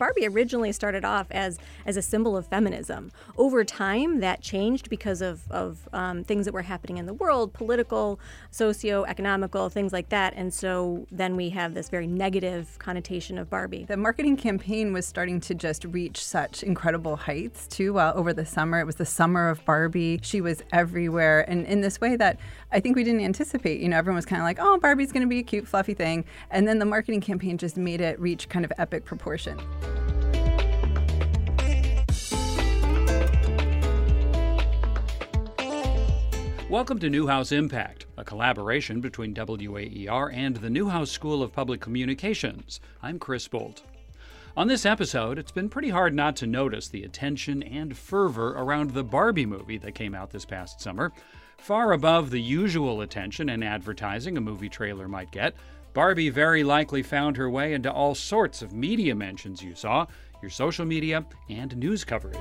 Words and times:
Barbie 0.00 0.26
originally 0.26 0.72
started 0.72 1.04
off 1.04 1.26
as 1.30 1.58
as 1.86 1.96
a 1.96 2.02
symbol 2.02 2.34
of 2.36 2.46
feminism. 2.46 3.12
Over 3.36 3.64
time, 3.64 4.20
that 4.20 4.40
changed 4.40 4.88
because 4.88 5.20
of 5.20 5.42
of 5.52 5.88
um, 5.92 6.24
things 6.24 6.46
that 6.46 6.54
were 6.54 6.62
happening 6.62 6.96
in 6.96 7.04
the 7.04 7.12
world, 7.12 7.52
political, 7.52 8.18
socio-economical, 8.50 9.68
things 9.68 9.92
like 9.92 10.08
that. 10.08 10.32
And 10.34 10.52
so 10.54 11.06
then 11.12 11.36
we 11.36 11.50
have 11.50 11.74
this 11.74 11.90
very 11.90 12.06
negative 12.06 12.78
connotation 12.78 13.36
of 13.36 13.50
Barbie. 13.50 13.84
The 13.84 13.98
marketing 13.98 14.38
campaign 14.38 14.94
was 14.94 15.06
starting 15.06 15.38
to 15.40 15.54
just 15.54 15.84
reach 15.84 16.24
such 16.24 16.62
incredible 16.62 17.16
heights 17.16 17.66
too. 17.68 17.98
Uh, 17.98 18.12
over 18.16 18.32
the 18.32 18.46
summer, 18.46 18.80
it 18.80 18.86
was 18.86 18.96
the 18.96 19.04
summer 19.04 19.50
of 19.50 19.62
Barbie. 19.66 20.18
She 20.22 20.40
was 20.40 20.62
everywhere, 20.72 21.44
and 21.46 21.66
in 21.66 21.82
this 21.82 22.00
way 22.00 22.16
that 22.16 22.40
I 22.72 22.78
think 22.78 22.94
we 22.94 23.02
didn't 23.02 23.22
anticipate. 23.22 23.80
You 23.80 23.88
know, 23.88 23.96
everyone 23.96 24.14
was 24.14 24.24
kind 24.24 24.40
of 24.40 24.44
like, 24.44 24.58
"Oh, 24.60 24.78
Barbie's 24.78 25.10
going 25.10 25.22
to 25.22 25.28
be 25.28 25.40
a 25.40 25.42
cute, 25.42 25.66
fluffy 25.66 25.92
thing," 25.92 26.24
and 26.52 26.68
then 26.68 26.78
the 26.78 26.84
marketing 26.84 27.20
campaign 27.20 27.58
just 27.58 27.76
made 27.76 28.00
it 28.00 28.20
reach 28.20 28.48
kind 28.48 28.64
of 28.64 28.72
epic 28.78 29.04
proportion. 29.04 29.58
Welcome 36.68 37.00
to 37.00 37.10
Newhouse 37.10 37.50
Impact, 37.50 38.06
a 38.16 38.22
collaboration 38.22 39.00
between 39.00 39.34
WAER 39.34 40.30
and 40.32 40.54
the 40.58 40.70
Newhouse 40.70 41.10
School 41.10 41.42
of 41.42 41.52
Public 41.52 41.80
Communications. 41.80 42.80
I'm 43.02 43.18
Chris 43.18 43.48
Bolt. 43.48 43.82
On 44.56 44.68
this 44.68 44.86
episode, 44.86 45.38
it's 45.38 45.50
been 45.50 45.68
pretty 45.68 45.88
hard 45.88 46.14
not 46.14 46.36
to 46.36 46.46
notice 46.46 46.86
the 46.86 47.02
attention 47.02 47.64
and 47.64 47.96
fervor 47.96 48.50
around 48.50 48.92
the 48.92 49.02
Barbie 49.02 49.46
movie 49.46 49.78
that 49.78 49.96
came 49.96 50.14
out 50.14 50.30
this 50.30 50.44
past 50.44 50.80
summer. 50.80 51.10
Far 51.60 51.92
above 51.92 52.30
the 52.30 52.40
usual 52.40 53.02
attention 53.02 53.50
and 53.50 53.62
advertising 53.62 54.38
a 54.38 54.40
movie 54.40 54.70
trailer 54.70 55.06
might 55.06 55.30
get, 55.30 55.54
Barbie 55.92 56.30
very 56.30 56.64
likely 56.64 57.02
found 57.02 57.36
her 57.36 57.50
way 57.50 57.74
into 57.74 57.92
all 57.92 58.14
sorts 58.14 58.62
of 58.62 58.72
media 58.72 59.14
mentions 59.14 59.62
you 59.62 59.74
saw, 59.74 60.06
your 60.40 60.50
social 60.50 60.86
media, 60.86 61.24
and 61.50 61.76
news 61.76 62.02
coverage. 62.02 62.38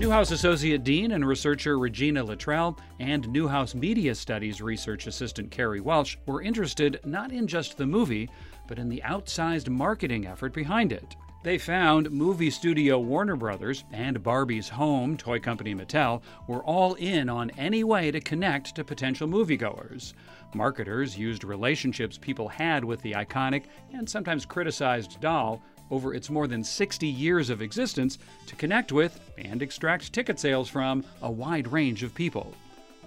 Newhouse 0.00 0.32
Associate 0.32 0.82
Dean 0.82 1.12
and 1.12 1.26
researcher 1.26 1.78
Regina 1.78 2.24
Luttrell 2.24 2.76
and 2.98 3.28
Newhouse 3.28 3.74
Media 3.74 4.16
Studies 4.16 4.60
research 4.60 5.06
assistant 5.06 5.52
Carrie 5.52 5.80
Welch 5.80 6.18
were 6.26 6.42
interested 6.42 6.98
not 7.04 7.30
in 7.30 7.46
just 7.46 7.78
the 7.78 7.86
movie, 7.86 8.28
but 8.66 8.80
in 8.80 8.88
the 8.88 9.02
outsized 9.06 9.68
marketing 9.68 10.26
effort 10.26 10.52
behind 10.52 10.92
it. 10.92 11.14
They 11.44 11.58
found 11.58 12.10
movie 12.10 12.48
studio 12.48 12.98
Warner 12.98 13.36
Brothers 13.36 13.84
and 13.92 14.22
Barbie's 14.22 14.70
home 14.70 15.14
toy 15.18 15.38
company 15.38 15.74
Mattel 15.74 16.22
were 16.46 16.64
all 16.64 16.94
in 16.94 17.28
on 17.28 17.50
any 17.58 17.84
way 17.84 18.10
to 18.10 18.18
connect 18.18 18.74
to 18.74 18.82
potential 18.82 19.28
moviegoers. 19.28 20.14
Marketers 20.54 21.18
used 21.18 21.44
relationships 21.44 22.16
people 22.16 22.48
had 22.48 22.82
with 22.82 23.02
the 23.02 23.12
iconic 23.12 23.64
and 23.92 24.08
sometimes 24.08 24.46
criticized 24.46 25.20
doll 25.20 25.60
over 25.90 26.14
its 26.14 26.30
more 26.30 26.46
than 26.46 26.64
60 26.64 27.06
years 27.06 27.50
of 27.50 27.60
existence 27.60 28.16
to 28.46 28.56
connect 28.56 28.90
with 28.90 29.20
and 29.36 29.60
extract 29.60 30.14
ticket 30.14 30.40
sales 30.40 30.70
from 30.70 31.04
a 31.20 31.30
wide 31.30 31.70
range 31.70 32.02
of 32.02 32.14
people. 32.14 32.54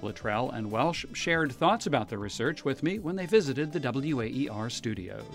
Luttrell 0.03 0.51
and 0.51 0.69
Welch 0.69 1.07
shared 1.13 1.51
thoughts 1.51 1.87
about 1.87 2.07
the 2.07 2.19
research 2.19 2.63
with 2.63 2.83
me 2.83 2.99
when 2.99 3.15
they 3.15 3.25
visited 3.25 3.73
the 3.73 3.79
WAER 3.79 4.69
studios. 4.69 5.25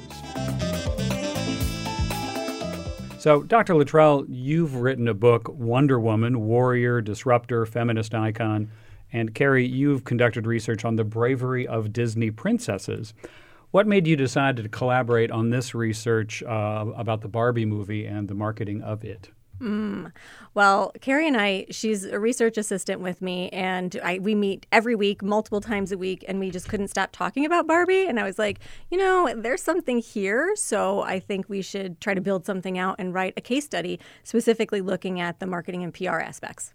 So, 3.23 3.45
Dr. 3.45 3.77
Luttrell, 3.77 4.25
you've 4.28 4.75
written 4.75 5.06
a 5.06 5.15
book, 5.15 5.48
Wonder 5.48 6.01
Woman 6.01 6.41
Warrior, 6.41 7.01
Disruptor, 7.01 7.64
Feminist 7.67 8.17
Icon. 8.17 8.69
And 9.12 9.33
Carrie, 9.33 9.64
you've 9.64 10.03
conducted 10.03 10.45
research 10.45 10.84
on 10.84 10.97
the 10.97 11.05
bravery 11.05 11.64
of 11.64 11.92
Disney 11.92 12.33
princesses. 12.33 13.14
What 13.70 13.86
made 13.86 14.08
you 14.08 14.17
decide 14.17 14.57
to 14.57 14.69
collaborate 14.69 15.30
on 15.30 15.51
this 15.51 15.73
research 15.73 16.42
uh, 16.42 16.86
about 16.96 17.20
the 17.20 17.29
Barbie 17.29 17.64
movie 17.64 18.07
and 18.07 18.27
the 18.27 18.35
marketing 18.35 18.83
of 18.83 19.05
it? 19.05 19.30
Mm. 19.62 20.11
Well, 20.55 20.92
Carrie 21.00 21.28
and 21.28 21.36
I, 21.36 21.67
she's 21.70 22.05
a 22.05 22.18
research 22.18 22.58
assistant 22.58 23.00
with 23.00 23.23
me, 23.23 23.48
and 23.50 23.98
I, 24.02 24.18
we 24.18 24.34
meet 24.34 24.67
every 24.73 24.95
week, 24.95 25.23
multiple 25.23 25.61
times 25.61 25.92
a 25.92 25.98
week, 25.98 26.24
and 26.27 26.40
we 26.40 26.50
just 26.50 26.68
couldn't 26.68 26.89
stop 26.89 27.11
talking 27.12 27.46
about 27.46 27.67
Barbie. 27.67 28.06
And 28.06 28.18
I 28.18 28.24
was 28.24 28.39
like, 28.39 28.58
you 28.90 28.98
know, 28.98 29.33
there's 29.34 29.62
something 29.62 29.98
here. 29.98 30.55
So 30.56 31.02
I 31.02 31.20
think 31.20 31.48
we 31.48 31.62
should 31.62 32.01
try 32.01 32.12
to 32.12 32.20
build 32.20 32.45
something 32.45 32.77
out 32.77 32.96
and 32.98 33.14
write 33.14 33.34
a 33.36 33.40
case 33.40 33.64
study 33.64 34.01
specifically 34.24 34.80
looking 34.80 35.20
at 35.20 35.39
the 35.39 35.46
marketing 35.46 35.84
and 35.84 35.95
PR 35.95 36.18
aspects. 36.18 36.72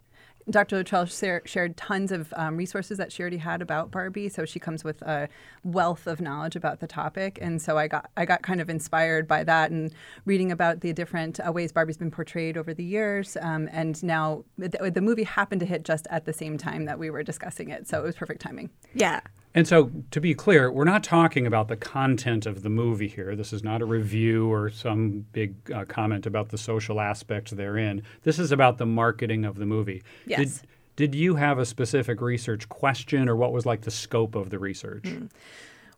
Dr. 0.50 0.78
Luttrell 0.78 1.06
shared 1.06 1.76
tons 1.76 2.12
of 2.12 2.34
um, 2.38 2.56
resources 2.56 2.98
that 2.98 3.12
she 3.12 3.22
already 3.22 3.38
had 3.38 3.62
about 3.62 3.92
Barbie, 3.92 4.30
so 4.30 4.46
she 4.46 4.60
comes 4.60 4.84
with 4.84 5.02
a 5.02 5.28
wealth 5.64 6.08
of 6.08 6.22
knowledge 6.22 6.56
about 6.56 6.80
the 6.80 6.88
topic. 6.88 7.38
And 7.42 7.62
so 7.62 7.78
I 7.78 7.88
got 7.88 8.10
I 8.16 8.26
got 8.26 8.44
kind 8.44 8.62
of 8.62 8.70
inspired 8.70 9.28
by 9.28 9.44
that 9.44 9.72
and 9.72 9.94
reading 10.26 10.52
about 10.52 10.80
the 10.82 10.94
different 10.94 11.40
uh, 11.46 11.52
ways 11.52 11.72
Barbie's 11.72 11.98
been 11.98 12.12
portrayed 12.12 12.58
over 12.58 12.74
the 12.74 12.84
years. 12.84 13.36
Um, 13.42 13.68
and 13.72 14.02
now 14.04 14.46
the, 14.58 14.92
the 14.92 15.02
movie 15.02 15.24
happened 15.24 15.60
to 15.62 15.66
hit 15.66 15.84
just 15.84 16.08
at 16.10 16.26
the 16.26 16.34
same 16.34 16.58
time 16.58 16.86
that 16.86 16.98
we 16.98 17.10
were 17.10 17.24
discussing 17.24 17.70
it, 17.70 17.88
so 17.88 18.00
it 18.00 18.04
was 18.04 18.16
perfect 18.16 18.42
timing. 18.42 18.70
Yeah, 18.94 19.20
and 19.58 19.68
so, 19.68 19.90
to 20.12 20.22
be 20.22 20.36
clear, 20.36 20.72
we're 20.72 20.84
not 20.84 21.04
talking 21.04 21.48
about 21.48 21.68
the 21.68 21.76
content 21.76 22.46
of 22.46 22.62
the 22.62 22.70
movie 22.70 23.08
here. 23.08 23.36
This 23.36 23.52
is 23.52 23.64
not 23.64 23.82
a 23.82 23.86
review 23.86 24.54
or 24.54 24.70
some 24.70 25.26
big 25.32 25.56
uh, 25.74 25.84
comment 25.86 26.28
about 26.28 26.50
the 26.50 26.60
social 26.60 27.02
aspects 27.02 27.54
therein. 27.54 28.04
This 28.22 28.38
is 28.38 28.52
about 28.52 28.78
the 28.78 28.86
marketing 28.86 29.46
of 29.46 29.56
the 29.56 29.66
movie. 29.66 30.04
Yes. 30.28 30.62
Did, 30.96 31.12
did 31.12 31.16
you 31.16 31.38
have 31.38 31.58
a 31.58 31.66
specific 31.66 32.22
research 32.22 32.70
question, 32.70 33.28
or 33.28 33.36
what 33.36 33.52
was 33.52 33.66
like 33.66 33.82
the 33.82 33.90
scope 33.90 34.36
of 34.36 34.52
the 34.52 34.60
research? 34.60 35.06
Mm. 35.06 35.32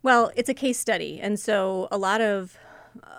Well, 0.04 0.32
it's 0.38 0.48
a 0.48 0.54
case 0.54 0.80
study. 0.80 1.20
And 1.20 1.38
so, 1.38 1.90
a 1.92 1.98
lot 1.98 2.22
of 2.22 2.58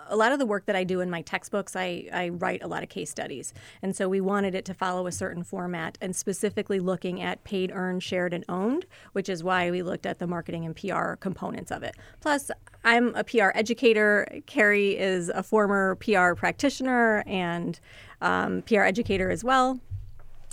a 0.07 0.15
lot 0.15 0.31
of 0.31 0.39
the 0.39 0.45
work 0.45 0.65
that 0.65 0.75
I 0.75 0.83
do 0.83 0.99
in 0.99 1.09
my 1.09 1.21
textbooks, 1.21 1.75
I, 1.75 2.07
I 2.11 2.29
write 2.29 2.63
a 2.63 2.67
lot 2.67 2.83
of 2.83 2.89
case 2.89 3.09
studies. 3.09 3.53
And 3.81 3.95
so 3.95 4.09
we 4.09 4.21
wanted 4.21 4.55
it 4.55 4.65
to 4.65 4.73
follow 4.73 5.07
a 5.07 5.11
certain 5.11 5.43
format 5.43 5.97
and 6.01 6.15
specifically 6.15 6.79
looking 6.79 7.21
at 7.21 7.43
paid, 7.43 7.71
earned, 7.73 8.03
shared, 8.03 8.33
and 8.33 8.43
owned, 8.49 8.85
which 9.13 9.29
is 9.29 9.43
why 9.43 9.71
we 9.71 9.83
looked 9.83 10.05
at 10.05 10.19
the 10.19 10.27
marketing 10.27 10.65
and 10.65 10.75
PR 10.75 11.13
components 11.15 11.71
of 11.71 11.83
it. 11.83 11.95
Plus, 12.19 12.51
I'm 12.83 13.15
a 13.15 13.23
PR 13.23 13.51
educator. 13.55 14.27
Carrie 14.45 14.97
is 14.97 15.29
a 15.29 15.43
former 15.43 15.95
PR 15.95 16.33
practitioner 16.33 17.23
and 17.25 17.79
um, 18.21 18.63
PR 18.63 18.81
educator 18.81 19.29
as 19.29 19.43
well 19.43 19.79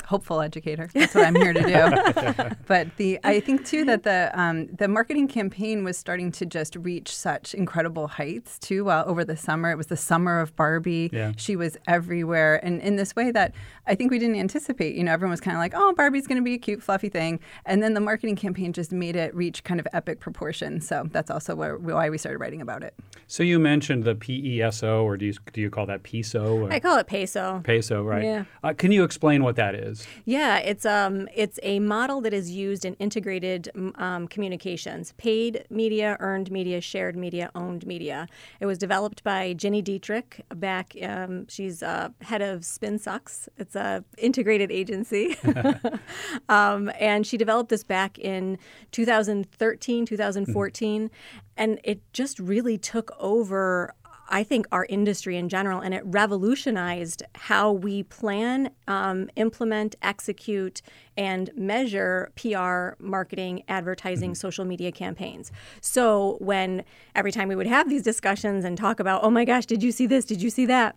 hopeful 0.08 0.40
educator. 0.40 0.88
That's 0.94 1.14
what 1.14 1.26
I'm 1.26 1.34
here 1.34 1.52
to 1.52 1.62
do. 1.62 2.56
but 2.66 2.88
the 2.96 3.18
I 3.24 3.40
think 3.40 3.66
too 3.66 3.84
that 3.84 4.04
the 4.04 4.30
um, 4.34 4.66
the 4.68 4.88
marketing 4.88 5.28
campaign 5.28 5.84
was 5.84 5.98
starting 5.98 6.32
to 6.32 6.46
just 6.46 6.76
reach 6.76 7.14
such 7.14 7.52
incredible 7.52 8.08
heights 8.08 8.58
too. 8.58 8.90
Uh, 8.90 9.04
over 9.06 9.22
the 9.22 9.36
summer, 9.36 9.70
it 9.70 9.76
was 9.76 9.88
the 9.88 9.96
summer 9.96 10.40
of 10.40 10.56
Barbie. 10.56 11.10
Yeah. 11.12 11.32
She 11.36 11.56
was 11.56 11.76
everywhere, 11.86 12.64
and 12.64 12.80
in 12.80 12.96
this 12.96 13.14
way 13.14 13.30
that 13.32 13.54
I 13.86 13.94
think 13.94 14.10
we 14.10 14.18
didn't 14.18 14.36
anticipate. 14.36 14.94
You 14.94 15.04
know, 15.04 15.12
everyone 15.12 15.32
was 15.32 15.40
kind 15.40 15.56
of 15.56 15.60
like, 15.60 15.72
"Oh, 15.76 15.92
Barbie's 15.94 16.26
going 16.26 16.38
to 16.38 16.44
be 16.44 16.54
a 16.54 16.58
cute, 16.58 16.82
fluffy 16.82 17.10
thing," 17.10 17.38
and 17.66 17.82
then 17.82 17.92
the 17.92 18.00
marketing 18.00 18.36
campaign 18.36 18.72
just 18.72 18.92
made 18.92 19.14
it 19.14 19.34
reach 19.34 19.62
kind 19.62 19.78
of 19.78 19.86
epic 19.92 20.20
proportions. 20.20 20.88
So 20.88 21.06
that's 21.12 21.30
also 21.30 21.54
where, 21.54 21.76
why 21.76 22.08
we 22.08 22.16
started 22.16 22.38
writing 22.38 22.62
about 22.62 22.82
it. 22.82 22.94
So 23.26 23.42
you 23.42 23.58
mentioned 23.58 24.04
the 24.04 24.14
PESO, 24.14 25.04
or 25.04 25.18
do 25.18 25.26
you 25.26 25.34
do 25.52 25.60
you 25.60 25.68
call 25.68 25.84
that 25.86 26.02
PESO? 26.02 26.62
Or? 26.62 26.72
I 26.72 26.80
call 26.80 26.96
it 26.98 27.06
peso. 27.06 27.60
Peso, 27.62 28.02
right? 28.02 28.24
Yeah. 28.24 28.44
Uh, 28.64 28.72
can 28.72 28.90
you 28.90 29.04
explain 29.04 29.44
what 29.44 29.56
that 29.56 29.74
is? 29.74 29.97
Yeah, 30.24 30.58
it's 30.58 30.84
um 30.84 31.28
it's 31.34 31.58
a 31.62 31.80
model 31.80 32.20
that 32.22 32.32
is 32.32 32.50
used 32.50 32.84
in 32.84 32.94
integrated 32.94 33.70
um, 33.96 34.28
communications: 34.28 35.12
paid 35.16 35.64
media, 35.70 36.16
earned 36.20 36.50
media, 36.50 36.80
shared 36.80 37.16
media, 37.16 37.50
owned 37.54 37.86
media. 37.86 38.28
It 38.60 38.66
was 38.66 38.78
developed 38.78 39.24
by 39.24 39.54
Gini 39.54 39.82
Dietrich 39.82 40.44
back. 40.54 40.94
Um, 41.02 41.46
she's 41.48 41.82
uh, 41.82 42.10
head 42.20 42.42
of 42.42 42.60
SpinSucks. 42.60 43.48
It's 43.56 43.76
a 43.76 44.04
integrated 44.16 44.70
agency, 44.70 45.36
um, 46.48 46.90
and 46.98 47.26
she 47.26 47.36
developed 47.36 47.70
this 47.70 47.84
back 47.84 48.18
in 48.18 48.58
2013, 48.92 50.06
2014, 50.06 51.02
mm-hmm. 51.02 51.16
and 51.56 51.80
it 51.84 52.00
just 52.12 52.38
really 52.38 52.78
took 52.78 53.12
over 53.18 53.94
I 54.28 54.44
think, 54.44 54.66
our 54.70 54.86
industry 54.88 55.36
in 55.36 55.48
general, 55.48 55.80
and 55.80 55.94
it 55.94 56.02
revolutionized 56.04 57.22
how 57.34 57.72
we 57.72 58.02
plan, 58.02 58.70
um, 58.86 59.30
implement, 59.36 59.96
execute, 60.02 60.82
and 61.16 61.50
measure 61.56 62.30
PR, 62.36 63.02
marketing, 63.02 63.62
advertising, 63.68 64.30
mm-hmm. 64.30 64.34
social 64.34 64.64
media 64.64 64.92
campaigns. 64.92 65.50
So 65.80 66.36
when 66.40 66.84
every 67.14 67.32
time 67.32 67.48
we 67.48 67.56
would 67.56 67.66
have 67.66 67.88
these 67.88 68.02
discussions 68.02 68.64
and 68.64 68.76
talk 68.76 69.00
about, 69.00 69.24
oh 69.24 69.30
my 69.30 69.44
gosh, 69.44 69.66
did 69.66 69.82
you 69.82 69.92
see 69.92 70.06
this? 70.06 70.24
Did 70.24 70.42
you 70.42 70.50
see 70.50 70.66
that? 70.66 70.96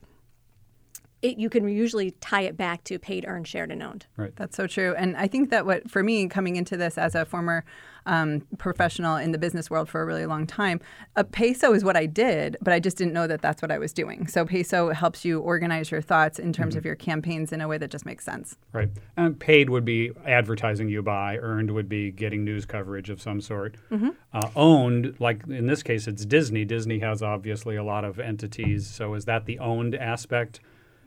It, 1.21 1.37
you 1.37 1.49
can 1.49 1.67
usually 1.67 2.11
tie 2.11 2.41
it 2.41 2.57
back 2.57 2.83
to 2.85 2.97
paid, 2.97 3.25
earned, 3.27 3.47
shared, 3.47 3.71
and 3.71 3.83
owned. 3.83 4.05
Right. 4.17 4.35
That's 4.35 4.55
so 4.55 4.67
true. 4.67 4.95
And 4.97 5.15
I 5.15 5.27
think 5.27 5.49
that 5.51 5.65
what, 5.65 5.89
for 5.89 6.03
me, 6.03 6.27
coming 6.27 6.55
into 6.55 6.77
this 6.77 6.97
as 6.97 7.15
a 7.15 7.25
former 7.25 7.63
um, 8.07 8.41
professional 8.57 9.17
in 9.17 9.31
the 9.31 9.37
business 9.37 9.69
world 9.69 9.87
for 9.87 10.01
a 10.01 10.05
really 10.05 10.25
long 10.25 10.47
time, 10.47 10.79
a 11.15 11.23
peso 11.23 11.73
is 11.73 11.83
what 11.83 11.95
I 11.95 12.07
did, 12.07 12.57
but 12.59 12.73
I 12.73 12.79
just 12.79 12.97
didn't 12.97 13.13
know 13.13 13.27
that 13.27 13.43
that's 13.43 13.61
what 13.61 13.69
I 13.69 13.77
was 13.77 13.93
doing. 13.93 14.25
So 14.25 14.45
peso 14.45 14.89
helps 14.91 15.23
you 15.23 15.39
organize 15.39 15.91
your 15.91 16.01
thoughts 16.01 16.39
in 16.39 16.51
terms 16.51 16.71
mm-hmm. 16.71 16.79
of 16.79 16.85
your 16.85 16.95
campaigns 16.95 17.51
in 17.51 17.61
a 17.61 17.67
way 17.67 17.77
that 17.77 17.91
just 17.91 18.05
makes 18.05 18.25
sense. 18.25 18.57
Right. 18.73 18.89
And 19.15 19.39
paid 19.39 19.69
would 19.69 19.85
be 19.85 20.11
advertising 20.25 20.89
you 20.89 21.03
buy, 21.03 21.37
earned 21.37 21.69
would 21.69 21.87
be 21.87 22.11
getting 22.11 22.43
news 22.43 22.65
coverage 22.65 23.11
of 23.11 23.21
some 23.21 23.41
sort. 23.41 23.75
Mm-hmm. 23.91 24.09
Uh, 24.33 24.49
owned, 24.55 25.15
like 25.19 25.45
in 25.47 25.67
this 25.67 25.83
case, 25.83 26.07
it's 26.07 26.25
Disney. 26.25 26.65
Disney 26.65 26.97
has 26.99 27.21
obviously 27.21 27.75
a 27.75 27.83
lot 27.83 28.03
of 28.03 28.19
entities. 28.19 28.87
So 28.87 29.13
is 29.13 29.25
that 29.25 29.45
the 29.45 29.59
owned 29.59 29.93
aspect? 29.93 30.59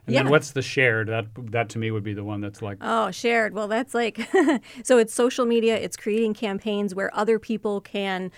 And 0.06 0.14
yeah. 0.14 0.22
then 0.22 0.30
what's 0.30 0.50
the 0.50 0.60
shared? 0.60 1.08
That 1.08 1.26
that 1.36 1.70
to 1.70 1.78
me 1.78 1.90
would 1.90 2.04
be 2.04 2.12
the 2.12 2.24
one 2.24 2.40
that's 2.40 2.60
like 2.60 2.78
Oh, 2.80 3.10
shared. 3.10 3.54
Well, 3.54 3.68
that's 3.68 3.94
like 3.94 4.20
so 4.82 4.98
it's 4.98 5.14
social 5.14 5.46
media, 5.46 5.76
it's 5.76 5.96
creating 5.96 6.34
campaigns 6.34 6.94
where 6.94 7.14
other 7.16 7.38
people 7.38 7.80
can 7.80 8.30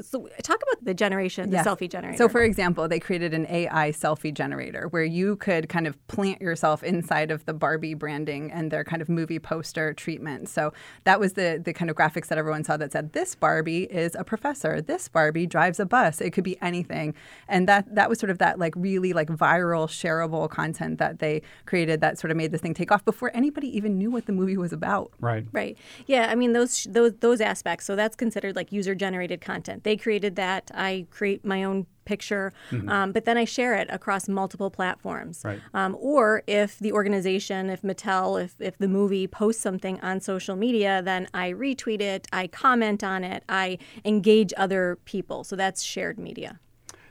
so 0.00 0.28
talk 0.42 0.60
about 0.62 0.84
the 0.84 0.94
generation, 0.94 1.50
the 1.50 1.56
yes. 1.56 1.66
selfie 1.66 1.90
generator. 1.90 2.16
So, 2.16 2.28
for 2.28 2.42
example, 2.42 2.88
they 2.88 3.00
created 3.00 3.34
an 3.34 3.46
AI 3.48 3.90
selfie 3.90 4.32
generator 4.32 4.88
where 4.88 5.04
you 5.04 5.36
could 5.36 5.68
kind 5.68 5.86
of 5.86 6.06
plant 6.08 6.40
yourself 6.40 6.82
inside 6.82 7.30
of 7.30 7.44
the 7.44 7.52
Barbie 7.52 7.94
branding 7.94 8.50
and 8.50 8.70
their 8.70 8.84
kind 8.84 9.02
of 9.02 9.08
movie 9.08 9.38
poster 9.38 9.92
treatment. 9.92 10.48
So 10.48 10.72
that 11.04 11.20
was 11.20 11.34
the 11.34 11.60
the 11.62 11.72
kind 11.72 11.90
of 11.90 11.96
graphics 11.96 12.28
that 12.28 12.38
everyone 12.38 12.64
saw 12.64 12.76
that 12.76 12.92
said 12.92 13.12
this 13.12 13.34
Barbie 13.34 13.84
is 13.84 14.14
a 14.14 14.24
professor, 14.24 14.80
this 14.80 15.08
Barbie 15.08 15.46
drives 15.46 15.78
a 15.80 15.86
bus. 15.86 16.20
It 16.20 16.30
could 16.30 16.44
be 16.44 16.56
anything, 16.62 17.14
and 17.48 17.68
that 17.68 17.94
that 17.94 18.08
was 18.08 18.18
sort 18.18 18.30
of 18.30 18.38
that 18.38 18.58
like 18.58 18.74
really 18.76 19.12
like 19.12 19.28
viral 19.28 19.88
shareable 19.88 20.48
content 20.48 20.98
that 20.98 21.18
they 21.18 21.42
created 21.66 22.00
that 22.00 22.18
sort 22.18 22.30
of 22.30 22.36
made 22.36 22.52
this 22.52 22.60
thing 22.60 22.74
take 22.74 22.92
off 22.92 23.04
before 23.04 23.30
anybody 23.34 23.74
even 23.76 23.98
knew 23.98 24.10
what 24.10 24.26
the 24.26 24.32
movie 24.32 24.56
was 24.56 24.72
about. 24.72 25.12
Right. 25.20 25.46
Right. 25.52 25.76
Yeah. 26.06 26.28
I 26.30 26.34
mean 26.34 26.52
those 26.52 26.84
those 26.90 27.12
those 27.20 27.40
aspects. 27.40 27.84
So 27.84 27.96
that's 27.96 28.16
considered 28.16 28.56
like 28.56 28.72
user 28.72 28.94
generated 28.94 29.40
content 29.40 29.73
content. 29.74 29.84
They 29.84 29.96
created 29.96 30.36
that. 30.36 30.70
I 30.74 31.06
create 31.10 31.44
my 31.44 31.64
own 31.64 31.86
picture, 32.04 32.52
mm-hmm. 32.70 32.88
um, 32.88 33.12
but 33.12 33.24
then 33.24 33.38
I 33.38 33.46
share 33.46 33.74
it 33.76 33.88
across 33.90 34.28
multiple 34.28 34.70
platforms. 34.70 35.40
Right. 35.42 35.58
Um, 35.72 35.96
or 35.98 36.42
if 36.46 36.78
the 36.78 36.92
organization, 36.92 37.70
if 37.70 37.80
Mattel, 37.80 38.42
if, 38.42 38.54
if 38.58 38.76
the 38.76 38.88
movie 38.88 39.26
posts 39.26 39.62
something 39.62 39.98
on 40.00 40.20
social 40.20 40.54
media, 40.54 41.00
then 41.02 41.28
I 41.32 41.52
retweet 41.52 42.02
it, 42.02 42.26
I 42.30 42.46
comment 42.48 43.02
on 43.02 43.24
it, 43.24 43.42
I 43.48 43.78
engage 44.04 44.52
other 44.58 44.98
people. 45.06 45.44
So 45.44 45.56
that's 45.56 45.82
shared 45.82 46.18
media. 46.18 46.60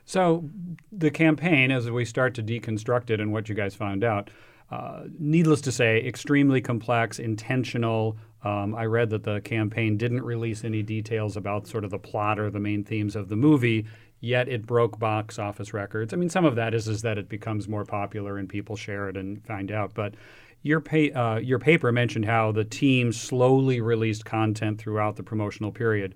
So 0.06 0.48
the 0.92 1.10
campaign, 1.10 1.72
as 1.72 1.90
we 1.90 2.06
start 2.06 2.36
to 2.36 2.44
deconstruct 2.44 3.10
it 3.10 3.20
and 3.20 3.34
what 3.34 3.50
you 3.50 3.56
guys 3.56 3.74
found 3.74 4.04
out, 4.04 4.30
uh, 4.74 5.04
needless 5.20 5.62
to 5.62 5.72
say, 5.72 6.04
extremely 6.04 6.60
complex, 6.60 7.20
intentional, 7.20 8.18
um, 8.44 8.74
I 8.74 8.86
read 8.86 9.12
that 9.12 9.24
the 9.24 9.40
campaign 9.42 9.98
didn't 9.98 10.24
release 10.24 10.64
any 10.64 10.82
details 10.82 11.38
about 11.38 11.68
sort 11.68 11.84
of 11.84 11.92
the 11.92 12.00
plot 12.00 12.40
or 12.40 12.50
the 12.50 12.60
main 12.60 12.84
themes 12.84 13.16
of 13.16 13.30
the 13.30 13.36
movie, 13.36 13.86
yet 14.20 14.50
it 14.50 14.66
broke 14.66 14.98
box 14.98 15.38
office 15.38 15.76
records. 15.76 16.12
I 16.12 16.18
mean, 16.18 16.30
some 16.30 16.44
of 16.44 16.56
that 16.56 16.74
is, 16.74 16.88
is 16.88 17.04
that 17.04 17.20
it 17.20 17.30
becomes 17.30 17.68
more 17.68 17.86
popular 17.86 18.40
and 18.40 18.50
people 18.50 18.76
share 18.76 19.10
it 19.10 19.16
and 19.16 19.46
find 19.46 19.72
out. 19.72 19.94
But 19.94 20.16
your, 20.64 20.84
uh, 21.16 21.38
your 21.38 21.60
paper 21.60 21.92
mentioned 21.92 22.26
how 22.26 22.52
the 22.52 22.66
team 22.66 23.14
slowly 23.14 23.80
released 23.80 24.26
content 24.26 24.80
throughout 24.80 25.18
the 25.18 25.24
promotional 25.24 25.72
period. 25.72 26.16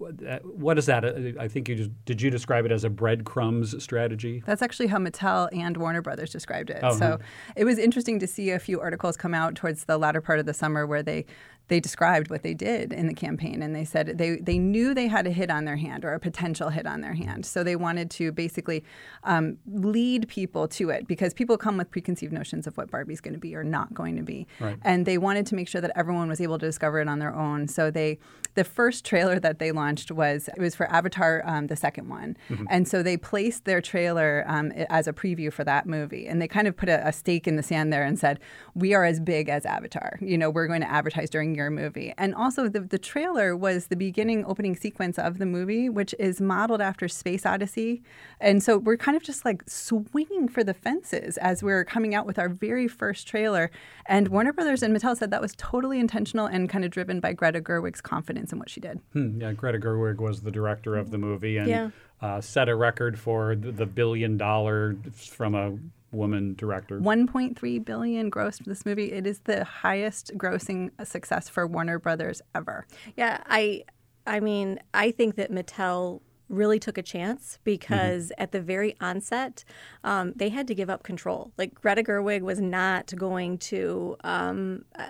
Uh, 0.00 0.38
what 0.42 0.78
is 0.78 0.86
that? 0.86 1.04
I 1.38 1.48
think 1.48 1.68
you 1.68 1.76
just 1.76 1.90
did 2.04 2.20
you 2.20 2.30
describe 2.30 2.64
it 2.64 2.72
as 2.72 2.84
a 2.84 2.90
breadcrumbs 2.90 3.80
strategy? 3.82 4.42
That's 4.46 4.62
actually 4.62 4.88
how 4.88 4.98
Mattel 4.98 5.48
and 5.52 5.76
Warner 5.76 6.02
Brothers 6.02 6.30
described 6.30 6.70
it. 6.70 6.80
Oh, 6.82 6.96
so 6.96 7.18
it 7.56 7.64
was 7.64 7.78
interesting 7.78 8.18
to 8.18 8.26
see 8.26 8.50
a 8.50 8.58
few 8.58 8.80
articles 8.80 9.16
come 9.16 9.34
out 9.34 9.54
towards 9.54 9.84
the 9.84 9.98
latter 9.98 10.20
part 10.20 10.38
of 10.38 10.46
the 10.46 10.54
summer 10.54 10.86
where 10.86 11.02
they 11.02 11.24
they 11.72 11.80
described 11.80 12.28
what 12.28 12.42
they 12.42 12.52
did 12.52 12.92
in 12.92 13.06
the 13.06 13.14
campaign 13.14 13.62
and 13.62 13.74
they 13.74 13.84
said 13.84 14.18
they, 14.18 14.36
they 14.36 14.58
knew 14.58 14.92
they 14.92 15.08
had 15.08 15.26
a 15.26 15.30
hit 15.30 15.50
on 15.50 15.64
their 15.64 15.76
hand 15.76 16.04
or 16.04 16.12
a 16.12 16.20
potential 16.20 16.68
hit 16.68 16.86
on 16.86 17.00
their 17.00 17.14
hand. 17.14 17.46
So 17.46 17.64
they 17.64 17.76
wanted 17.76 18.10
to 18.10 18.30
basically 18.30 18.84
um, 19.24 19.56
lead 19.66 20.28
people 20.28 20.68
to 20.68 20.90
it 20.90 21.06
because 21.06 21.32
people 21.32 21.56
come 21.56 21.78
with 21.78 21.90
preconceived 21.90 22.30
notions 22.30 22.66
of 22.66 22.76
what 22.76 22.90
Barbie's 22.90 23.22
going 23.22 23.32
to 23.32 23.40
be 23.40 23.56
or 23.56 23.64
not 23.64 23.94
going 23.94 24.16
to 24.16 24.22
be. 24.22 24.46
Right. 24.60 24.76
And 24.82 25.06
they 25.06 25.16
wanted 25.16 25.46
to 25.46 25.54
make 25.54 25.66
sure 25.66 25.80
that 25.80 25.92
everyone 25.96 26.28
was 26.28 26.42
able 26.42 26.58
to 26.58 26.66
discover 26.66 27.00
it 27.00 27.08
on 27.08 27.20
their 27.20 27.34
own. 27.34 27.68
So 27.68 27.90
they 27.90 28.18
the 28.54 28.64
first 28.64 29.04
trailer 29.04 29.40
that 29.40 29.58
they 29.58 29.72
launched 29.72 30.10
was 30.10 30.48
it 30.48 30.60
was 30.60 30.74
for 30.74 30.86
Avatar, 30.92 31.42
um, 31.46 31.68
the 31.68 31.76
second 31.76 32.08
one. 32.08 32.36
Mm-hmm. 32.50 32.66
And 32.68 32.86
so 32.86 33.02
they 33.02 33.16
placed 33.16 33.64
their 33.64 33.80
trailer 33.80 34.44
um, 34.46 34.72
as 34.72 35.06
a 35.06 35.12
preview 35.12 35.50
for 35.52 35.64
that 35.64 35.86
movie. 35.86 36.26
And 36.26 36.40
they 36.40 36.48
kind 36.48 36.68
of 36.68 36.76
put 36.76 36.88
a, 36.88 37.06
a 37.06 37.12
stake 37.12 37.48
in 37.48 37.56
the 37.56 37.62
sand 37.62 37.92
there 37.92 38.04
and 38.04 38.18
said, 38.18 38.40
we 38.74 38.92
are 38.92 39.04
as 39.04 39.20
big 39.20 39.48
as 39.48 39.64
Avatar. 39.64 40.18
You 40.20 40.36
know, 40.36 40.50
we're 40.50 40.66
going 40.66 40.82
to 40.82 40.90
advertise 40.90 41.30
during 41.30 41.54
your 41.54 41.61
movie. 41.70 42.12
And 42.18 42.34
also, 42.34 42.68
the, 42.68 42.80
the 42.80 42.98
trailer 42.98 43.56
was 43.56 43.86
the 43.86 43.96
beginning 43.96 44.44
opening 44.44 44.76
sequence 44.76 45.18
of 45.18 45.38
the 45.38 45.46
movie, 45.46 45.88
which 45.88 46.14
is 46.18 46.40
modeled 46.40 46.80
after 46.80 47.08
Space 47.08 47.44
Odyssey. 47.46 48.02
And 48.40 48.62
so 48.62 48.78
we're 48.78 48.96
kind 48.96 49.16
of 49.16 49.22
just 49.22 49.44
like 49.44 49.62
swinging 49.68 50.48
for 50.48 50.64
the 50.64 50.74
fences 50.74 51.36
as 51.38 51.62
we're 51.62 51.84
coming 51.84 52.14
out 52.14 52.26
with 52.26 52.38
our 52.38 52.48
very 52.48 52.88
first 52.88 53.26
trailer. 53.26 53.70
And 54.06 54.28
Warner 54.28 54.52
Brothers 54.52 54.82
and 54.82 54.96
Mattel 54.96 55.16
said 55.16 55.30
that 55.30 55.40
was 55.40 55.54
totally 55.56 56.00
intentional 56.00 56.46
and 56.46 56.68
kind 56.68 56.84
of 56.84 56.90
driven 56.90 57.20
by 57.20 57.32
Greta 57.32 57.60
Gerwig's 57.60 58.00
confidence 58.00 58.52
in 58.52 58.58
what 58.58 58.70
she 58.70 58.80
did. 58.80 59.00
Hmm, 59.12 59.40
yeah, 59.40 59.52
Greta 59.52 59.78
Gerwig 59.78 60.18
was 60.18 60.42
the 60.42 60.50
director 60.50 60.96
of 60.96 61.10
the 61.10 61.18
movie 61.18 61.56
and 61.56 61.68
yeah. 61.68 61.90
uh, 62.20 62.40
set 62.40 62.68
a 62.68 62.74
record 62.74 63.18
for 63.18 63.54
the, 63.54 63.72
the 63.72 63.86
billion 63.86 64.36
dollar 64.36 64.96
from 65.14 65.54
a 65.54 65.78
woman 66.12 66.54
director. 66.54 67.00
1.3 67.00 67.84
billion 67.84 68.30
grossed 68.30 68.58
for 68.58 68.68
this 68.68 68.86
movie. 68.86 69.12
It 69.12 69.26
is 69.26 69.40
the 69.40 69.64
highest 69.64 70.36
grossing 70.36 70.90
success 71.06 71.48
for 71.48 71.66
Warner 71.66 71.98
Brothers 71.98 72.42
ever. 72.54 72.86
Yeah, 73.16 73.42
I 73.46 73.84
I 74.26 74.40
mean, 74.40 74.78
I 74.94 75.10
think 75.10 75.36
that 75.36 75.50
Mattel 75.50 76.20
really 76.52 76.78
took 76.78 76.98
a 76.98 77.02
chance 77.02 77.58
because 77.64 78.26
mm-hmm. 78.26 78.42
at 78.42 78.52
the 78.52 78.60
very 78.60 78.94
onset, 79.00 79.64
um, 80.04 80.32
they 80.36 80.50
had 80.50 80.68
to 80.68 80.74
give 80.74 80.90
up 80.90 81.02
control. 81.02 81.50
Like 81.56 81.74
Greta 81.74 82.02
Gerwig 82.02 82.42
was 82.42 82.60
not 82.60 83.12
going 83.16 83.58
to 83.58 84.16
um, 84.22 84.84
uh, 84.96 85.08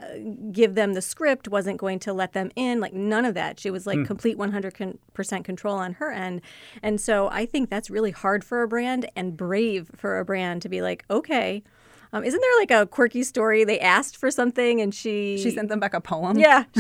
give 0.53 0.75
them 0.75 0.95
the 0.95 1.03
script, 1.03 1.49
wasn't 1.49 1.79
going 1.79 1.99
to 2.01 2.13
let 2.13 2.33
them 2.33 2.51
in, 2.57 2.81
like 2.81 2.95
none 2.95 3.25
of 3.25 3.35
that. 3.35 3.59
She 3.59 3.71
was 3.71 3.87
like 3.87 3.99
mm. 3.99 4.07
complete 4.07 4.39
100% 4.39 5.45
control 5.45 5.77
on 5.77 5.95
her 5.95 6.11
end. 6.11 6.41
And 6.83 7.01
so 7.01 7.29
I 7.29 7.45
think 7.45 7.69
that's 7.69 7.91
really 7.91 8.13
hard 8.13 8.45
for 8.45 8.63
a 8.63 8.69
brand 8.69 9.11
and 9.17 9.37
brave 9.37 9.91
for 9.97 10.19
a 10.19 10.25
brand 10.25 10.63
to 10.63 10.69
be 10.69 10.81
like, 10.81 11.05
okay, 11.11 11.63
um, 12.15 12.25
isn't 12.25 12.41
there 12.41 12.59
like 12.59 12.71
a 12.71 12.87
quirky 12.87 13.23
story? 13.23 13.65
They 13.65 13.81
asked 13.81 14.19
for 14.19 14.31
something 14.31 14.81
and 14.83 14.95
she 14.95 15.39
she 15.43 15.51
sent 15.51 15.71
them 15.71 15.81
back 15.81 15.95
a 15.95 16.01
poem. 16.01 16.39
Yeah, 16.39 16.65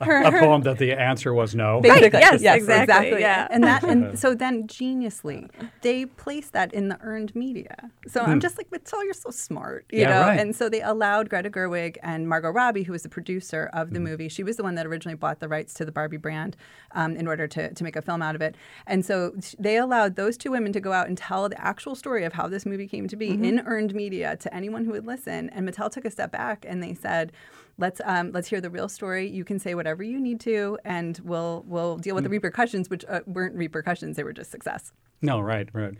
her, 0.00 0.22
a 0.22 0.30
poem 0.30 0.62
that 0.62 0.78
the 0.78 0.92
answer 0.92 1.34
was 1.34 1.56
no. 1.56 1.80
Right. 1.80 2.12
Yes, 2.12 2.40
yes, 2.40 2.56
exactly. 2.58 2.82
exactly. 2.82 3.20
Yeah, 3.20 3.48
and 3.50 3.64
that 3.64 3.82
and 3.82 4.16
so 4.24 4.34
then 4.34 4.68
geniusly 4.68 5.50
they 5.82 6.06
placed 6.06 6.52
that 6.52 6.72
in 6.72 6.88
the 6.88 6.98
earned 7.00 7.34
media. 7.34 7.90
So 8.06 8.20
I'm 8.20 8.34
hmm. 8.34 8.38
just 8.38 8.58
like, 8.58 8.70
Mattel, 8.70 9.02
you're 9.02 9.12
so 9.12 9.30
smart, 9.30 9.86
you 9.90 10.00
yeah, 10.00 10.10
know. 10.10 10.20
Right. 10.28 10.40
And 10.40 10.54
so 10.54 10.68
they 10.68 10.82
allowed 10.82 11.28
Greta 11.28 11.50
Gerwig 11.50 11.96
and 12.02 12.28
Margot 12.28 12.50
Robbie, 12.50 12.84
who 12.84 12.92
was 12.92 13.02
the 13.02 13.08
producer 13.08 13.70
of 13.72 13.90
the 13.90 13.98
mm. 13.98 14.02
movie. 14.02 14.28
She 14.28 14.42
was 14.42 14.56
the 14.56 14.62
one 14.62 14.74
that 14.74 14.86
originally 14.86 15.16
bought 15.16 15.40
the 15.40 15.48
rights 15.48 15.74
to 15.74 15.84
the 15.84 15.92
Barbie 15.92 16.18
brand 16.18 16.56
um, 16.92 17.16
in 17.16 17.26
order 17.26 17.48
to 17.48 17.74
to 17.74 17.84
make 17.84 17.96
a 17.96 18.02
film 18.02 18.22
out 18.22 18.36
of 18.36 18.42
it. 18.42 18.54
And 18.86 19.04
so 19.04 19.34
they 19.58 19.76
allowed 19.76 20.14
those 20.14 20.36
two 20.36 20.52
women 20.52 20.72
to 20.74 20.80
go 20.80 20.92
out 20.92 21.08
and 21.08 21.18
tell 21.18 21.48
the 21.48 21.60
actual 21.60 21.94
story 21.94 22.24
of 22.24 22.34
how 22.34 22.46
this 22.46 22.64
movie 22.64 22.86
came 22.86 23.08
to 23.08 23.16
be 23.16 23.30
mm-hmm. 23.30 23.44
in 23.44 23.63
earned 23.66 23.94
media 23.94 24.36
to 24.36 24.54
anyone 24.54 24.84
who 24.84 24.92
would 24.92 25.06
listen. 25.06 25.50
And 25.50 25.68
Mattel 25.68 25.90
took 25.90 26.04
a 26.04 26.10
step 26.10 26.32
back 26.32 26.64
and 26.68 26.82
they 26.82 26.94
said, 26.94 27.32
let's 27.78 28.00
um, 28.04 28.32
let's 28.32 28.48
hear 28.48 28.60
the 28.60 28.70
real 28.70 28.88
story. 28.88 29.28
You 29.28 29.44
can 29.44 29.58
say 29.58 29.74
whatever 29.74 30.02
you 30.02 30.20
need 30.20 30.40
to, 30.40 30.78
and 30.84 31.18
we'll 31.24 31.64
we'll 31.66 31.96
deal 31.96 32.14
with 32.14 32.24
the 32.24 32.30
mm. 32.30 32.34
repercussions, 32.34 32.90
which 32.90 33.04
uh, 33.08 33.20
weren't 33.26 33.54
repercussions; 33.54 34.16
they 34.16 34.24
were 34.24 34.32
just 34.32 34.50
success. 34.50 34.92
No, 35.22 35.40
right, 35.40 35.68
right. 35.72 35.94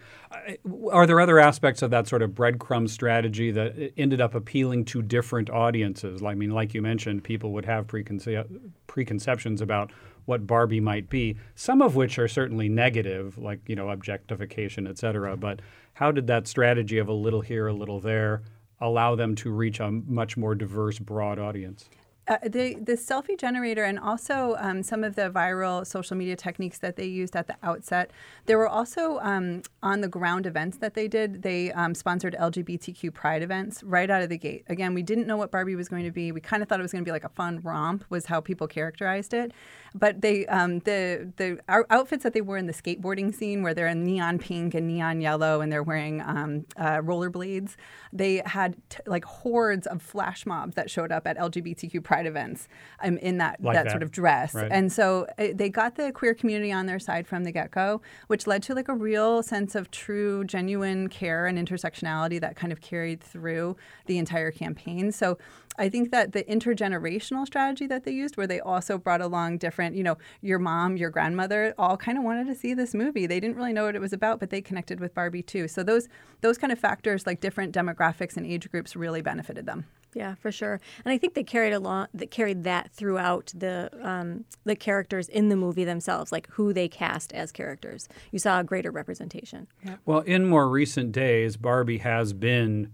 Are 0.93 1.07
there 1.07 1.19
other 1.19 1.39
aspects 1.39 1.81
of 1.81 1.91
that 1.93 2.07
sort 2.07 2.21
of 2.21 2.33
breadcrumb 2.33 2.91
strategy 2.91 3.51
that 3.53 3.93
ended 3.97 4.21
up 4.21 4.35
appealing 4.35 4.85
to 4.87 5.01
different 5.01 5.49
audiences? 5.49 6.23
I 6.23 6.35
mean, 6.35 6.51
like 6.51 6.75
you 6.75 6.83
mentioned, 6.83 7.25
people 7.25 7.53
would 7.53 7.65
have 7.65 7.87
preconce- 7.87 8.61
preconceptions 8.87 9.63
about 9.63 9.93
what 10.27 10.47
Barbie 10.47 10.81
might 10.81 11.09
be, 11.09 11.37
some 11.55 11.81
of 11.81 11.97
which 11.97 12.19
are 12.19 12.29
certainly 12.29 12.69
negative, 12.69 13.39
like 13.39 13.61
you 13.67 13.77
know 13.77 13.89
objectification, 13.91 14.87
et 14.87 14.99
cetera. 14.99 15.37
But 15.37 15.61
how 15.95 16.13
did 16.13 16.27
that 16.27 16.47
strategy 16.47 16.99
of 16.99 17.09
a 17.09 17.13
little 17.13 17.41
here, 17.41 17.67
a 17.67 17.73
little 17.73 18.01
there 18.01 18.43
allow 18.81 19.15
them 19.15 19.35
to 19.37 19.51
reach 19.51 19.81
a 19.81 19.91
much 19.91 20.37
more 20.37 20.55
diverse, 20.55 20.99
broad 20.99 21.39
audience? 21.39 21.89
Uh, 22.27 22.39
the 22.43 22.75
the 22.77 22.95
selfie 22.95 23.39
generator 23.39 23.85
and 23.85 23.99
also 23.99 24.57
um, 24.59 24.83
some 24.83 25.05
of 25.05 25.15
the 25.15 25.29
viral 25.29 25.87
social 25.87 26.17
media 26.17 26.35
techniques 26.35 26.79
that 26.79 26.97
they 26.97 27.05
used 27.05 27.37
at 27.37 27.47
the 27.47 27.57
outset. 27.63 28.11
There 28.47 28.57
were 28.57 28.69
also 28.69 29.19
um, 29.19 29.61
on 29.83 30.01
the 30.01 30.09
ground 30.09 30.47
events 30.47 30.79
that 30.79 30.95
they 30.95 31.07
did. 31.07 31.43
They 31.43 31.71
um, 31.73 31.95
sponsored 31.95 32.35
LGBTQ 32.41 33.13
pride 33.13 33.43
events 33.43 33.83
right 33.83 34.09
out 34.09 34.23
of 34.23 34.31
the 34.31 34.39
gate. 34.39 34.65
Again, 34.69 34.95
we 34.95 35.03
didn't 35.03 35.27
know 35.27 35.37
what 35.37 35.51
Barbie 35.51 35.75
was 35.75 35.91
going 35.91 36.05
to 36.05 36.11
be. 36.11 36.33
We 36.33 36.41
kind 36.41 36.63
of 36.63 36.69
thought 36.69 36.81
it 36.81 36.83
was 36.83 36.93
going 36.93 37.05
to 37.05 37.09
be 37.09 37.13
like 37.13 37.25
a 37.25 37.29
fun 37.29 37.61
romp, 37.63 38.07
was 38.09 38.25
how 38.25 38.41
people 38.41 38.69
characterized 38.69 39.35
it. 39.35 39.53
But 39.95 40.23
they 40.23 40.47
um, 40.47 40.81
the 40.81 41.33
the 41.37 41.61
outfits 41.69 42.25
that 42.25 42.33
they 42.33 42.41
wore 42.41 42.57
in 42.57 42.67
the 42.67 42.73
skateboarding 42.73 43.35
scene, 43.35 43.63
where 43.63 43.75
they're 43.75 43.87
in 43.87 44.05
neon 44.05 44.39
pink 44.39 44.75
and 44.75 44.89
neon 44.89 45.21
yellow, 45.21 45.61
and 45.61 45.71
they're 45.71 45.83
wearing 45.83 46.21
um, 46.21 46.67
uh, 46.77 46.99
rollerblades. 46.99 47.77
They 48.13 48.43
had 48.45 48.77
t- 48.89 48.99
like 49.07 49.25
hordes 49.25 49.87
of 49.87 50.03
flash 50.03 50.47
mobs 50.47 50.75
that 50.75 50.91
showed 50.91 51.13
up 51.13 51.27
at 51.27 51.39
LGBTQ 51.39 52.03
pride 52.03 52.27
events 52.27 52.69
um, 53.03 53.19
in 53.19 53.39
that, 53.39 53.63
like 53.63 53.75
that, 53.75 53.85
that, 53.85 53.91
sort 53.91 54.03
of 54.03 54.11
dress. 54.11 54.55
Right. 54.55 54.71
And 54.71 54.93
so 54.93 55.27
uh, 55.39 55.49
they 55.55 55.69
got 55.69 55.97
the 55.97 56.13
queer 56.13 56.35
community 56.35 56.73
on 56.73 56.87
their 56.87 56.99
side 56.99 57.27
from 57.27 57.45
the 57.45 57.53
get 57.53 57.71
go, 57.71 58.01
which 58.29 58.47
led 58.47 58.63
to 58.65 58.75
like 58.75 58.89
a 58.89 58.95
real 58.95 59.43
sense 59.43 59.75
of 59.75 59.91
true, 59.91 60.45
genuine 60.45 61.09
care 61.09 61.47
and 61.47 61.59
intersectionality 61.59 62.41
that 62.41 62.57
kind 62.57 62.73
of 62.73 62.81
carried 62.81 63.21
through 63.21 63.77
the 64.07 64.19
entire 64.19 64.51
campaign. 64.51 65.13
So 65.13 65.39
I 65.77 65.89
think 65.89 66.13
that 66.13 66.33
the 66.33 66.45
intergenerational 66.45 67.47
strategy 67.47 67.87
that 67.89 68.05
they 68.05 68.13
used, 68.13 68.37
where 68.37 68.47
they 68.47 68.61
also 68.61 68.97
brought 68.97 69.21
along 69.21 69.59
different, 69.59 69.84
you 69.93 70.03
know, 70.03 70.17
your 70.41 70.59
mom, 70.59 70.97
your 70.97 71.11
grandmother, 71.11 71.75
all 71.79 71.97
kind 71.97 72.17
of 72.17 72.25
wanted 72.25 72.47
to 72.47 72.55
see 72.55 72.75
this 72.75 72.95
movie. 72.95 73.27
They 73.27 73.41
didn't 73.41 73.57
really 73.57 73.73
know 73.73 73.85
what 73.85 73.97
it 73.97 74.01
was 74.01 74.13
about, 74.13 74.41
but 74.41 74.51
they 74.51 74.61
connected 74.61 75.01
with 75.01 75.15
Barbie 75.15 75.43
too. 75.43 75.69
So 75.69 75.83
those 75.83 76.09
those 76.41 76.59
kind 76.59 76.73
of 76.73 76.79
factors, 76.79 77.27
like 77.27 77.41
different 77.41 77.75
demographics 77.75 78.37
and 78.37 78.47
age 78.47 78.71
groups, 78.71 78.95
really 78.95 79.23
benefited 79.23 79.67
them. 79.67 79.87
Yeah, 80.15 80.37
for 80.37 80.53
sure. 80.53 80.81
And 81.05 81.13
I 81.13 81.19
think 81.19 81.35
they 81.35 81.43
carried 81.43 81.73
along 81.73 82.09
that 82.15 82.31
carried 82.31 82.65
that 82.65 82.93
throughout 82.93 83.53
the 83.55 83.91
um, 84.01 84.45
the 84.65 84.77
characters 84.77 85.29
in 85.29 85.49
the 85.49 85.57
movie 85.57 85.85
themselves, 85.85 86.31
like 86.31 86.49
who 86.53 86.73
they 86.73 86.89
cast 86.89 87.33
as 87.33 87.51
characters. 87.51 88.09
You 88.31 88.39
saw 88.39 88.61
a 88.61 88.65
greater 88.65 88.91
representation. 88.91 89.67
Yeah. 89.85 89.97
Well, 90.07 90.21
in 90.21 90.47
more 90.47 90.69
recent 90.69 91.13
days, 91.13 91.57
Barbie 91.57 91.99
has 91.99 92.33
been 92.33 92.93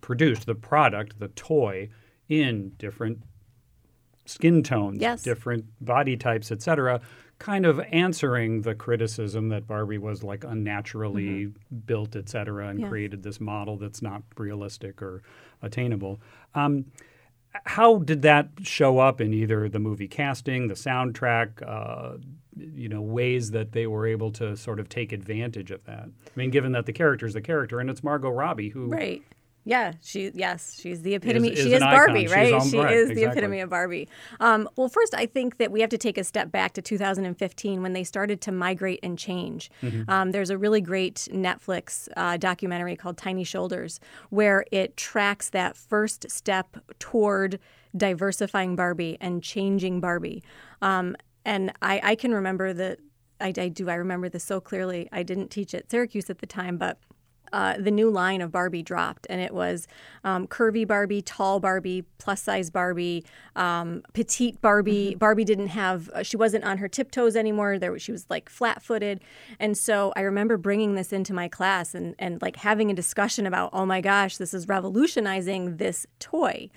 produced, 0.00 0.46
the 0.46 0.54
product, 0.54 1.20
the 1.20 1.28
toy, 1.28 1.88
in 2.28 2.70
different 2.78 3.22
skin 4.30 4.62
tones, 4.62 5.00
yes. 5.00 5.22
different 5.22 5.64
body 5.80 6.16
types, 6.16 6.50
etc., 6.50 7.00
kind 7.38 7.64
of 7.64 7.80
answering 7.90 8.60
the 8.62 8.74
criticism 8.74 9.48
that 9.48 9.66
Barbie 9.66 9.98
was 9.98 10.22
like 10.22 10.44
unnaturally 10.44 11.46
mm-hmm. 11.46 11.76
built, 11.86 12.14
etc., 12.14 12.68
and 12.68 12.80
yeah. 12.80 12.88
created 12.88 13.22
this 13.22 13.40
model 13.40 13.76
that's 13.76 14.02
not 14.02 14.22
realistic 14.36 15.02
or 15.02 15.22
attainable. 15.62 16.20
Um, 16.54 16.86
how 17.64 17.98
did 17.98 18.22
that 18.22 18.48
show 18.62 18.98
up 18.98 19.20
in 19.20 19.34
either 19.34 19.68
the 19.68 19.80
movie 19.80 20.06
casting, 20.06 20.68
the 20.68 20.74
soundtrack, 20.74 21.66
uh, 21.66 22.18
you 22.56 22.88
know, 22.88 23.00
ways 23.00 23.50
that 23.50 23.72
they 23.72 23.86
were 23.86 24.06
able 24.06 24.30
to 24.32 24.56
sort 24.56 24.78
of 24.78 24.88
take 24.88 25.12
advantage 25.12 25.70
of 25.70 25.84
that? 25.84 26.04
I 26.04 26.30
mean, 26.36 26.50
given 26.50 26.72
that 26.72 26.86
the 26.86 26.92
character 26.92 27.26
is 27.26 27.34
the 27.34 27.40
character, 27.40 27.80
and 27.80 27.90
it's 27.90 28.04
Margot 28.04 28.30
Robbie 28.30 28.68
who 28.68 28.86
right. 28.86 29.22
Yeah, 29.64 29.92
she 30.02 30.30
yes, 30.34 30.78
she's 30.80 31.02
the 31.02 31.14
epitome. 31.14 31.52
Is, 31.52 31.58
is 31.58 31.64
she 31.66 31.74
is 31.74 31.80
Barbie, 31.80 32.26
icon. 32.26 32.36
right? 32.36 32.62
She 32.62 32.78
is 32.78 33.10
exactly. 33.10 33.14
the 33.14 33.30
epitome 33.30 33.60
of 33.60 33.70
Barbie. 33.70 34.08
Um, 34.40 34.68
well, 34.76 34.88
first, 34.88 35.14
I 35.14 35.26
think 35.26 35.58
that 35.58 35.70
we 35.70 35.80
have 35.82 35.90
to 35.90 35.98
take 35.98 36.16
a 36.16 36.24
step 36.24 36.50
back 36.50 36.72
to 36.74 36.82
2015 36.82 37.82
when 37.82 37.92
they 37.92 38.02
started 38.02 38.40
to 38.42 38.52
migrate 38.52 39.00
and 39.02 39.18
change. 39.18 39.70
Mm-hmm. 39.82 40.10
Um, 40.10 40.32
there's 40.32 40.50
a 40.50 40.56
really 40.56 40.80
great 40.80 41.28
Netflix 41.30 42.08
uh, 42.16 42.38
documentary 42.38 42.96
called 42.96 43.18
Tiny 43.18 43.44
Shoulders 43.44 44.00
where 44.30 44.64
it 44.72 44.96
tracks 44.96 45.50
that 45.50 45.76
first 45.76 46.30
step 46.30 46.78
toward 46.98 47.58
diversifying 47.96 48.76
Barbie 48.76 49.18
and 49.20 49.42
changing 49.42 50.00
Barbie. 50.00 50.42
Um, 50.80 51.16
and 51.44 51.72
I, 51.82 52.00
I, 52.02 52.14
can 52.14 52.32
remember 52.32 52.72
the 52.72 52.98
I, 53.40 53.52
I 53.56 53.68
do 53.68 53.88
I 53.88 53.94
remember 53.94 54.28
this 54.28 54.44
so 54.44 54.60
clearly. 54.60 55.08
I 55.12 55.22
didn't 55.22 55.48
teach 55.48 55.74
at 55.74 55.90
Syracuse 55.90 56.30
at 56.30 56.38
the 56.38 56.46
time, 56.46 56.76
but 56.76 56.98
uh, 57.52 57.74
the 57.78 57.90
new 57.90 58.10
line 58.10 58.40
of 58.40 58.50
Barbie 58.50 58.82
dropped, 58.82 59.26
and 59.30 59.40
it 59.40 59.52
was 59.52 59.86
um, 60.24 60.46
curvy 60.46 60.86
Barbie, 60.86 61.22
tall 61.22 61.60
Barbie, 61.60 62.04
plus 62.18 62.42
size 62.42 62.70
Barbie, 62.70 63.24
um, 63.56 64.02
petite 64.12 64.60
Barbie. 64.60 65.10
Mm-hmm. 65.10 65.18
Barbie 65.18 65.44
didn't 65.44 65.68
have, 65.68 66.08
uh, 66.10 66.22
she 66.22 66.36
wasn't 66.36 66.64
on 66.64 66.78
her 66.78 66.88
tiptoes 66.88 67.36
anymore. 67.36 67.78
There, 67.78 67.98
she 67.98 68.12
was 68.12 68.26
like 68.28 68.48
flat 68.48 68.82
footed. 68.82 69.20
And 69.58 69.76
so 69.76 70.12
I 70.16 70.20
remember 70.20 70.56
bringing 70.56 70.94
this 70.94 71.12
into 71.12 71.32
my 71.32 71.48
class 71.48 71.94
and, 71.94 72.14
and 72.18 72.40
like 72.42 72.56
having 72.56 72.90
a 72.90 72.94
discussion 72.94 73.46
about, 73.46 73.70
oh 73.72 73.86
my 73.86 74.00
gosh, 74.00 74.36
this 74.36 74.54
is 74.54 74.68
revolutionizing 74.68 75.76
this 75.76 76.06
toy. 76.18 76.70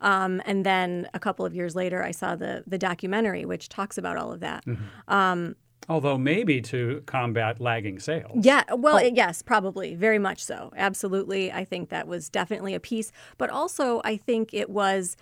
Um, 0.00 0.40
and 0.46 0.64
then 0.64 1.08
a 1.12 1.18
couple 1.18 1.44
of 1.44 1.54
years 1.54 1.74
later, 1.74 2.04
I 2.04 2.12
saw 2.12 2.36
the 2.36 2.62
the 2.66 2.78
documentary, 2.78 3.44
which 3.44 3.68
talks 3.68 3.98
about 3.98 4.16
all 4.16 4.32
of 4.32 4.40
that. 4.40 4.64
Mm-hmm. 4.64 5.12
Um, 5.12 5.56
Although 5.88 6.18
maybe 6.18 6.60
to 6.62 7.02
combat 7.06 7.60
lagging 7.60 7.98
sales. 7.98 8.44
Yeah, 8.44 8.62
well, 8.74 8.96
oh. 8.96 9.10
yes, 9.12 9.40
probably. 9.42 9.94
Very 9.94 10.18
much 10.18 10.44
so. 10.44 10.70
Absolutely. 10.76 11.50
I 11.50 11.64
think 11.64 11.88
that 11.88 12.06
was 12.06 12.28
definitely 12.28 12.74
a 12.74 12.80
piece. 12.80 13.10
But 13.38 13.48
also, 13.48 14.02
I 14.04 14.18
think 14.18 14.52
it 14.52 14.68
was 14.68 15.16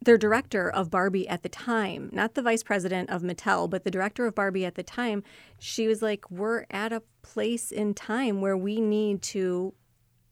their 0.00 0.16
director 0.16 0.70
of 0.70 0.90
Barbie 0.90 1.28
at 1.28 1.42
the 1.42 1.48
time, 1.48 2.10
not 2.12 2.34
the 2.34 2.42
vice 2.42 2.62
president 2.62 3.10
of 3.10 3.22
Mattel, 3.22 3.68
but 3.68 3.82
the 3.82 3.90
director 3.90 4.26
of 4.26 4.34
Barbie 4.34 4.64
at 4.64 4.76
the 4.76 4.82
time. 4.82 5.24
She 5.58 5.88
was 5.88 6.02
like, 6.02 6.30
We're 6.30 6.66
at 6.70 6.92
a 6.92 7.02
place 7.22 7.72
in 7.72 7.94
time 7.94 8.40
where 8.40 8.56
we 8.56 8.80
need 8.80 9.22
to 9.22 9.74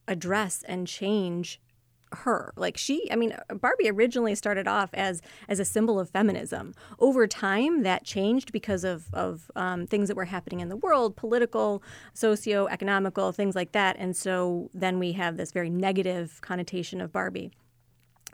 address 0.07 0.63
and 0.69 0.87
change 0.87 1.61
her. 2.15 2.53
Like 2.57 2.77
she, 2.77 3.11
I 3.11 3.17
mean, 3.17 3.37
Barbie 3.61 3.91
originally 3.91 4.35
started 4.35 4.69
off 4.69 4.91
as 4.95 5.23
as 5.49 5.61
a 5.61 5.65
symbol 5.65 5.99
of 5.99 6.11
feminism. 6.11 6.75
Over 6.99 7.27
time, 7.27 7.83
that 7.83 8.05
changed 8.05 8.53
because 8.53 8.85
of 8.85 9.13
of 9.13 9.51
um, 9.57 9.87
things 9.87 10.09
that 10.09 10.17
were 10.17 10.27
happening 10.27 10.61
in 10.61 10.69
the 10.69 10.77
world, 10.77 11.17
political, 11.17 11.83
socio-economical, 12.13 13.33
things 13.33 13.55
like 13.55 13.73
that. 13.73 13.97
And 13.99 14.17
so 14.17 14.71
then 14.75 14.99
we 14.99 15.13
have 15.13 15.37
this 15.37 15.53
very 15.53 15.71
negative 15.71 16.41
connotation 16.41 17.01
of 17.01 17.13
Barbie. 17.13 17.51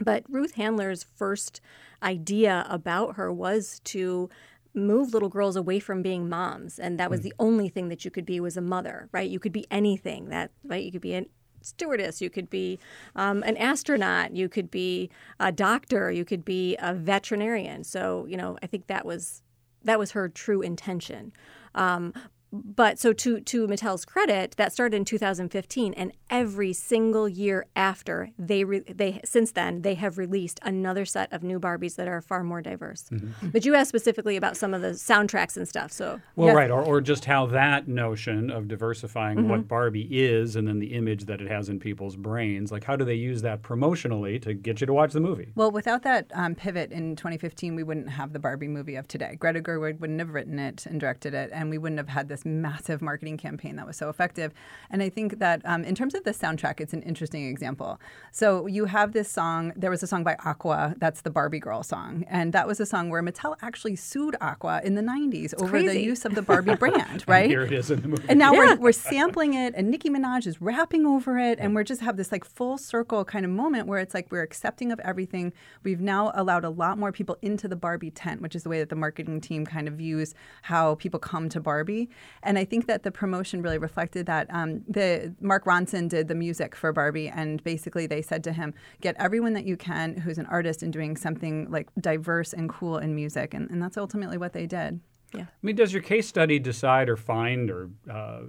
But 0.00 0.24
Ruth 0.28 0.54
Handler's 0.54 1.02
first 1.02 1.60
idea 2.02 2.66
about 2.68 3.16
her 3.16 3.32
was 3.32 3.80
to 3.84 4.30
move 4.74 5.12
little 5.12 5.28
girls 5.28 5.56
away 5.56 5.80
from 5.80 6.02
being 6.02 6.28
moms 6.28 6.78
and 6.78 6.98
that 6.98 7.10
was 7.10 7.20
mm. 7.20 7.24
the 7.24 7.34
only 7.38 7.68
thing 7.68 7.88
that 7.88 8.04
you 8.04 8.10
could 8.10 8.24
be 8.24 8.38
was 8.38 8.56
a 8.56 8.60
mother 8.60 9.08
right 9.10 9.28
you 9.28 9.40
could 9.40 9.52
be 9.52 9.66
anything 9.70 10.28
that 10.28 10.52
right 10.64 10.84
you 10.84 10.92
could 10.92 11.00
be 11.00 11.14
an 11.14 11.26
stewardess, 11.62 12.20
you 12.20 12.30
could 12.30 12.50
be 12.50 12.78
um, 13.16 13.42
an 13.44 13.56
astronaut, 13.56 14.34
you 14.34 14.48
could 14.48 14.70
be 14.70 15.10
a 15.38 15.52
doctor, 15.52 16.10
you 16.10 16.24
could 16.24 16.44
be 16.44 16.76
a 16.80 16.94
veterinarian. 16.94 17.84
So 17.84 18.26
you 18.28 18.36
know, 18.36 18.58
I 18.62 18.66
think 18.66 18.86
that 18.86 19.04
was 19.04 19.42
that 19.84 19.98
was 19.98 20.12
her 20.12 20.28
true 20.28 20.62
intention. 20.62 21.32
Um, 21.74 22.12
but 22.52 22.98
so 22.98 23.12
to 23.12 23.40
to 23.40 23.66
Mattel's 23.66 24.04
credit, 24.04 24.54
that 24.56 24.72
started 24.72 24.96
in 24.96 25.04
2015, 25.04 25.94
and 25.94 26.12
every 26.28 26.72
single 26.72 27.28
year 27.28 27.66
after 27.76 28.30
they 28.38 28.64
re- 28.64 28.80
they 28.80 29.20
since 29.24 29.52
then 29.52 29.82
they 29.82 29.94
have 29.94 30.18
released 30.18 30.58
another 30.62 31.04
set 31.04 31.32
of 31.32 31.42
new 31.42 31.60
Barbies 31.60 31.96
that 31.96 32.08
are 32.08 32.20
far 32.20 32.42
more 32.42 32.60
diverse. 32.60 33.08
Mm-hmm. 33.10 33.50
But 33.50 33.64
you 33.64 33.74
asked 33.74 33.88
specifically 33.88 34.36
about 34.36 34.56
some 34.56 34.74
of 34.74 34.82
the 34.82 34.90
soundtracks 34.90 35.56
and 35.56 35.68
stuff, 35.68 35.92
so 35.92 36.20
well, 36.36 36.48
yes. 36.48 36.56
right, 36.56 36.70
or, 36.70 36.82
or 36.82 37.00
just 37.00 37.24
how 37.24 37.46
that 37.46 37.88
notion 37.88 38.50
of 38.50 38.68
diversifying 38.68 39.38
mm-hmm. 39.38 39.48
what 39.48 39.68
Barbie 39.68 40.08
is, 40.10 40.56
and 40.56 40.66
then 40.66 40.78
the 40.78 40.94
image 40.94 41.26
that 41.26 41.40
it 41.40 41.48
has 41.48 41.68
in 41.68 41.78
people's 41.78 42.16
brains, 42.16 42.72
like 42.72 42.84
how 42.84 42.96
do 42.96 43.04
they 43.04 43.14
use 43.14 43.42
that 43.42 43.62
promotionally 43.62 44.40
to 44.42 44.54
get 44.54 44.80
you 44.80 44.86
to 44.86 44.92
watch 44.92 45.12
the 45.12 45.20
movie? 45.20 45.48
Well, 45.54 45.70
without 45.70 46.02
that 46.02 46.30
um, 46.34 46.54
pivot 46.54 46.90
in 46.90 47.16
2015, 47.16 47.74
we 47.74 47.82
wouldn't 47.82 48.08
have 48.10 48.32
the 48.32 48.38
Barbie 48.38 48.68
movie 48.68 48.96
of 48.96 49.06
today. 49.06 49.36
Greta 49.38 49.60
Gerwig 49.60 50.00
wouldn't 50.00 50.18
have 50.18 50.30
written 50.30 50.58
it 50.58 50.86
and 50.86 51.00
directed 51.00 51.34
it, 51.34 51.50
and 51.52 51.70
we 51.70 51.78
wouldn't 51.78 51.98
have 51.98 52.08
had 52.08 52.28
this 52.28 52.39
this 52.40 52.50
massive 52.50 53.02
marketing 53.02 53.36
campaign 53.36 53.76
that 53.76 53.86
was 53.86 53.96
so 53.96 54.08
effective. 54.08 54.52
And 54.90 55.02
I 55.02 55.08
think 55.08 55.38
that 55.38 55.60
um, 55.64 55.84
in 55.84 55.94
terms 55.94 56.14
of 56.14 56.24
the 56.24 56.32
soundtrack, 56.32 56.80
it's 56.80 56.92
an 56.92 57.02
interesting 57.02 57.46
example. 57.46 58.00
So 58.32 58.66
you 58.66 58.86
have 58.86 59.12
this 59.12 59.30
song, 59.30 59.72
there 59.76 59.90
was 59.90 60.02
a 60.02 60.06
song 60.06 60.24
by 60.24 60.36
Aqua, 60.44 60.94
that's 60.98 61.22
the 61.22 61.30
Barbie 61.30 61.58
Girl 61.58 61.82
song. 61.82 62.24
And 62.28 62.52
that 62.52 62.66
was 62.66 62.80
a 62.80 62.86
song 62.86 63.10
where 63.10 63.22
Mattel 63.22 63.56
actually 63.62 63.96
sued 63.96 64.36
Aqua 64.40 64.80
in 64.84 64.94
the 64.94 65.02
90s 65.02 65.44
it's 65.52 65.54
over 65.54 65.70
crazy. 65.70 65.88
the 65.88 66.00
use 66.00 66.24
of 66.24 66.34
the 66.34 66.42
Barbie 66.42 66.74
brand, 66.76 67.24
right? 67.26 67.48
here 67.48 67.62
it 67.62 67.72
is 67.72 67.90
in 67.90 68.02
the 68.02 68.08
movie. 68.08 68.24
And 68.28 68.38
now 68.38 68.52
yeah. 68.52 68.58
we're, 68.58 68.76
we're 68.76 68.92
sampling 68.92 69.54
it, 69.54 69.74
and 69.76 69.90
Nicki 69.90 70.08
Minaj 70.08 70.46
is 70.46 70.60
rapping 70.60 71.06
over 71.06 71.38
it, 71.38 71.58
and 71.60 71.74
we're 71.74 71.84
just 71.84 72.00
have 72.00 72.16
this 72.16 72.32
like 72.32 72.44
full 72.44 72.78
circle 72.78 73.24
kind 73.24 73.44
of 73.44 73.50
moment 73.50 73.86
where 73.86 73.98
it's 73.98 74.14
like 74.14 74.30
we're 74.30 74.42
accepting 74.42 74.92
of 74.92 75.00
everything. 75.00 75.52
We've 75.82 76.00
now 76.00 76.32
allowed 76.34 76.64
a 76.64 76.70
lot 76.70 76.98
more 76.98 77.12
people 77.12 77.36
into 77.42 77.68
the 77.68 77.76
Barbie 77.76 78.10
tent, 78.10 78.40
which 78.40 78.54
is 78.54 78.62
the 78.62 78.68
way 78.68 78.78
that 78.78 78.88
the 78.88 78.96
marketing 78.96 79.40
team 79.40 79.66
kind 79.66 79.88
of 79.88 79.94
views 79.94 80.34
how 80.62 80.94
people 80.96 81.20
come 81.20 81.48
to 81.50 81.60
Barbie. 81.60 82.08
And 82.42 82.58
I 82.58 82.64
think 82.64 82.86
that 82.86 83.02
the 83.02 83.10
promotion 83.10 83.62
really 83.62 83.78
reflected 83.78 84.26
that. 84.26 84.46
Um, 84.50 84.82
the 84.88 85.34
Mark 85.40 85.64
Ronson 85.64 86.08
did 86.08 86.28
the 86.28 86.34
music 86.34 86.74
for 86.74 86.92
Barbie, 86.92 87.28
and 87.28 87.62
basically 87.64 88.06
they 88.06 88.22
said 88.22 88.42
to 88.44 88.52
him, 88.52 88.74
"Get 89.00 89.16
everyone 89.18 89.52
that 89.54 89.64
you 89.64 89.76
can 89.76 90.16
who's 90.16 90.38
an 90.38 90.46
artist 90.46 90.82
and 90.82 90.92
doing 90.92 91.16
something 91.16 91.70
like 91.70 91.88
diverse 92.00 92.52
and 92.52 92.68
cool 92.68 92.98
in 92.98 93.14
music," 93.14 93.54
and, 93.54 93.70
and 93.70 93.82
that's 93.82 93.96
ultimately 93.96 94.38
what 94.38 94.52
they 94.52 94.66
did. 94.66 95.00
Yeah. 95.34 95.42
I 95.42 95.46
mean, 95.62 95.76
does 95.76 95.92
your 95.92 96.02
case 96.02 96.26
study 96.26 96.58
decide 96.58 97.08
or 97.08 97.16
find 97.16 97.70
or 97.70 97.90
uh, 98.10 98.40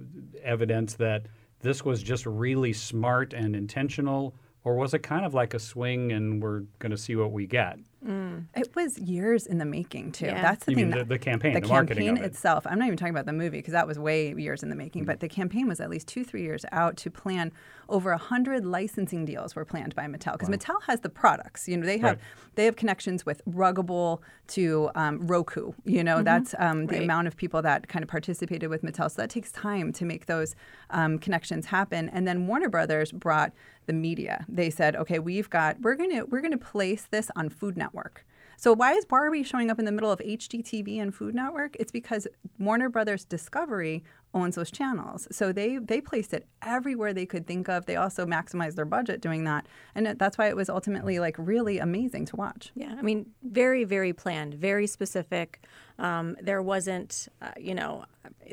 evidence 0.42 0.94
that 0.94 1.26
this 1.60 1.84
was 1.84 2.02
just 2.02 2.26
really 2.26 2.72
smart 2.72 3.32
and 3.32 3.54
intentional, 3.54 4.34
or 4.64 4.74
was 4.74 4.94
it 4.94 5.00
kind 5.00 5.24
of 5.24 5.32
like 5.32 5.54
a 5.54 5.58
swing 5.58 6.12
and 6.12 6.42
we're 6.42 6.64
going 6.80 6.90
to 6.90 6.98
see 6.98 7.14
what 7.16 7.32
we 7.32 7.46
get? 7.46 7.78
Mm. 8.06 8.46
It 8.56 8.74
was 8.74 8.98
years 8.98 9.46
in 9.46 9.58
the 9.58 9.64
making 9.64 10.12
too. 10.12 10.26
Yeah. 10.26 10.42
That's 10.42 10.64
the 10.64 10.72
You 10.72 10.76
thing. 10.76 10.90
mean 10.90 10.98
the- 10.98 11.04
the 11.04 11.18
campaign, 11.18 11.54
the, 11.54 11.60
the 11.60 11.68
marketing 11.68 12.06
campaign 12.06 12.18
of 12.24 12.24
it. 12.24 12.32
itself. 12.34 12.66
I'm 12.66 12.78
not 12.78 12.86
even 12.86 12.96
talking 12.96 13.14
about 13.14 13.26
the 13.26 13.32
movie 13.32 13.58
because 13.58 13.72
that 13.72 13.86
was 13.86 13.98
way 13.98 14.34
years 14.34 14.62
in 14.62 14.70
the 14.70 14.76
making. 14.76 15.02
Mm-hmm. 15.02 15.06
But 15.06 15.20
the 15.20 15.28
campaign 15.28 15.68
was 15.68 15.80
at 15.80 15.88
least 15.90 16.08
two, 16.08 16.24
three 16.24 16.42
years 16.42 16.64
out 16.72 16.96
to 16.98 17.10
plan 17.10 17.52
over 17.92 18.10
a 18.10 18.18
hundred 18.18 18.64
licensing 18.64 19.24
deals 19.24 19.54
were 19.54 19.64
planned 19.64 19.94
by 19.94 20.06
Mattel 20.06 20.32
because 20.32 20.48
Mattel 20.48 20.82
has 20.88 21.00
the 21.00 21.08
products. 21.08 21.68
You 21.68 21.76
know, 21.76 21.86
they 21.86 21.98
have 21.98 22.16
Right. 22.16 22.18
they 22.56 22.64
have 22.64 22.74
connections 22.76 23.24
with 23.24 23.40
Ruggable 23.46 24.20
to 24.48 24.90
um, 24.94 25.24
Roku. 25.26 25.72
You 25.84 26.02
know, 26.02 26.22
that's 26.22 26.54
um, 26.58 26.86
the 26.86 26.94
Right. 26.96 27.02
amount 27.04 27.28
of 27.28 27.36
people 27.36 27.62
that 27.62 27.88
kind 27.88 28.02
of 28.02 28.08
participated 28.08 28.68
with 28.70 28.82
Mattel. 28.82 29.10
So 29.10 29.22
that 29.22 29.30
takes 29.30 29.52
time 29.52 29.92
to 29.92 30.04
make 30.04 30.26
those 30.26 30.56
um, 30.90 31.18
connections 31.18 31.66
happen. 31.66 32.08
And 32.08 32.26
then 32.26 32.46
Warner 32.46 32.68
Brothers 32.70 33.12
brought 33.12 33.52
the 33.86 33.92
media. 33.92 34.46
They 34.48 34.70
said, 34.70 34.96
okay, 34.96 35.18
we've 35.18 35.50
got 35.50 35.80
we're 35.82 35.94
gonna 35.94 36.24
we're 36.24 36.40
gonna 36.40 36.58
place 36.58 37.06
this 37.10 37.30
on 37.36 37.50
Food 37.50 37.76
Network. 37.76 38.24
So 38.62 38.72
why 38.72 38.92
is 38.92 39.04
Barbie 39.04 39.42
showing 39.42 39.72
up 39.72 39.80
in 39.80 39.86
the 39.86 39.90
middle 39.90 40.12
of 40.12 40.20
HGTV 40.20 41.02
and 41.02 41.12
Food 41.12 41.34
Network? 41.34 41.74
It's 41.80 41.90
because 41.90 42.28
Warner 42.60 42.88
Brothers 42.88 43.24
Discovery 43.24 44.04
owns 44.34 44.54
those 44.54 44.70
channels. 44.70 45.26
So 45.32 45.50
they 45.50 45.78
they 45.78 46.00
placed 46.00 46.32
it 46.32 46.46
everywhere 46.62 47.12
they 47.12 47.26
could 47.26 47.44
think 47.48 47.68
of. 47.68 47.86
They 47.86 47.96
also 47.96 48.24
maximized 48.24 48.76
their 48.76 48.84
budget 48.84 49.20
doing 49.20 49.42
that. 49.46 49.66
And 49.96 50.06
that's 50.16 50.38
why 50.38 50.46
it 50.46 50.54
was 50.54 50.68
ultimately 50.70 51.18
like 51.18 51.34
really 51.38 51.80
amazing 51.80 52.24
to 52.26 52.36
watch. 52.36 52.70
Yeah, 52.76 52.94
I 52.96 53.02
mean, 53.02 53.26
very, 53.42 53.82
very 53.82 54.12
planned, 54.12 54.54
very 54.54 54.86
specific. 54.86 55.64
Um, 55.98 56.36
there 56.40 56.62
wasn't, 56.62 57.26
uh, 57.40 57.50
you 57.58 57.74
know, 57.74 58.04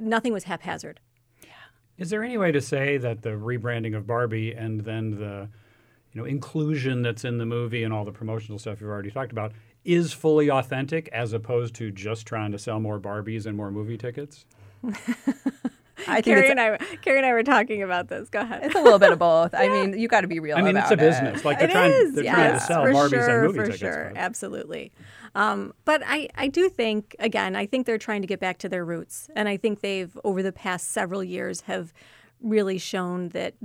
nothing 0.01 0.34
was 0.34 0.46
haphazard. 0.46 1.00
Yeah. 1.44 1.50
Is 2.00 2.10
there 2.10 2.24
any 2.24 2.39
way 2.39 2.51
to 2.51 2.62
say 2.62 2.98
that 2.98 3.22
the 3.22 3.38
rebranding 3.38 3.96
of 3.96 4.08
Barbie 4.08 4.56
and 4.56 4.80
then 4.80 5.12
the 5.20 5.50
you 6.13 6.20
know 6.20 6.25
inclusion 6.25 7.04
that's 7.04 7.24
in 7.24 7.38
the 7.38 7.46
movie 7.46 7.84
and 7.84 7.94
all 7.94 8.06
the 8.06 8.12
promotional 8.12 8.58
stuff 8.58 8.82
you've 8.82 8.89
already 8.89 9.12
talked 9.12 9.32
about 9.32 9.51
is 9.86 10.13
fully 10.13 10.50
authentic 10.50 11.07
as 11.13 11.33
opposed 11.33 11.74
to 11.75 11.91
just 11.91 12.25
trying 12.25 12.51
to 12.51 12.59
sell 12.59 12.79
more 12.79 13.00
Barbies 13.00 13.45
and 13.45 13.55
more 13.57 13.71
movie 13.71 13.98
tickets? 13.98 14.45
I 16.07 16.21
think 16.21 16.25
Carrie 16.38 16.50
and 16.50 16.59
I, 16.62 16.77
Carrie 17.01 17.17
and 17.17 17.25
I 17.25 17.33
were 17.33 17.43
talking 17.43 17.83
about 17.83 18.07
this. 18.07 18.29
Go 18.29 18.39
ahead. 18.39 18.63
it's 18.63 18.75
a 18.75 18.81
little 18.81 19.00
bit 19.00 19.12
of 19.12 19.19
both. 19.19 19.53
I 19.53 19.67
mean, 19.67 20.00
you 20.00 20.07
got 20.07 20.21
to 20.21 20.27
be 20.27 20.39
real. 20.39 20.55
I 20.57 20.62
mean, 20.62 20.77
it's 20.77 20.89
a 20.91 20.93
about 20.93 21.05
it. 21.05 21.09
business. 21.09 21.45
Like 21.45 21.59
they're 21.59 21.67
It 21.67 21.71
trying, 21.74 21.91
is, 21.91 22.13
they're 22.15 22.24
trying 22.24 22.36
to 22.36 22.53
yes, 22.53 22.67
sell 22.67 22.83
for 22.83 22.93
Barbies 22.93 23.09
sure, 23.09 23.29
and 23.39 23.48
movie 23.48 23.57
for 23.59 23.65
tickets. 23.65 23.79
sure, 23.81 24.12
but- 24.13 24.17
absolutely. 24.21 24.91
Um, 25.36 25.74
but 25.86 26.01
I, 26.05 26.29
I 26.36 26.48
do 26.48 26.69
think, 26.69 27.15
again, 27.19 27.55
I 27.55 27.65
think 27.65 27.86
they're 27.86 27.98
trying 27.98 28.21
to 28.21 28.27
get 28.27 28.39
back 28.39 28.57
to 28.59 28.69
their 28.69 28.86
roots, 28.86 29.29
and 29.36 29.50
I 29.50 29.57
think 29.57 29.81
they've 29.81 30.17
over 30.24 30.41
the 30.41 30.53
past 30.53 30.91
several 30.91 31.24
years 31.24 31.62
have 31.62 31.93
really 32.41 32.77
shown 32.77 33.29
that 33.29 33.55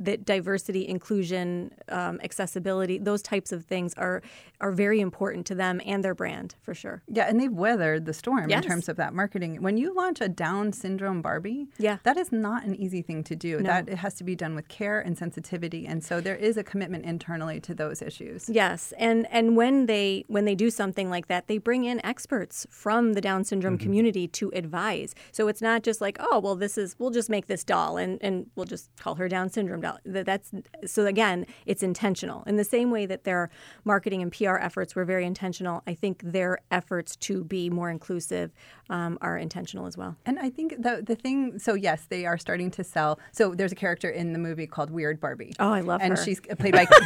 that 0.00 0.24
diversity, 0.24 0.86
inclusion, 0.88 1.70
um, 1.88 2.18
accessibility, 2.22 2.98
those 2.98 3.22
types 3.22 3.52
of 3.52 3.64
things 3.64 3.94
are 3.94 4.22
are 4.60 4.72
very 4.72 5.00
important 5.00 5.44
to 5.46 5.54
them 5.54 5.80
and 5.84 6.02
their 6.02 6.14
brand 6.14 6.54
for 6.62 6.74
sure. 6.74 7.02
Yeah, 7.08 7.24
and 7.28 7.38
they've 7.38 7.52
weathered 7.52 8.06
the 8.06 8.14
storm 8.14 8.48
Yes. 8.48 8.64
in 8.64 8.70
terms 8.70 8.88
of 8.88 8.96
that 8.96 9.12
marketing. 9.12 9.60
When 9.62 9.76
you 9.76 9.94
launch 9.94 10.20
a 10.22 10.28
Down 10.28 10.72
syndrome 10.72 11.20
Barbie, 11.20 11.66
Yeah. 11.78 11.98
that 12.04 12.16
is 12.16 12.32
not 12.32 12.64
an 12.64 12.74
easy 12.74 13.02
thing 13.02 13.22
to 13.24 13.36
do. 13.36 13.58
No. 13.58 13.64
That 13.64 13.88
it 13.88 13.98
has 13.98 14.14
to 14.14 14.24
be 14.24 14.34
done 14.34 14.54
with 14.54 14.68
care 14.68 15.00
and 15.00 15.18
sensitivity, 15.18 15.86
and 15.86 16.02
so 16.02 16.20
there 16.20 16.36
is 16.36 16.56
a 16.56 16.64
commitment 16.64 17.04
internally 17.04 17.60
to 17.60 17.74
those 17.74 18.00
issues. 18.00 18.48
Yes, 18.48 18.92
and 18.98 19.26
and 19.30 19.56
when 19.56 19.86
they 19.86 20.24
when 20.28 20.44
they 20.44 20.54
do 20.54 20.70
something 20.70 21.10
like 21.10 21.26
that, 21.28 21.46
they 21.46 21.58
bring 21.58 21.84
in 21.84 22.04
experts 22.04 22.66
from 22.70 23.12
the 23.12 23.20
Down 23.20 23.44
syndrome 23.44 23.76
community 23.78 24.26
to 24.28 24.50
advise. 24.54 25.14
So 25.32 25.48
it's 25.48 25.60
not 25.62 25.82
just 25.82 26.00
like, 26.00 26.16
oh, 26.20 26.38
well, 26.40 26.56
this 26.56 26.78
is 26.78 26.96
we'll 26.98 27.10
just 27.10 27.28
make 27.28 27.46
this 27.48 27.64
doll 27.64 27.96
and 27.96 28.18
and 28.22 28.46
we'll 28.56 28.66
just 28.66 28.88
call 28.96 29.16
her 29.16 29.28
Down 29.28 29.50
syndrome 29.50 29.80
that's 30.04 30.52
so 30.86 31.06
again, 31.06 31.46
it's 31.66 31.82
intentional. 31.82 32.42
In 32.44 32.56
the 32.56 32.64
same 32.64 32.90
way 32.90 33.06
that 33.06 33.24
their 33.24 33.50
marketing 33.84 34.22
and 34.22 34.32
PR 34.32 34.56
efforts 34.56 34.94
were 34.94 35.04
very 35.04 35.24
intentional, 35.24 35.82
I 35.86 35.94
think 35.94 36.22
their 36.22 36.58
efforts 36.70 37.16
to 37.16 37.44
be 37.44 37.70
more 37.70 37.90
inclusive 37.90 38.52
um, 38.90 39.18
are 39.20 39.36
intentional 39.38 39.86
as 39.86 39.96
well. 39.96 40.16
And 40.26 40.38
I 40.38 40.50
think 40.50 40.82
the 40.82 41.02
the 41.04 41.14
thing. 41.14 41.58
So 41.58 41.74
yes, 41.74 42.06
they 42.08 42.26
are 42.26 42.38
starting 42.38 42.70
to 42.72 42.84
sell. 42.84 43.18
So 43.32 43.54
there's 43.54 43.72
a 43.72 43.76
character 43.76 44.10
in 44.10 44.32
the 44.32 44.38
movie 44.38 44.66
called 44.66 44.90
Weird 44.90 45.20
Barbie. 45.20 45.54
Oh, 45.58 45.72
I 45.72 45.80
love 45.80 46.00
and 46.02 46.16
her. 46.16 46.24
she's 46.24 46.40
played 46.58 46.74
by. 46.74 46.86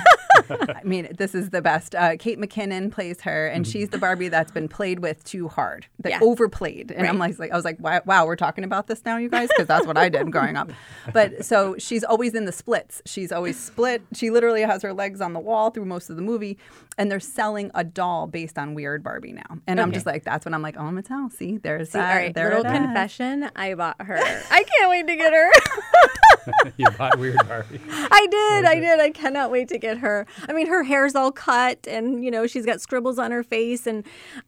I 0.50 0.82
mean, 0.84 1.08
this 1.16 1.34
is 1.34 1.50
the 1.50 1.62
best. 1.62 1.94
Uh, 1.94 2.16
Kate 2.16 2.38
McKinnon 2.38 2.90
plays 2.92 3.20
her, 3.22 3.46
and 3.46 3.66
she's 3.66 3.88
the 3.88 3.98
Barbie 3.98 4.28
that's 4.28 4.50
been 4.52 4.68
played 4.68 5.00
with 5.00 5.22
too 5.24 5.48
hard, 5.48 5.86
that 6.00 6.10
Yeah. 6.10 6.18
overplayed. 6.22 6.90
And 6.90 7.06
I'm 7.06 7.18
like, 7.18 7.38
like, 7.38 7.50
I 7.52 7.56
was 7.56 7.64
like, 7.64 7.78
wow, 7.80 8.00
wow, 8.06 8.26
we're 8.26 8.36
talking 8.36 8.64
about 8.64 8.86
this 8.86 9.04
now, 9.04 9.16
you 9.16 9.28
guys, 9.28 9.48
because 9.48 9.66
that's 9.66 9.86
what 9.86 9.96
I 9.96 10.08
did 10.08 10.30
growing 10.30 10.56
up. 10.56 10.70
But 11.12 11.44
so 11.44 11.76
she's 11.78 12.04
always 12.04 12.34
in 12.34 12.44
the 12.44 12.52
splits. 12.52 13.02
She's 13.06 13.32
always 13.32 13.58
split. 13.58 14.02
She 14.14 14.30
literally 14.30 14.62
has 14.62 14.82
her 14.82 14.92
legs 14.92 15.20
on 15.20 15.32
the 15.32 15.40
wall 15.40 15.70
through 15.70 15.84
most 15.86 16.10
of 16.10 16.16
the 16.16 16.22
movie, 16.22 16.58
and 16.96 17.10
they're 17.10 17.20
selling 17.20 17.70
a 17.74 17.84
doll 17.84 18.26
based 18.26 18.58
on 18.58 18.74
Weird 18.74 19.02
Barbie 19.02 19.32
now. 19.32 19.58
And 19.66 19.80
I'm 19.80 19.92
just 19.92 20.06
like, 20.06 20.24
that's 20.24 20.44
when 20.44 20.54
I'm 20.54 20.62
like, 20.62 20.76
oh, 20.76 20.82
Mattel, 20.82 21.30
see, 21.32 21.58
there's 21.58 21.90
See, 21.90 21.98
that. 21.98 22.10
all 22.10 22.16
right, 22.16 22.34
there 22.34 22.48
little 22.56 22.64
confession. 22.64 23.50
I 23.54 23.74
bought 23.74 24.00
her. 24.02 24.18
I 24.50 24.64
can't 24.64 24.90
wait 24.90 25.06
to 25.06 25.16
get 25.16 25.32
her. 25.32 25.50
you 26.76 26.90
bought 26.90 27.18
Weird 27.18 27.38
Barbie. 27.46 27.80
I 27.90 28.26
did. 28.30 28.64
I 28.64 28.80
did. 28.80 29.00
I 29.00 29.10
cannot 29.10 29.50
wait 29.50 29.68
to 29.68 29.78
get 29.78 29.98
her. 29.98 30.26
I 30.48 30.52
mean, 30.52 30.66
her 30.66 30.82
hair's 30.82 31.14
all 31.14 31.32
cut 31.32 31.86
and, 31.86 32.24
you 32.24 32.30
know, 32.30 32.46
she's 32.46 32.66
got 32.66 32.80
scribbles 32.80 33.18
on 33.18 33.30
her 33.30 33.42
face. 33.42 33.86
And 33.86 34.04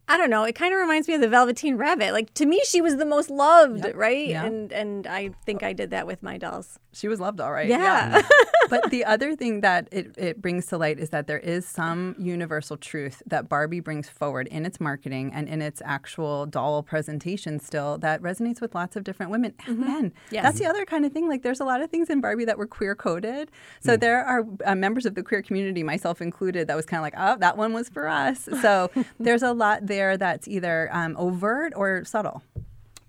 I 0.09 0.17
don't 0.17 0.31
know. 0.31 0.45
It 0.45 0.55
kind 0.55 0.73
of 0.75 0.81
reminds 0.81 1.09
me 1.09 1.15
of 1.15 1.21
the 1.21 1.29
Velveteen 1.29 1.77
Rabbit. 1.77 2.13
Like, 2.13 2.33
to 2.35 2.47
me, 2.47 2.61
she 2.67 2.81
was 2.81 2.97
the 2.97 3.05
most 3.05 3.31
loved, 3.31 3.87
right? 3.95 4.29
Yeah. 4.29 4.45
And 4.45 4.73
and 4.73 5.07
I 5.07 5.31
think 5.45 5.63
I 5.63 5.73
did 5.73 5.91
that 5.91 6.07
with 6.07 6.23
my 6.23 6.39
dolls. 6.39 6.79
She 6.93 7.07
was 7.07 7.21
loved, 7.21 7.41
all 7.41 7.53
right. 7.53 7.69
Yeah. 7.69 8.23
but 8.71 8.91
the 8.91 9.05
other 9.05 9.37
thing 9.37 9.61
that 9.61 9.89
it, 9.93 10.15
it 10.19 10.43
brings 10.43 10.67
to 10.67 10.79
light 10.79 10.99
is 10.99 11.11
that 11.11 11.27
there 11.27 11.39
is 11.39 11.67
some 11.67 12.17
universal 12.19 12.77
truth 12.77 13.23
that 13.27 13.49
Barbie 13.49 13.81
brings 13.81 14.09
forward 14.09 14.49
in 14.49 14.67
its 14.67 14.81
marketing 14.81 15.31
and 15.33 15.49
in 15.49 15.63
its 15.63 15.81
actual 15.85 16.47
doll 16.47 16.83
presentation 16.83 17.61
still 17.61 17.99
that 17.99 18.21
resonates 18.23 18.61
with 18.61 18.75
lots 18.75 18.97
of 18.97 19.05
different 19.05 19.31
women 19.31 19.53
mm-hmm. 19.61 19.71
and 19.71 19.81
men. 19.81 20.13
Yes. 20.31 20.43
That's 20.43 20.59
the 20.59 20.67
other 20.67 20.85
kind 20.85 21.05
of 21.05 21.13
thing. 21.13 21.29
Like, 21.29 21.43
there's 21.43 21.61
a 21.61 21.65
lot 21.65 21.81
of 21.81 21.90
things 21.91 22.09
in 22.09 22.21
Barbie 22.21 22.45
that 22.45 22.59
were 22.59 22.67
queer 22.67 22.95
coded. 22.95 23.51
So 23.81 23.97
there 23.97 24.25
are 24.25 24.47
uh, 24.65 24.75
members 24.75 25.07
of 25.07 25.15
the 25.15 25.23
queer 25.23 25.43
community, 25.43 25.83
myself 25.83 26.21
included, 26.21 26.69
that 26.69 26.77
was 26.77 26.87
kind 26.87 26.99
of 26.99 27.03
like, 27.03 27.15
oh, 27.17 27.39
that 27.41 27.57
one 27.57 27.73
was 27.73 27.89
for 27.89 28.09
us. 28.09 28.49
So 28.61 28.91
there's 29.19 29.43
a 29.43 29.55
lot 29.55 29.87
there 29.87 30.19
that's 30.19 30.47
either 30.47 30.91
um, 30.93 31.17
overt 31.17 31.73
or 31.75 32.05
subtle. 32.05 32.43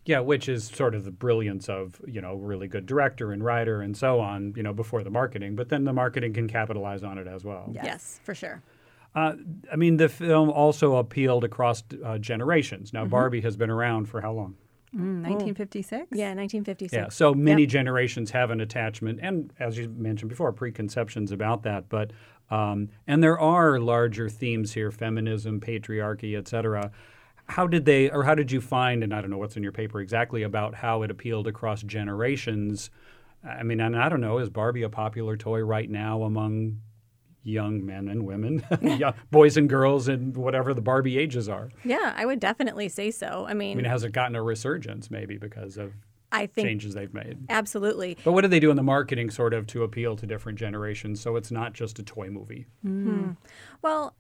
Yeah, 0.05 0.21
which 0.21 0.47
is 0.47 0.65
sort 0.65 0.95
of 0.95 1.03
the 1.03 1.11
brilliance 1.11 1.67
of 1.67 1.99
you 2.07 2.21
know 2.21 2.35
really 2.35 2.67
good 2.67 2.85
director 2.85 3.33
and 3.33 3.43
writer 3.43 3.81
and 3.81 3.95
so 3.95 4.19
on. 4.21 4.53
You 4.55 4.63
know 4.63 4.73
before 4.73 5.03
the 5.03 5.09
marketing, 5.09 5.55
but 5.55 5.67
then 5.67 5.83
the 5.83 5.93
marketing 5.93 6.33
can 6.33 6.47
capitalize 6.47 7.03
on 7.03 7.17
it 7.17 7.27
as 7.27 7.43
well. 7.43 7.69
yes. 7.73 8.19
for 8.23 8.33
sure. 8.33 8.63
Uh, 9.13 9.33
I 9.71 9.75
mean, 9.75 9.97
the 9.97 10.07
film 10.09 10.49
also 10.49 10.95
appealed 10.95 11.43
across 11.43 11.83
uh, 12.03 12.17
generations. 12.17 12.89
Mm-hmm. 12.89 12.97
Now, 12.97 13.05
Barbie 13.05 13.41
has 13.41 13.57
been 13.57 13.69
around 13.69 14.05
for 14.05 14.21
how 14.21 14.31
long? 14.31 14.55
Mm, 14.95 15.23
1956? 15.23 16.07
Yeah, 16.11 16.33
1956. 16.33 16.93
Yeah, 16.93 17.07
so 17.09 17.33
many 17.33 17.65
generations 17.65 18.31
have 18.31 18.51
an 18.51 18.59
attachment, 18.59 19.19
and 19.21 19.53
as 19.57 19.77
you 19.77 19.87
mentioned 19.87 20.29
before, 20.29 20.51
preconceptions 20.51 21.31
about 21.31 21.63
that. 21.63 21.87
But 21.87 22.11
um, 22.49 22.89
and 23.07 23.23
there 23.23 23.39
are 23.39 23.79
larger 23.79 24.27
themes 24.27 24.73
here: 24.73 24.91
feminism, 24.91 25.61
patriarchy, 25.61 26.37
etc. 26.37 26.91
How 27.45 27.67
did 27.67 27.85
they, 27.85 28.09
or 28.09 28.23
how 28.23 28.35
did 28.35 28.51
you 28.51 28.59
find? 28.59 29.01
And 29.03 29.13
I 29.13 29.21
don't 29.21 29.29
know 29.29 29.37
what's 29.37 29.55
in 29.55 29.63
your 29.63 29.71
paper 29.71 30.01
exactly 30.01 30.43
about 30.43 30.75
how 30.75 31.03
it 31.03 31.11
appealed 31.11 31.47
across 31.47 31.81
generations. 31.83 32.89
I 33.43 33.63
mean, 33.63 33.79
and 33.79 33.97
I 33.97 34.09
don't 34.09 34.21
know, 34.21 34.39
is 34.39 34.49
Barbie 34.49 34.83
a 34.83 34.89
popular 34.89 35.37
toy 35.37 35.61
right 35.61 35.89
now 35.89 36.23
among 36.23 36.81
young 37.43 37.85
men 37.85 38.07
and 38.07 38.25
women, 38.25 38.63
young 38.81 39.13
boys 39.31 39.57
and 39.57 39.69
girls, 39.69 40.07
and 40.07 40.35
whatever 40.35 40.73
the 40.73 40.81
Barbie 40.81 41.17
ages 41.17 41.49
are? 41.49 41.69
Yeah, 41.83 42.13
I 42.15 42.25
would 42.25 42.39
definitely 42.39 42.89
say 42.89 43.11
so. 43.11 43.45
I 43.47 43.53
mean, 43.53 43.73
I 43.73 43.75
mean, 43.75 43.85
has 43.85 44.03
it 44.03 44.11
gotten 44.11 44.35
a 44.35 44.43
resurgence 44.43 45.09
maybe 45.09 45.37
because 45.37 45.77
of 45.77 45.93
I 46.31 46.47
think 46.47 46.67
changes 46.67 46.93
they've 46.93 47.13
made? 47.13 47.37
absolutely. 47.49 48.17
But 48.23 48.33
what 48.33 48.41
do 48.41 48.47
they 48.47 48.59
do 48.59 48.69
in 48.69 48.77
the 48.77 48.83
marketing 48.83 49.29
sort 49.29 49.53
of 49.53 49.67
to 49.67 49.83
appeal 49.83 50.15
to 50.17 50.25
different 50.25 50.57
generations 50.59 51.19
so 51.21 51.35
it's 51.35 51.51
not 51.51 51.73
just 51.73 51.99
a 51.99 52.03
toy 52.03 52.29
movie? 52.29 52.67
Well, 53.81 54.15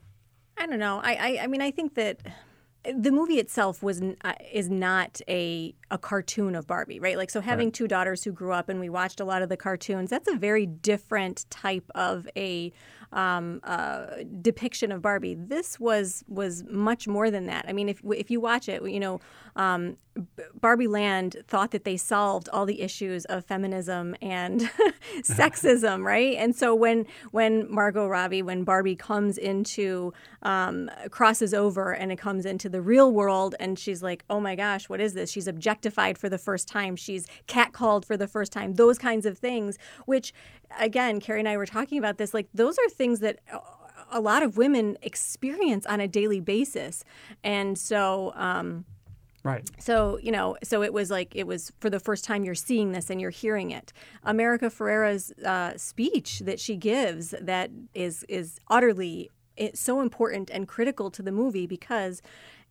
I 0.57 0.65
don't 0.67 0.79
know. 0.79 0.99
I, 1.03 1.13
I, 1.13 1.43
I 1.43 1.47
mean, 1.47 1.61
I 1.61 1.71
think 1.71 1.95
that 1.95 2.21
the 2.83 3.11
movie 3.11 3.37
itself 3.37 3.83
was 3.83 4.01
uh, 4.23 4.33
is 4.51 4.69
not 4.69 5.21
a 5.27 5.75
a 5.91 5.97
cartoon 5.97 6.55
of 6.55 6.65
Barbie, 6.65 6.99
right? 6.99 7.17
Like, 7.17 7.29
so 7.29 7.41
having 7.41 7.71
two 7.71 7.87
daughters 7.87 8.23
who 8.23 8.31
grew 8.31 8.53
up 8.53 8.69
and 8.69 8.79
we 8.79 8.89
watched 8.89 9.19
a 9.19 9.25
lot 9.25 9.41
of 9.41 9.49
the 9.49 9.57
cartoons, 9.57 10.09
that's 10.09 10.27
a 10.27 10.35
very 10.35 10.65
different 10.65 11.45
type 11.49 11.89
of 11.93 12.27
a 12.35 12.73
um, 13.13 13.59
uh, 13.63 14.07
depiction 14.41 14.91
of 14.91 15.01
Barbie. 15.01 15.35
This 15.35 15.79
was 15.79 16.23
was 16.27 16.63
much 16.65 17.07
more 17.07 17.29
than 17.29 17.45
that. 17.47 17.65
I 17.67 17.73
mean, 17.73 17.89
if 17.89 18.01
if 18.05 18.31
you 18.31 18.39
watch 18.39 18.69
it, 18.69 18.81
you 18.83 18.99
know, 18.99 19.19
um, 19.55 19.97
Barbie 20.59 20.87
Land 20.87 21.37
thought 21.47 21.71
that 21.71 21.83
they 21.83 21.97
solved 21.97 22.49
all 22.49 22.65
the 22.65 22.81
issues 22.81 23.25
of 23.25 23.45
feminism 23.45 24.15
and 24.21 24.61
sexism, 25.21 26.03
right? 26.05 26.35
And 26.37 26.55
so 26.55 26.75
when 26.75 27.05
when 27.31 27.71
Margot 27.71 28.07
Robbie, 28.07 28.41
when 28.41 28.63
Barbie 28.63 28.95
comes 28.95 29.37
into 29.37 30.13
um, 30.43 30.89
crosses 31.09 31.53
over 31.53 31.93
and 31.93 32.11
it 32.11 32.17
comes 32.17 32.45
into 32.45 32.69
the 32.69 32.81
real 32.81 33.11
world, 33.11 33.55
and 33.59 33.77
she's 33.77 34.01
like, 34.01 34.23
"Oh 34.29 34.39
my 34.39 34.55
gosh, 34.55 34.89
what 34.89 34.99
is 34.99 35.13
this?" 35.13 35.31
She's 35.31 35.47
objectified 35.47 36.17
for 36.17 36.29
the 36.29 36.37
first 36.37 36.67
time. 36.67 36.95
She's 36.95 37.27
catcalled 37.47 38.05
for 38.05 38.17
the 38.17 38.27
first 38.27 38.51
time. 38.51 38.73
Those 38.73 38.97
kinds 38.97 39.25
of 39.25 39.37
things, 39.37 39.77
which 40.05 40.33
again, 40.79 41.19
Carrie 41.19 41.39
and 41.39 41.49
I 41.49 41.57
were 41.57 41.65
talking 41.65 41.97
about 41.97 42.17
this. 42.17 42.33
Like 42.33 42.47
those 42.53 42.77
are 42.77 42.89
things 42.89 43.19
that 43.19 43.39
a 44.11 44.19
lot 44.19 44.43
of 44.43 44.57
women 44.57 44.97
experience 45.01 45.85
on 45.85 45.99
a 45.99 46.07
daily 46.07 46.39
basis. 46.39 47.03
And 47.43 47.77
so, 47.77 48.33
um, 48.35 48.85
Right. 49.43 49.67
so, 49.79 50.19
you 50.21 50.31
know, 50.31 50.55
so 50.61 50.83
it 50.83 50.93
was 50.93 51.09
like 51.09 51.35
it 51.35 51.47
was 51.47 51.71
for 51.79 51.89
the 51.89 51.99
first 51.99 52.23
time 52.23 52.43
you're 52.43 52.53
seeing 52.53 52.91
this 52.91 53.09
and 53.09 53.19
you're 53.19 53.31
hearing 53.31 53.71
it. 53.71 53.91
America 54.23 54.69
Ferrera's 54.69 55.31
uh, 55.43 55.75
speech 55.77 56.39
that 56.45 56.59
she 56.59 56.75
gives 56.75 57.33
that 57.41 57.71
is 57.95 58.23
is 58.29 58.59
utterly 58.69 59.31
it's 59.57 59.79
so 59.79 59.99
important 59.99 60.49
and 60.51 60.67
critical 60.67 61.09
to 61.11 61.21
the 61.21 61.31
movie 61.31 61.65
because 61.65 62.21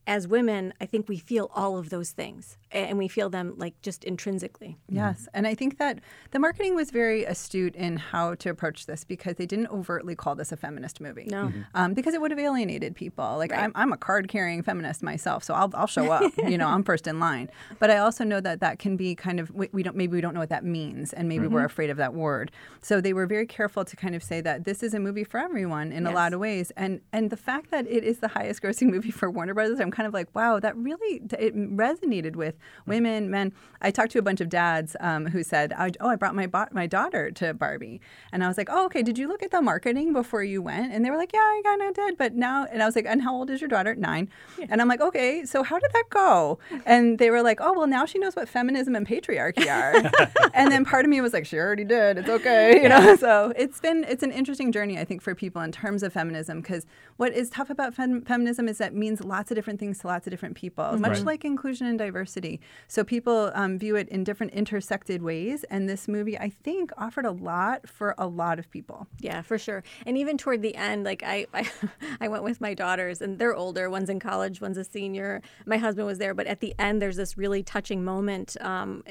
as 0.06 0.26
women, 0.26 0.72
I 0.80 0.86
think 0.86 1.08
we 1.08 1.18
feel 1.18 1.50
all 1.54 1.78
of 1.78 1.90
those 1.90 2.10
things 2.10 2.56
and 2.72 2.98
we 2.98 3.06
feel 3.08 3.28
them 3.30 3.54
like 3.56 3.80
just 3.82 4.02
intrinsically. 4.04 4.76
Yes. 4.88 5.28
And 5.34 5.46
I 5.46 5.54
think 5.54 5.78
that 5.78 6.00
the 6.30 6.38
marketing 6.38 6.74
was 6.74 6.90
very 6.90 7.24
astute 7.24 7.74
in 7.76 7.96
how 7.96 8.34
to 8.36 8.48
approach 8.50 8.86
this 8.86 9.04
because 9.04 9.36
they 9.36 9.46
didn't 9.46 9.68
overtly 9.68 10.14
call 10.14 10.34
this 10.34 10.52
a 10.52 10.56
feminist 10.56 11.00
movie. 11.00 11.26
No. 11.30 11.52
Um, 11.74 11.94
because 11.94 12.14
it 12.14 12.20
would 12.20 12.30
have 12.30 12.40
alienated 12.40 12.94
people. 12.94 13.36
Like, 13.38 13.50
Right. 13.52 13.62
I'm, 13.64 13.72
I'm 13.74 13.92
a 13.92 13.96
card 13.96 14.28
carrying 14.28 14.62
feminist 14.62 15.02
myself, 15.02 15.42
so 15.44 15.54
I'll, 15.54 15.70
I'll 15.74 15.86
show 15.86 16.10
up. 16.12 16.32
you 16.38 16.56
know, 16.58 16.68
I'm 16.68 16.82
first 16.84 17.06
in 17.06 17.18
line. 17.20 17.50
But 17.78 17.90
I 17.90 17.98
also 17.98 18.24
know 18.24 18.40
that 18.40 18.60
that 18.60 18.78
can 18.78 18.96
be 18.96 19.14
kind 19.14 19.38
of, 19.40 19.50
we, 19.50 19.68
we 19.72 19.82
don't, 19.82 19.96
maybe 19.96 20.12
we 20.14 20.20
don't 20.20 20.34
know 20.34 20.40
what 20.40 20.50
that 20.50 20.64
means, 20.64 21.12
and 21.12 21.28
maybe 21.28 21.46
we're 21.46 21.64
afraid 21.64 21.90
of 21.90 21.96
that 21.98 22.14
word. 22.14 22.50
So 22.82 23.00
they 23.00 23.12
were 23.12 23.26
very 23.26 23.46
careful 23.46 23.84
to 23.84 23.96
kind 23.96 24.14
of 24.14 24.22
say 24.22 24.40
that 24.40 24.64
this 24.64 24.82
is 24.82 24.94
a 24.94 25.00
movie 25.00 25.24
for 25.24 25.38
everyone 25.38 25.92
in 25.92 26.06
a 26.06 26.12
lot 26.12 26.32
of 26.32 26.40
ways. 26.40 26.70
And, 26.76 27.00
and 27.12 27.30
the 27.30 27.36
fact 27.36 27.70
that 27.70 27.86
it 27.88 28.04
is 28.04 28.18
the 28.20 28.28
highest 28.28 28.62
grossing 28.62 28.90
movie 28.90 29.10
for 29.10 29.30
Warner 29.30 29.54
Brothers, 29.54 29.80
I'm 29.80 29.90
kind 30.00 30.06
of 30.06 30.14
like, 30.14 30.34
wow, 30.34 30.58
that 30.58 30.74
really 30.78 31.20
it 31.38 31.54
resonated 31.54 32.34
with 32.34 32.54
women, 32.86 33.30
men. 33.30 33.52
I 33.82 33.90
talked 33.90 34.12
to 34.12 34.18
a 34.18 34.22
bunch 34.22 34.40
of 34.40 34.48
dads 34.48 34.96
um, 34.98 35.26
who 35.26 35.42
said, 35.42 35.74
"Oh, 36.00 36.08
I 36.08 36.16
brought 36.16 36.34
my 36.34 36.46
bo- 36.46 36.72
my 36.72 36.86
daughter 36.86 37.30
to 37.32 37.52
Barbie," 37.52 38.00
and 38.32 38.42
I 38.42 38.48
was 38.48 38.56
like, 38.56 38.68
"Oh, 38.70 38.86
okay. 38.86 39.02
Did 39.02 39.18
you 39.18 39.28
look 39.28 39.42
at 39.42 39.50
the 39.50 39.60
marketing 39.60 40.14
before 40.14 40.42
you 40.42 40.62
went?" 40.62 40.92
And 40.94 41.04
they 41.04 41.10
were 41.10 41.18
like, 41.18 41.32
"Yeah, 41.34 41.40
I 41.40 41.60
kind 41.64 41.82
of 41.82 41.94
did." 41.94 42.16
But 42.16 42.34
now, 42.34 42.66
and 42.72 42.82
I 42.82 42.86
was 42.86 42.96
like, 42.96 43.04
"And 43.06 43.20
how 43.20 43.34
old 43.34 43.50
is 43.50 43.60
your 43.60 43.68
daughter?" 43.68 43.94
Nine. 43.94 44.30
And 44.70 44.80
I'm 44.80 44.88
like, 44.88 45.02
"Okay, 45.02 45.44
so 45.44 45.62
how 45.62 45.78
did 45.78 45.90
that 45.92 46.04
go?" 46.08 46.58
And 46.86 47.18
they 47.18 47.30
were 47.30 47.42
like, 47.42 47.60
"Oh, 47.60 47.74
well, 47.74 47.86
now 47.86 48.06
she 48.06 48.18
knows 48.18 48.34
what 48.36 48.48
feminism 48.48 48.96
and 48.96 49.06
patriarchy 49.06 49.68
are." 49.68 50.10
and 50.54 50.72
then 50.72 50.84
part 50.86 51.04
of 51.04 51.10
me 51.10 51.20
was 51.20 51.34
like, 51.34 51.44
"She 51.44 51.58
already 51.58 51.84
did. 51.84 52.18
It's 52.18 52.28
okay," 52.28 52.80
you 52.82 52.88
know. 52.88 53.16
So 53.16 53.52
it's 53.56 53.80
been 53.80 54.04
it's 54.04 54.22
an 54.22 54.32
interesting 54.32 54.72
journey, 54.72 54.98
I 54.98 55.04
think, 55.04 55.20
for 55.20 55.34
people 55.34 55.60
in 55.60 55.72
terms 55.72 56.02
of 56.02 56.12
feminism 56.12 56.60
because 56.60 56.86
what 57.16 57.32
is 57.34 57.50
tough 57.50 57.68
about 57.68 57.94
fem- 57.94 58.24
feminism 58.24 58.68
is 58.68 58.78
that 58.78 58.92
it 58.92 58.96
means 58.96 59.22
lots 59.22 59.50
of 59.50 59.54
different 59.56 59.79
things 59.80 59.98
to 60.00 60.06
lots 60.06 60.26
of 60.28 60.30
different 60.30 60.54
people, 60.54 60.84
much 60.98 61.18
Right. 61.18 61.24
like 61.26 61.44
inclusion 61.44 61.86
and 61.88 61.98
diversity. 61.98 62.60
So 62.86 63.02
people 63.02 63.50
um, 63.54 63.78
view 63.78 63.96
it 63.96 64.08
in 64.10 64.22
different 64.22 64.52
intersected 64.52 65.22
ways, 65.22 65.64
and 65.64 65.88
this 65.88 66.06
movie, 66.06 66.38
I 66.38 66.50
think, 66.50 66.92
offered 66.96 67.24
a 67.24 67.32
lot 67.32 67.88
for 67.88 68.14
a 68.18 68.26
lot 68.28 68.58
of 68.60 68.70
people. 68.70 69.08
Yeah, 69.18 69.42
for 69.42 69.58
sure. 69.58 69.82
And 70.06 70.16
even 70.16 70.38
toward 70.38 70.62
the 70.62 70.76
end, 70.76 71.02
like 71.04 71.22
I, 71.24 71.46
I, 71.52 71.68
I 72.20 72.28
went 72.28 72.44
with 72.44 72.60
my 72.60 72.74
daughters, 72.74 73.20
and 73.20 73.38
they're 73.38 73.54
older. 73.56 73.90
One's 73.90 74.10
in 74.10 74.20
college, 74.20 74.60
one's 74.60 74.78
a 74.78 74.84
senior. 74.84 75.40
My 75.66 75.78
husband 75.78 76.06
was 76.06 76.18
there, 76.18 76.34
but 76.34 76.46
at 76.46 76.60
the 76.60 76.74
end, 76.78 77.02
there's 77.02 77.16
this 77.16 77.36
really 77.36 77.62
touching 77.64 78.04
moment 78.04 78.56
um, 78.60 79.02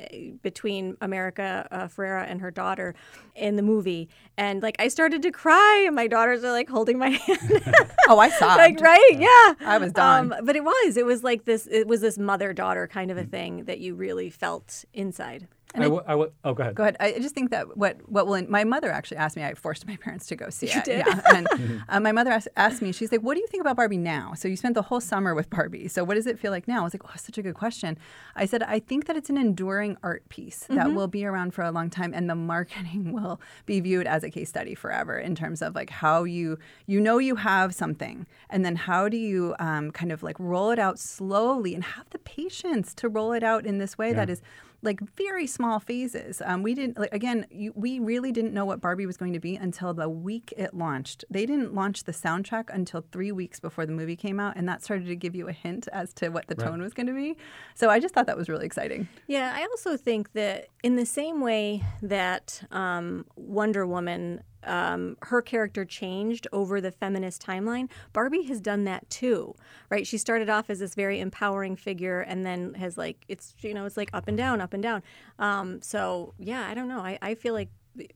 between 0.43 0.95
America 1.01 1.67
uh, 1.71 1.87
Ferrera 1.87 2.25
and 2.29 2.39
her 2.41 2.51
daughter 2.51 2.93
in 3.35 3.55
the 3.55 3.61
movie, 3.63 4.07
and 4.37 4.61
like 4.61 4.75
I 4.79 4.87
started 4.89 5.21
to 5.23 5.31
cry, 5.31 5.83
and 5.87 5.95
my 5.95 6.07
daughters 6.07 6.43
are 6.43 6.51
like 6.51 6.69
holding 6.69 6.97
my 6.99 7.09
hand, 7.25 7.63
Oh, 8.07 8.19
I 8.19 8.29
saw. 8.29 8.55
like 8.55 8.79
right, 8.81 9.11
yeah. 9.17 9.53
I 9.67 9.77
was 9.79 9.91
done. 9.93 10.33
Um, 10.33 10.45
but 10.45 10.55
it 10.55 10.58
was, 10.63 10.97
it 10.97 11.05
was 11.05 11.23
like 11.23 11.45
this, 11.45 11.67
it 11.69 11.87
was 11.87 12.01
this 12.01 12.17
mother 12.17 12.53
daughter 12.53 12.87
kind 12.87 13.11
of 13.11 13.17
a 13.17 13.23
mm. 13.23 13.31
thing 13.31 13.63
that 13.65 13.79
you 13.79 13.95
really 13.95 14.29
felt 14.29 14.85
inside. 14.93 15.47
I 15.75 15.81
w- 15.83 16.01
I 16.07 16.11
w- 16.11 16.31
oh, 16.43 16.53
go 16.55 16.63
ahead. 16.63 16.75
Go 16.75 16.81
ahead. 16.83 16.97
I 16.99 17.13
just 17.19 17.35
think 17.35 17.51
that 17.51 17.77
what 17.77 17.97
what 18.09 18.25
will 18.25 18.41
my 18.49 18.63
mother 18.63 18.91
actually 18.91 19.17
asked 19.17 19.35
me. 19.37 19.43
I 19.43 19.53
forced 19.53 19.85
my 19.85 19.95
parents 20.03 20.25
to 20.27 20.35
go 20.35 20.49
see 20.49 20.65
it. 20.71 20.83
did? 20.83 21.05
Yeah. 21.05 21.21
And 21.35 21.47
uh, 21.89 21.99
my 21.99 22.11
mother 22.11 22.31
asked, 22.31 22.47
asked 22.57 22.81
me. 22.81 22.91
She's 22.91 23.11
like, 23.11 23.21
"What 23.21 23.35
do 23.35 23.41
you 23.41 23.47
think 23.47 23.61
about 23.61 23.75
Barbie 23.75 23.97
now?" 23.97 24.33
So 24.35 24.47
you 24.47 24.55
spent 24.57 24.73
the 24.73 24.81
whole 24.81 24.99
summer 24.99 25.35
with 25.35 25.49
Barbie. 25.51 25.87
So 25.87 26.03
what 26.03 26.15
does 26.15 26.25
it 26.25 26.39
feel 26.39 26.51
like 26.51 26.67
now? 26.67 26.81
I 26.81 26.83
was 26.83 26.93
like, 26.95 27.03
"Oh, 27.05 27.13
such 27.17 27.37
a 27.37 27.43
good 27.43 27.53
question." 27.53 27.99
I 28.35 28.45
said, 28.45 28.63
"I 28.63 28.79
think 28.79 29.05
that 29.05 29.15
it's 29.15 29.29
an 29.29 29.37
enduring 29.37 29.95
art 30.01 30.27
piece 30.29 30.65
that 30.69 30.93
will 30.93 31.07
be 31.07 31.23
around 31.23 31.53
for 31.53 31.63
a 31.63 31.71
long 31.71 31.91
time, 31.91 32.13
and 32.15 32.27
the 32.27 32.35
marketing 32.35 33.11
will 33.17 33.39
be 33.67 33.79
viewed 33.79 34.07
as 34.07 34.23
a 34.23 34.31
case 34.31 34.49
study 34.49 34.73
forever 34.73 35.19
in 35.19 35.35
terms 35.35 35.61
of 35.61 35.75
like 35.75 35.91
how 35.91 36.23
you 36.23 36.57
you 36.87 36.99
know 36.99 37.19
you 37.19 37.35
have 37.35 37.75
something, 37.75 38.25
and 38.49 38.65
then 38.65 38.75
how 38.75 39.07
do 39.07 39.17
you 39.17 39.53
um, 39.59 39.91
kind 39.91 40.11
of 40.11 40.23
like 40.23 40.37
roll 40.39 40.71
it 40.71 40.79
out 40.79 40.97
slowly 40.97 41.75
and 41.75 41.83
have 41.83 42.09
the 42.09 42.17
patience 42.19 42.95
to 42.95 43.07
roll 43.07 43.33
it 43.33 43.43
out 43.43 43.67
in 43.67 43.77
this 43.77 43.99
way 43.99 44.13
that 44.13 44.29
Yeah. 44.29 44.33
is." 44.33 44.41
Like 44.81 44.99
very 45.17 45.45
small 45.47 45.79
phases. 45.79 46.41
Um, 46.45 46.63
we 46.63 46.73
didn't 46.73 46.97
like 46.97 47.13
again. 47.13 47.45
You, 47.51 47.73
we 47.75 47.99
really 47.99 48.31
didn't 48.31 48.53
know 48.53 48.65
what 48.65 48.79
Barbie 48.81 49.05
was 49.05 49.17
going 49.17 49.33
to 49.33 49.39
be 49.39 49.55
until 49.55 49.93
the 49.93 50.07
week 50.09 50.53
it 50.57 50.73
launched. 50.73 51.25
They 51.29 51.45
didn't 51.45 51.73
launch 51.73 52.05
the 52.05 52.11
soundtrack 52.13 52.65
until 52.73 53.03
three 53.11 53.31
weeks 53.31 53.59
before 53.59 53.85
the 53.85 53.91
movie 53.91 54.15
came 54.15 54.39
out, 54.39 54.55
and 54.55 54.67
that 54.69 54.81
started 54.83 55.07
to 55.07 55.15
give 55.15 55.35
you 55.35 55.47
a 55.49 55.53
hint 55.53 55.87
as 55.91 56.13
to 56.15 56.29
what 56.29 56.47
the 56.47 56.55
Right. 56.55 56.67
tone 56.67 56.81
was 56.81 56.93
going 56.93 57.07
to 57.07 57.13
be. 57.13 57.35
So 57.75 57.89
I 57.89 57.99
just 57.99 58.13
thought 58.13 58.27
that 58.27 58.37
was 58.37 58.47
really 58.49 58.65
exciting. 58.65 59.07
Yeah, 59.27 59.53
I 59.55 59.63
also 59.63 59.97
think 59.97 60.31
that 60.33 60.67
in 60.83 60.95
the 60.95 61.05
same 61.05 61.41
way 61.41 61.83
that 62.01 62.61
um, 62.71 63.25
Wonder 63.35 63.85
Woman, 63.85 64.41
um, 64.63 65.17
her 65.23 65.41
character 65.41 65.85
changed 65.85 66.47
over 66.51 66.81
the 66.81 66.91
feminist 66.91 67.45
timeline, 67.45 67.89
Barbie 68.13 68.43
has 68.43 68.59
done 68.59 68.83
that 68.85 69.09
too, 69.09 69.55
right? 69.89 70.05
She 70.05 70.17
started 70.17 70.49
off 70.49 70.69
as 70.69 70.79
this 70.79 70.95
very 70.95 71.19
empowering 71.19 71.75
figure 71.75 72.21
and 72.21 72.45
then 72.45 72.73
has 72.75 72.97
like, 72.97 73.23
it's, 73.27 73.55
you 73.59 73.73
know, 73.73 73.85
it's 73.85 73.97
like 73.97 74.09
up 74.13 74.27
and 74.27 74.37
down, 74.37 74.61
up 74.61 74.73
and 74.73 74.83
down. 74.83 75.03
Um, 75.37 75.81
so, 75.81 76.33
yeah, 76.39 76.67
I 76.67 76.73
don't 76.73 76.87
know. 76.87 76.99
I, 76.99 77.17
I 77.21 77.35
feel 77.35 77.53
like 77.53 77.69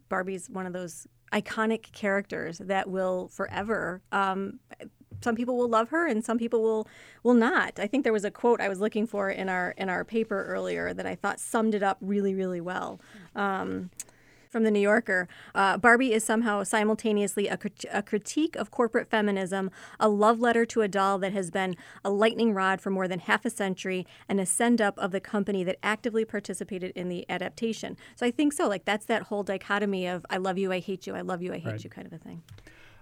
Barbie's 0.10 0.50
one 0.50 0.66
of 0.66 0.74
those 0.74 1.08
iconic 1.32 1.92
characters 1.92 2.60
that 2.60 2.90
will 2.90 3.28
forever 3.30 4.02
um, 4.12 4.60
some 5.24 5.36
people 5.36 5.56
will 5.58 5.70
love 5.70 5.90
her 5.90 6.08
and 6.08 6.24
some 6.24 6.38
people 6.38 6.62
will 6.62 6.88
will 7.24 7.34
not. 7.34 7.80
I 7.80 7.88
think 7.88 8.04
there 8.04 8.14
was 8.14 8.26
a 8.26 8.32
quote 8.32 8.60
I 8.60 8.70
was 8.70 8.80
looking 8.80 9.08
for 9.08 9.30
in 9.30 9.50
our 9.50 9.74
in 9.78 9.90
our 9.90 10.04
paper 10.04 10.44
earlier 10.46 10.94
that 10.94 11.06
I 11.06 11.16
thought 11.16 11.40
summed 11.40 11.76
it 11.76 11.84
up 11.84 11.98
really 12.02 12.36
really 12.36 12.62
well. 12.62 13.00
Um, 13.36 13.90
from 14.54 14.64
the 14.64 14.72
New 14.72 14.80
Yorker, 14.80 15.28
uh, 15.56 15.78
Barbie 15.78 16.14
is 16.14 16.24
somehow 16.24 16.64
simultaneously 16.64 17.48
a, 17.48 17.58
crit- 17.58 17.86
a 17.92 18.04
critique 18.04 18.56
of 18.56 18.70
corporate 18.70 19.10
feminism, 19.10 19.72
a 20.00 20.08
love 20.08 20.40
letter 20.40 20.64
to 20.68 20.82
a 20.82 20.88
doll 20.88 21.18
that 21.18 21.34
has 21.34 21.50
been 21.50 21.76
a 22.06 22.12
lightning 22.12 22.54
rod 22.54 22.80
for 22.80 22.92
more 22.92 23.08
than 23.08 23.20
half 23.20 23.44
a 23.46 23.50
century, 23.50 24.06
and 24.30 24.40
a 24.40 24.46
send 24.46 24.80
up 24.80 24.98
of 25.00 25.12
the 25.12 25.20
company 25.20 25.64
that 25.64 25.78
actively 25.82 26.24
participated 26.24 26.92
in 26.96 27.10
the 27.10 27.26
adaptation. 27.30 27.98
So 28.16 28.28
I 28.28 28.32
think 28.32 28.54
so. 28.54 28.70
Like 28.70 28.86
that's 28.86 29.08
that 29.08 29.24
whole 29.24 29.42
dichotomy 29.42 30.06
of 30.06 30.24
I 30.30 30.38
love 30.38 30.60
you, 30.60 30.72
I 30.72 30.80
hate 30.80 31.08
you, 31.08 31.16
I 31.16 31.22
love 31.22 31.42
you, 31.42 31.52
I 31.52 31.58
hate 31.58 31.72
Right. 31.72 31.84
you 31.84 31.90
kind 31.90 32.06
of 32.06 32.14
a 32.14 32.20
thing. 32.20 32.44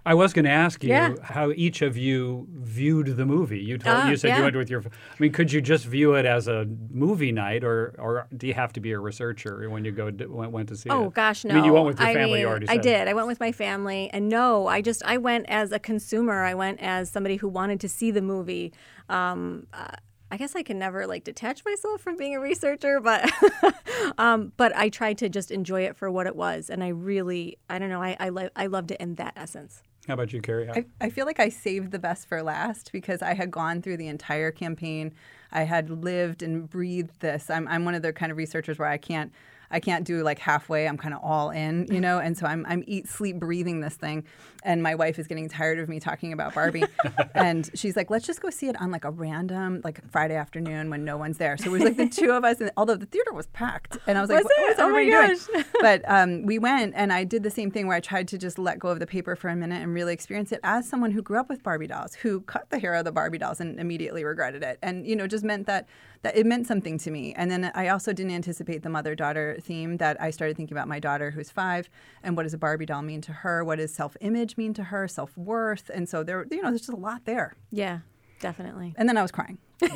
I 0.04 0.14
was 0.14 0.32
going 0.32 0.44
to 0.46 0.50
ask 0.50 0.82
you 0.82 0.90
Yeah. 0.90 1.14
how 1.22 1.52
each 1.52 1.80
of 1.80 1.96
you 1.96 2.48
viewed 2.50 3.16
the 3.16 3.24
movie. 3.24 3.60
You 3.60 3.78
told, 3.78 3.96
Ah, 3.98 4.08
you 4.10 4.16
said 4.16 4.28
yeah. 4.28 4.38
you 4.38 4.42
went 4.42 4.56
with 4.56 4.68
your. 4.68 4.80
I 4.82 4.90
mean, 5.20 5.30
could 5.32 5.52
you 5.52 5.60
just 5.60 5.84
view 5.86 6.14
it 6.14 6.26
as 6.26 6.48
a 6.48 6.66
movie 6.90 7.30
night, 7.30 7.62
or 7.62 7.94
or 7.98 8.26
do 8.36 8.46
you 8.48 8.54
have 8.54 8.72
to 8.72 8.80
be 8.80 8.90
a 8.92 8.98
researcher 8.98 9.70
when 9.70 9.84
you 9.84 9.92
go 9.92 10.10
to, 10.10 10.26
went, 10.26 10.50
went 10.50 10.68
to 10.70 10.76
see 10.76 10.88
it? 10.88 10.92
Oh 10.92 11.10
gosh, 11.10 11.44
no. 11.44 11.52
I 11.52 11.54
mean, 11.56 11.64
you 11.64 11.72
went 11.72 11.86
with 11.86 12.00
your 12.00 12.08
I 12.08 12.14
family. 12.14 12.38
mean, 12.40 12.46
already 12.46 12.68
I 12.68 12.78
did. 12.78 13.06
I 13.06 13.12
went 13.14 13.28
with 13.28 13.38
my 13.38 13.52
family, 13.52 14.10
and 14.12 14.28
no, 14.28 14.66
I 14.66 14.80
just 14.82 15.02
I 15.04 15.18
went 15.18 15.46
as 15.48 15.70
a 15.70 15.78
consumer. 15.78 16.42
I 16.42 16.54
went 16.54 16.80
as 16.80 17.08
somebody 17.08 17.36
who 17.36 17.46
wanted 17.48 17.78
to 17.80 17.88
see 17.88 18.10
the 18.10 18.22
movie. 18.22 18.72
Um, 19.08 19.66
uh, 19.72 19.86
I 20.32 20.36
guess 20.36 20.56
I 20.56 20.62
can 20.62 20.78
never 20.78 21.06
like 21.06 21.24
detach 21.24 21.62
myself 21.64 22.00
from 22.00 22.16
being 22.16 22.34
a 22.34 22.40
researcher, 22.40 22.98
but 23.00 23.30
um, 24.18 24.52
but 24.56 24.74
I 24.74 24.88
tried 24.88 25.18
to 25.18 25.28
just 25.28 25.50
enjoy 25.52 25.82
it 25.82 25.94
for 25.96 26.10
what 26.10 26.26
it 26.26 26.34
was, 26.34 26.70
and 26.70 26.82
I 26.82 26.88
really 26.88 27.58
I 27.70 27.78
don't 27.78 27.90
know 27.90 28.02
I 28.02 28.16
I, 28.18 28.28
lo- 28.30 28.48
I 28.56 28.66
loved 28.66 28.90
it 28.90 29.00
in 29.00 29.14
that 29.16 29.34
essence. 29.36 29.82
How 30.08 30.14
about 30.14 30.32
you, 30.32 30.40
Carrie? 30.40 30.68
I, 30.68 30.84
I 31.00 31.10
feel 31.10 31.26
like 31.26 31.38
I 31.38 31.48
saved 31.48 31.92
the 31.92 31.98
best 31.98 32.26
for 32.26 32.42
last 32.42 32.90
because 32.90 33.22
I 33.22 33.34
had 33.34 33.52
gone 33.52 33.82
through 33.82 33.98
the 33.98 34.08
entire 34.08 34.50
campaign. 34.50 35.14
I 35.52 35.62
had 35.62 35.90
lived 35.90 36.42
and 36.42 36.68
breathed 36.68 37.20
this. 37.20 37.50
I'm, 37.50 37.68
I'm 37.68 37.84
one 37.84 37.94
of 37.94 38.02
the 38.02 38.12
kind 38.12 38.32
of 38.32 38.38
researchers 38.38 38.78
where 38.78 38.88
I 38.88 38.96
can't 38.96 39.32
I 39.72 39.80
can't 39.80 40.04
do 40.04 40.22
like 40.22 40.38
halfway. 40.38 40.86
I'm 40.86 40.98
kind 40.98 41.14
of 41.14 41.20
all 41.22 41.50
in, 41.50 41.86
you 41.90 42.00
know. 42.00 42.18
And 42.18 42.36
so 42.36 42.46
I'm 42.46 42.64
I'm 42.68 42.84
eat 42.86 43.08
sleep 43.08 43.38
breathing 43.38 43.80
this 43.80 43.94
thing. 43.94 44.24
And 44.64 44.82
my 44.82 44.94
wife 44.94 45.18
is 45.18 45.26
getting 45.26 45.48
tired 45.48 45.80
of 45.80 45.88
me 45.88 45.98
talking 45.98 46.32
about 46.32 46.54
Barbie, 46.54 46.84
and 47.34 47.68
she's 47.74 47.96
like, 47.96 48.10
"Let's 48.10 48.24
just 48.26 48.40
go 48.40 48.50
see 48.50 48.68
it 48.68 48.80
on 48.80 48.92
like 48.92 49.04
a 49.04 49.10
random 49.10 49.80
like 49.82 50.08
Friday 50.12 50.36
afternoon 50.36 50.88
when 50.88 51.04
no 51.04 51.16
one's 51.16 51.38
there." 51.38 51.56
So 51.56 51.66
it 51.66 51.70
was 51.72 51.82
like 51.82 51.96
the 51.96 52.08
two 52.08 52.30
of 52.30 52.44
us, 52.44 52.60
and 52.60 52.70
although 52.76 52.94
the 52.94 53.06
theater 53.06 53.32
was 53.32 53.48
packed, 53.48 53.98
and 54.06 54.16
I 54.16 54.20
was 54.20 54.30
like, 54.30 54.44
Was 54.44 54.52
"What 54.56 54.70
is 54.70 54.78
Oh 54.78 54.88
everybody 54.88 55.36
doing?" 55.52 55.64
but 55.80 56.02
um, 56.06 56.46
we 56.46 56.60
went 56.60 56.94
and 56.94 57.12
I 57.12 57.24
did 57.24 57.42
the 57.42 57.50
same 57.50 57.70
thing 57.70 57.88
where 57.88 57.96
I 57.96 58.00
tried 58.00 58.28
to 58.28 58.38
just 58.38 58.58
let 58.58 58.78
go 58.78 58.88
of 58.88 59.00
the 59.00 59.06
paper 59.06 59.34
for 59.34 59.48
a 59.48 59.56
minute 59.56 59.82
and 59.82 59.92
really 59.92 60.12
experience 60.12 60.52
it 60.52 60.60
as 60.62 60.88
someone 60.88 61.10
who 61.10 61.22
grew 61.22 61.40
up 61.40 61.48
with 61.48 61.62
Barbie 61.62 61.88
dolls, 61.88 62.14
who 62.14 62.42
cut 62.42 62.70
the 62.70 62.78
hair 62.78 62.94
of 62.94 63.04
the 63.04 63.12
Barbie 63.12 63.38
dolls 63.38 63.60
and 63.60 63.80
immediately 63.80 64.22
regretted 64.22 64.62
it, 64.62 64.78
and 64.80 65.06
you 65.06 65.16
know 65.16 65.26
just 65.26 65.42
meant 65.42 65.66
that 65.66 65.88
that 66.22 66.36
it 66.36 66.46
meant 66.46 66.66
something 66.66 66.98
to 66.98 67.10
me. 67.10 67.34
And 67.34 67.50
then 67.50 67.70
I 67.74 67.88
also 67.88 68.12
didn't 68.12 68.32
anticipate 68.32 68.82
the 68.82 68.88
mother 68.88 69.14
daughter 69.14 69.58
theme 69.62 69.96
that 69.98 70.20
I 70.20 70.30
started 70.30 70.56
thinking 70.56 70.76
about 70.76 70.88
my 70.88 70.98
daughter 70.98 71.30
who's 71.30 71.50
five 71.50 71.88
and 72.22 72.36
what 72.36 72.44
does 72.44 72.54
a 72.54 72.58
Barbie 72.58 72.86
doll 72.86 73.02
mean 73.02 73.20
to 73.22 73.32
her? 73.32 73.64
What 73.64 73.78
does 73.78 73.94
self 73.94 74.16
image 74.20 74.56
mean 74.56 74.74
to 74.74 74.84
her? 74.84 75.08
Self 75.08 75.36
worth? 75.36 75.90
And 75.92 76.08
so 76.08 76.22
there, 76.22 76.46
you 76.50 76.62
know, 76.62 76.70
there's 76.70 76.82
just 76.82 76.92
a 76.92 76.96
lot 76.96 77.24
there. 77.24 77.56
Yeah, 77.70 78.00
definitely. 78.40 78.94
And 78.96 79.08
then 79.08 79.16
I 79.16 79.22
was 79.22 79.32
crying. 79.32 79.58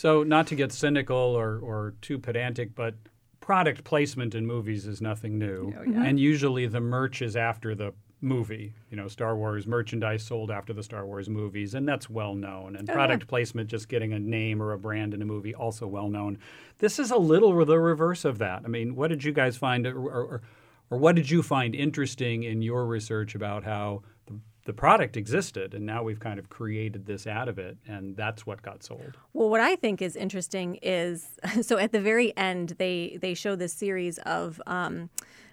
So, 0.00 0.22
not 0.22 0.46
to 0.46 0.54
get 0.54 0.72
cynical 0.72 1.14
or, 1.14 1.58
or 1.58 1.92
too 2.00 2.18
pedantic, 2.18 2.74
but 2.74 2.94
product 3.40 3.84
placement 3.84 4.34
in 4.34 4.46
movies 4.46 4.86
is 4.86 5.02
nothing 5.02 5.38
new. 5.38 5.74
Oh, 5.78 5.82
yeah. 5.82 6.04
And 6.04 6.18
usually 6.18 6.66
the 6.66 6.80
merch 6.80 7.20
is 7.20 7.36
after 7.36 7.74
the 7.74 7.92
movie. 8.20 8.74
You 8.90 8.96
know, 8.96 9.08
Star 9.08 9.36
Wars 9.36 9.66
merchandise 9.66 10.22
sold 10.22 10.50
after 10.50 10.72
the 10.72 10.82
Star 10.82 11.06
Wars 11.06 11.28
movies, 11.28 11.74
and 11.74 11.88
that's 11.88 12.10
well 12.10 12.34
known. 12.34 12.76
And 12.76 12.88
oh, 12.88 12.92
product 12.92 13.22
yeah. 13.24 13.28
placement, 13.28 13.68
just 13.68 13.88
getting 13.88 14.12
a 14.12 14.18
name 14.18 14.62
or 14.62 14.72
a 14.72 14.78
brand 14.78 15.14
in 15.14 15.22
a 15.22 15.24
movie, 15.24 15.54
also 15.54 15.86
well 15.86 16.08
known. 16.08 16.38
This 16.78 16.98
is 16.98 17.10
a 17.10 17.16
little 17.16 17.64
the 17.64 17.78
reverse 17.78 18.24
of 18.24 18.38
that. 18.38 18.62
I 18.64 18.68
mean, 18.68 18.94
what 18.94 19.08
did 19.08 19.24
you 19.24 19.32
guys 19.32 19.56
find, 19.56 19.86
or, 19.86 19.98
or, 19.98 20.42
or 20.90 20.98
what 20.98 21.14
did 21.16 21.30
you 21.30 21.42
find 21.42 21.74
interesting 21.74 22.42
in 22.42 22.62
your 22.62 22.86
research 22.86 23.34
about 23.34 23.64
how 23.64 24.02
the, 24.26 24.38
the 24.64 24.72
product 24.72 25.16
existed, 25.16 25.74
and 25.74 25.86
now 25.86 26.02
we've 26.02 26.20
kind 26.20 26.38
of 26.38 26.48
created 26.48 27.06
this 27.06 27.26
out 27.26 27.48
of 27.48 27.58
it, 27.58 27.78
and 27.86 28.16
that's 28.16 28.46
what 28.46 28.62
got 28.62 28.82
sold. 28.82 29.16
Well, 29.32 29.48
what 29.48 29.60
I 29.60 29.76
think 29.76 30.02
is 30.02 30.16
interesting 30.16 30.78
is 30.82 31.38
so 31.62 31.78
at 31.78 31.92
the 31.92 32.00
very 32.00 32.36
end, 32.36 32.74
they 32.78 33.18
they 33.20 33.34
show 33.34 33.56
this 33.56 33.72
series 33.72 34.18
of. 34.18 34.60
Um, 34.66 35.10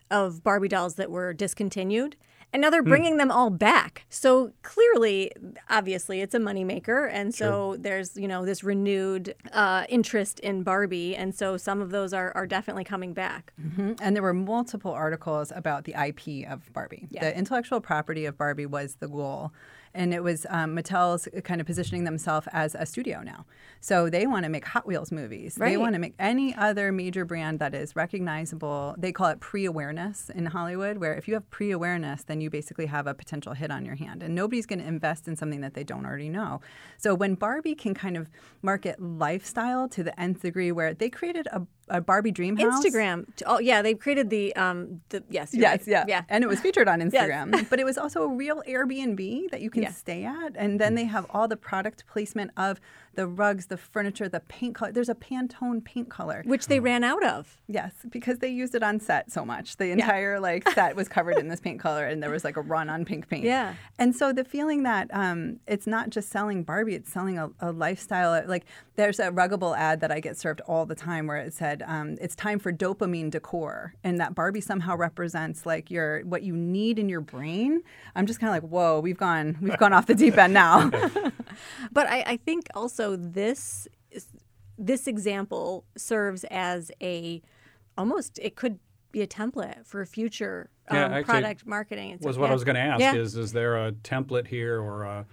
of 0.09 0.41
Barbie 0.41 0.69
dolls 0.69 0.95
that 0.95 1.11
were 1.11 1.33
discontinued 1.33 2.15
and 2.53 2.61
now 2.61 2.69
they're 2.69 2.81
hmm. 2.81 2.89
bringing 2.89 3.13
mm. 3.15 3.19
them 3.19 3.31
all 3.31 3.49
back. 3.49 4.05
So 4.09 4.53
clearly, 4.63 5.31
obviously, 5.69 6.21
it's 6.21 6.33
a 6.33 6.39
moneymaker, 6.39 7.09
and 7.11 7.33
so 7.33 7.73
sure. 7.73 7.77
there's 7.77 8.15
you 8.15 8.27
know 8.27 8.45
this 8.45 8.63
renewed 8.63 9.35
uh, 9.51 9.85
interest 9.89 10.39
in 10.39 10.63
Barbie, 10.63 11.15
and 11.15 11.35
so 11.35 11.57
some 11.57 11.81
of 11.81 11.91
those 11.91 12.13
are, 12.13 12.31
are 12.35 12.47
definitely 12.47 12.83
coming 12.83 13.13
back. 13.13 13.53
Mm-hmm. 13.61 13.93
And 14.01 14.15
there 14.15 14.23
were 14.23 14.33
multiple 14.33 14.91
articles 14.91 15.51
about 15.55 15.83
the 15.83 15.93
IP 15.93 16.49
of 16.49 16.71
Barbie. 16.73 17.07
Yeah. 17.09 17.25
The 17.25 17.37
intellectual 17.37 17.81
property 17.81 18.25
of 18.25 18.37
Barbie 18.37 18.65
was 18.65 18.95
the 18.95 19.07
goal 19.07 19.51
and 19.93 20.13
it 20.13 20.23
was 20.23 20.45
um, 20.49 20.75
Mattel's 20.75 21.27
kind 21.43 21.61
of 21.61 21.67
positioning 21.67 22.03
themselves 22.03 22.47
as 22.51 22.75
a 22.75 22.85
studio 22.85 23.21
now. 23.21 23.45
So 23.79 24.09
they 24.09 24.27
want 24.27 24.43
to 24.43 24.49
make 24.49 24.65
Hot 24.65 24.87
Wheels 24.87 25.11
movies. 25.11 25.57
Right. 25.57 25.69
They 25.69 25.77
want 25.77 25.93
to 25.93 25.99
make 25.99 26.15
any 26.19 26.55
other 26.55 26.91
major 26.91 27.25
brand 27.25 27.59
that 27.59 27.73
is 27.73 27.95
recognizable. 27.95 28.95
They 28.97 29.11
call 29.11 29.27
it 29.27 29.39
pre-awareness 29.39 30.29
in 30.29 30.47
Hollywood, 30.47 30.97
where 30.97 31.15
if 31.15 31.27
you 31.27 31.33
have 31.35 31.49
pre-awareness, 31.49 32.23
then 32.23 32.41
you 32.41 32.49
basically 32.49 32.87
have 32.87 33.07
a 33.07 33.13
potential 33.13 33.53
hit 33.53 33.71
on 33.71 33.85
your 33.85 33.95
hand, 33.95 34.23
and 34.23 34.33
nobody's 34.35 34.65
going 34.65 34.79
to 34.79 34.87
invest 34.87 35.27
in 35.27 35.35
something 35.35 35.61
that 35.61 35.73
they 35.73 35.83
don't 35.83 36.05
already 36.05 36.29
know. 36.29 36.61
So 36.97 37.13
when 37.13 37.35
Barbie 37.35 37.75
can 37.75 37.93
kind 37.93 38.17
of 38.17 38.29
market 38.61 39.01
lifestyle 39.01 39.87
to 39.89 40.03
the 40.03 40.19
nth 40.19 40.41
degree, 40.41 40.71
where 40.71 40.93
they 40.93 41.09
created 41.09 41.47
a 41.51 41.61
a 41.89 42.01
Barbie 42.01 42.31
Dream 42.31 42.57
House. 42.57 42.85
Instagram. 42.85 43.27
Oh 43.45 43.59
yeah, 43.59 43.81
they 43.81 43.93
created 43.93 44.29
the 44.29 44.55
um 44.55 45.01
the 45.09 45.23
yes 45.29 45.53
yes 45.53 45.79
right. 45.79 45.87
yeah 45.87 46.05
yeah, 46.07 46.21
and 46.29 46.43
it 46.43 46.47
was 46.47 46.59
featured 46.59 46.87
on 46.87 46.99
Instagram. 47.07 47.53
yes. 47.53 47.65
but 47.69 47.79
it 47.79 47.85
was 47.85 47.97
also 47.97 48.23
a 48.23 48.27
real 48.27 48.63
Airbnb 48.67 49.49
that 49.51 49.61
you 49.61 49.69
can 49.69 49.83
yeah. 49.83 49.91
stay 49.91 50.23
at, 50.23 50.53
and 50.55 50.79
then 50.79 50.95
they 50.95 51.05
have 51.05 51.25
all 51.29 51.47
the 51.47 51.57
product 51.57 52.05
placement 52.07 52.51
of 52.57 52.79
the 53.17 53.27
rugs, 53.27 53.65
the 53.65 53.77
furniture, 53.77 54.29
the 54.29 54.39
paint 54.41 54.75
color. 54.75 54.91
There's 54.91 55.09
a 55.09 55.15
Pantone 55.15 55.83
paint 55.83 56.07
color, 56.07 56.43
which 56.45 56.67
they 56.67 56.79
ran 56.79 57.03
out 57.03 57.25
of. 57.25 57.57
Yes, 57.67 57.91
because 58.09 58.37
they 58.37 58.47
used 58.47 58.75
it 58.75 58.83
on 58.83 58.99
set 58.99 59.31
so 59.31 59.43
much. 59.43 59.75
The 59.77 59.91
entire 59.91 60.35
yeah. 60.35 60.39
like 60.39 60.69
set 60.73 60.95
was 60.95 61.09
covered 61.09 61.37
in 61.37 61.47
this 61.47 61.59
paint 61.59 61.79
color, 61.79 62.05
and 62.05 62.21
there 62.21 62.29
was 62.29 62.43
like 62.43 62.57
a 62.57 62.61
run 62.61 62.89
on 62.89 63.05
pink 63.05 63.27
paint. 63.27 63.43
Yeah, 63.43 63.73
and 63.97 64.15
so 64.15 64.31
the 64.31 64.43
feeling 64.43 64.83
that 64.83 65.09
um, 65.11 65.59
it's 65.67 65.87
not 65.87 66.11
just 66.11 66.29
selling 66.29 66.63
Barbie, 66.63 66.93
it's 66.93 67.11
selling 67.11 67.39
a, 67.39 67.49
a, 67.59 67.71
lifestyle. 67.71 68.43
Like 68.47 68.65
there's 68.95 69.19
a 69.19 69.31
Ruggable 69.31 69.75
ad 69.75 69.99
that 70.01 70.11
I 70.11 70.19
get 70.19 70.37
served 70.37 70.61
all 70.61 70.85
the 70.85 70.95
time 70.95 71.25
where 71.25 71.37
it 71.37 71.55
said 71.55 71.83
um, 71.87 72.17
it's 72.21 72.35
time 72.35 72.59
for 72.59 72.71
dopamine 72.71 73.31
decor, 73.31 73.95
and 74.03 74.19
that 74.19 74.35
Barbie 74.35 74.61
somehow 74.61 74.95
represents 74.95 75.65
like 75.65 75.89
your 75.89 76.21
what 76.21 76.43
you 76.43 76.55
need 76.55 76.99
in 76.99 77.09
your 77.09 77.21
brain. 77.21 77.81
I'm 78.15 78.27
just 78.27 78.39
kind 78.39 78.55
of 78.55 78.63
like, 78.63 78.71
whoa, 78.71 78.99
we've 78.99 79.17
gone 79.17 79.57
we've 79.59 79.77
gone 79.79 79.91
off 79.91 80.05
the 80.05 80.13
deep 80.13 80.37
end 80.37 80.53
now. 80.53 80.91
but 81.91 82.07
I, 82.07 82.23
I 82.27 82.37
think 82.37 82.67
also 82.75 83.06
this 83.15 83.87
this 84.77 85.07
example 85.07 85.85
serves 85.95 86.43
as 86.45 86.91
a 87.01 87.41
almost 87.97 88.39
it 88.41 88.55
could 88.55 88.79
be 89.11 89.21
a 89.21 89.27
template 89.27 89.85
for 89.85 90.05
future 90.05 90.69
um, 90.89 90.97
yeah, 90.97 91.21
product 91.23 91.65
marketing. 91.65 92.17
Was 92.21 92.37
what. 92.37 92.49
I 92.49 92.53
was 92.53 92.63
going 92.63 92.75
to 92.75 92.81
ask. 92.81 93.01
Yeah. 93.01 93.15
Is 93.15 93.35
is 93.35 93.51
there 93.51 93.87
a 93.87 93.91
template 93.91 94.47
here 94.47 94.81
or 94.81 95.03
a 95.03 95.25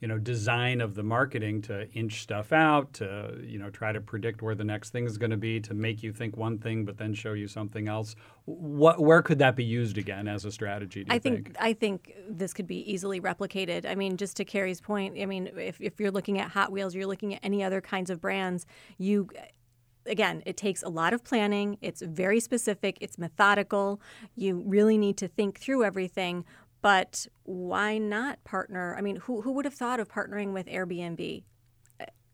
you 0.00 0.08
know 0.08 0.18
design 0.18 0.80
of 0.80 0.94
the 0.94 1.02
marketing 1.02 1.60
to 1.62 1.90
inch 1.92 2.22
stuff 2.22 2.52
out 2.52 2.92
to 2.94 3.38
you 3.42 3.58
know 3.58 3.70
try 3.70 3.92
to 3.92 4.00
predict 4.00 4.42
where 4.42 4.54
the 4.54 4.64
next 4.64 4.90
thing 4.90 5.04
is 5.04 5.18
going 5.18 5.30
to 5.30 5.36
be 5.36 5.60
to 5.60 5.74
make 5.74 6.02
you 6.02 6.12
think 6.12 6.36
one 6.36 6.58
thing 6.58 6.84
but 6.84 6.96
then 6.96 7.12
show 7.12 7.34
you 7.34 7.46
something 7.46 7.86
else 7.86 8.16
what 8.46 8.98
where 9.00 9.22
could 9.22 9.38
that 9.38 9.54
be 9.54 9.64
used 9.64 9.98
again 9.98 10.26
as 10.26 10.44
a 10.44 10.50
strategy 10.52 11.04
i 11.10 11.18
think, 11.18 11.46
think, 11.46 11.56
i 11.60 11.72
think 11.72 12.14
this 12.28 12.54
could 12.54 12.66
be 12.66 12.90
easily 12.90 13.20
replicated 13.20 13.84
i 13.84 13.94
mean 13.94 14.16
just 14.16 14.36
to 14.36 14.44
carrie's 14.44 14.80
point 14.80 15.16
i 15.20 15.26
mean 15.26 15.50
if, 15.56 15.80
if 15.80 16.00
you're 16.00 16.10
looking 16.10 16.38
at 16.38 16.50
hot 16.50 16.72
wheels 16.72 16.94
you're 16.94 17.06
looking 17.06 17.34
at 17.34 17.40
any 17.42 17.62
other 17.62 17.80
kinds 17.80 18.10
of 18.10 18.20
brands 18.20 18.66
you 18.96 19.28
again, 20.06 20.42
it 20.46 20.56
takes 20.56 20.82
a 20.82 20.88
lot 20.88 21.12
of 21.12 21.24
planning. 21.24 21.78
It's 21.80 22.02
very 22.02 22.40
specific, 22.40 22.98
it's 23.00 23.18
methodical. 23.18 24.00
You 24.34 24.62
really 24.66 24.98
need 24.98 25.16
to 25.18 25.28
think 25.28 25.58
through 25.58 25.84
everything. 25.84 26.44
But 26.82 27.26
why 27.44 27.98
not 27.98 28.42
partner? 28.44 28.94
I 28.96 29.00
mean, 29.00 29.16
who, 29.16 29.42
who 29.42 29.52
would 29.52 29.64
have 29.64 29.74
thought 29.74 30.00
of 30.00 30.08
partnering 30.08 30.52
with 30.52 30.66
Airbnb? 30.66 31.44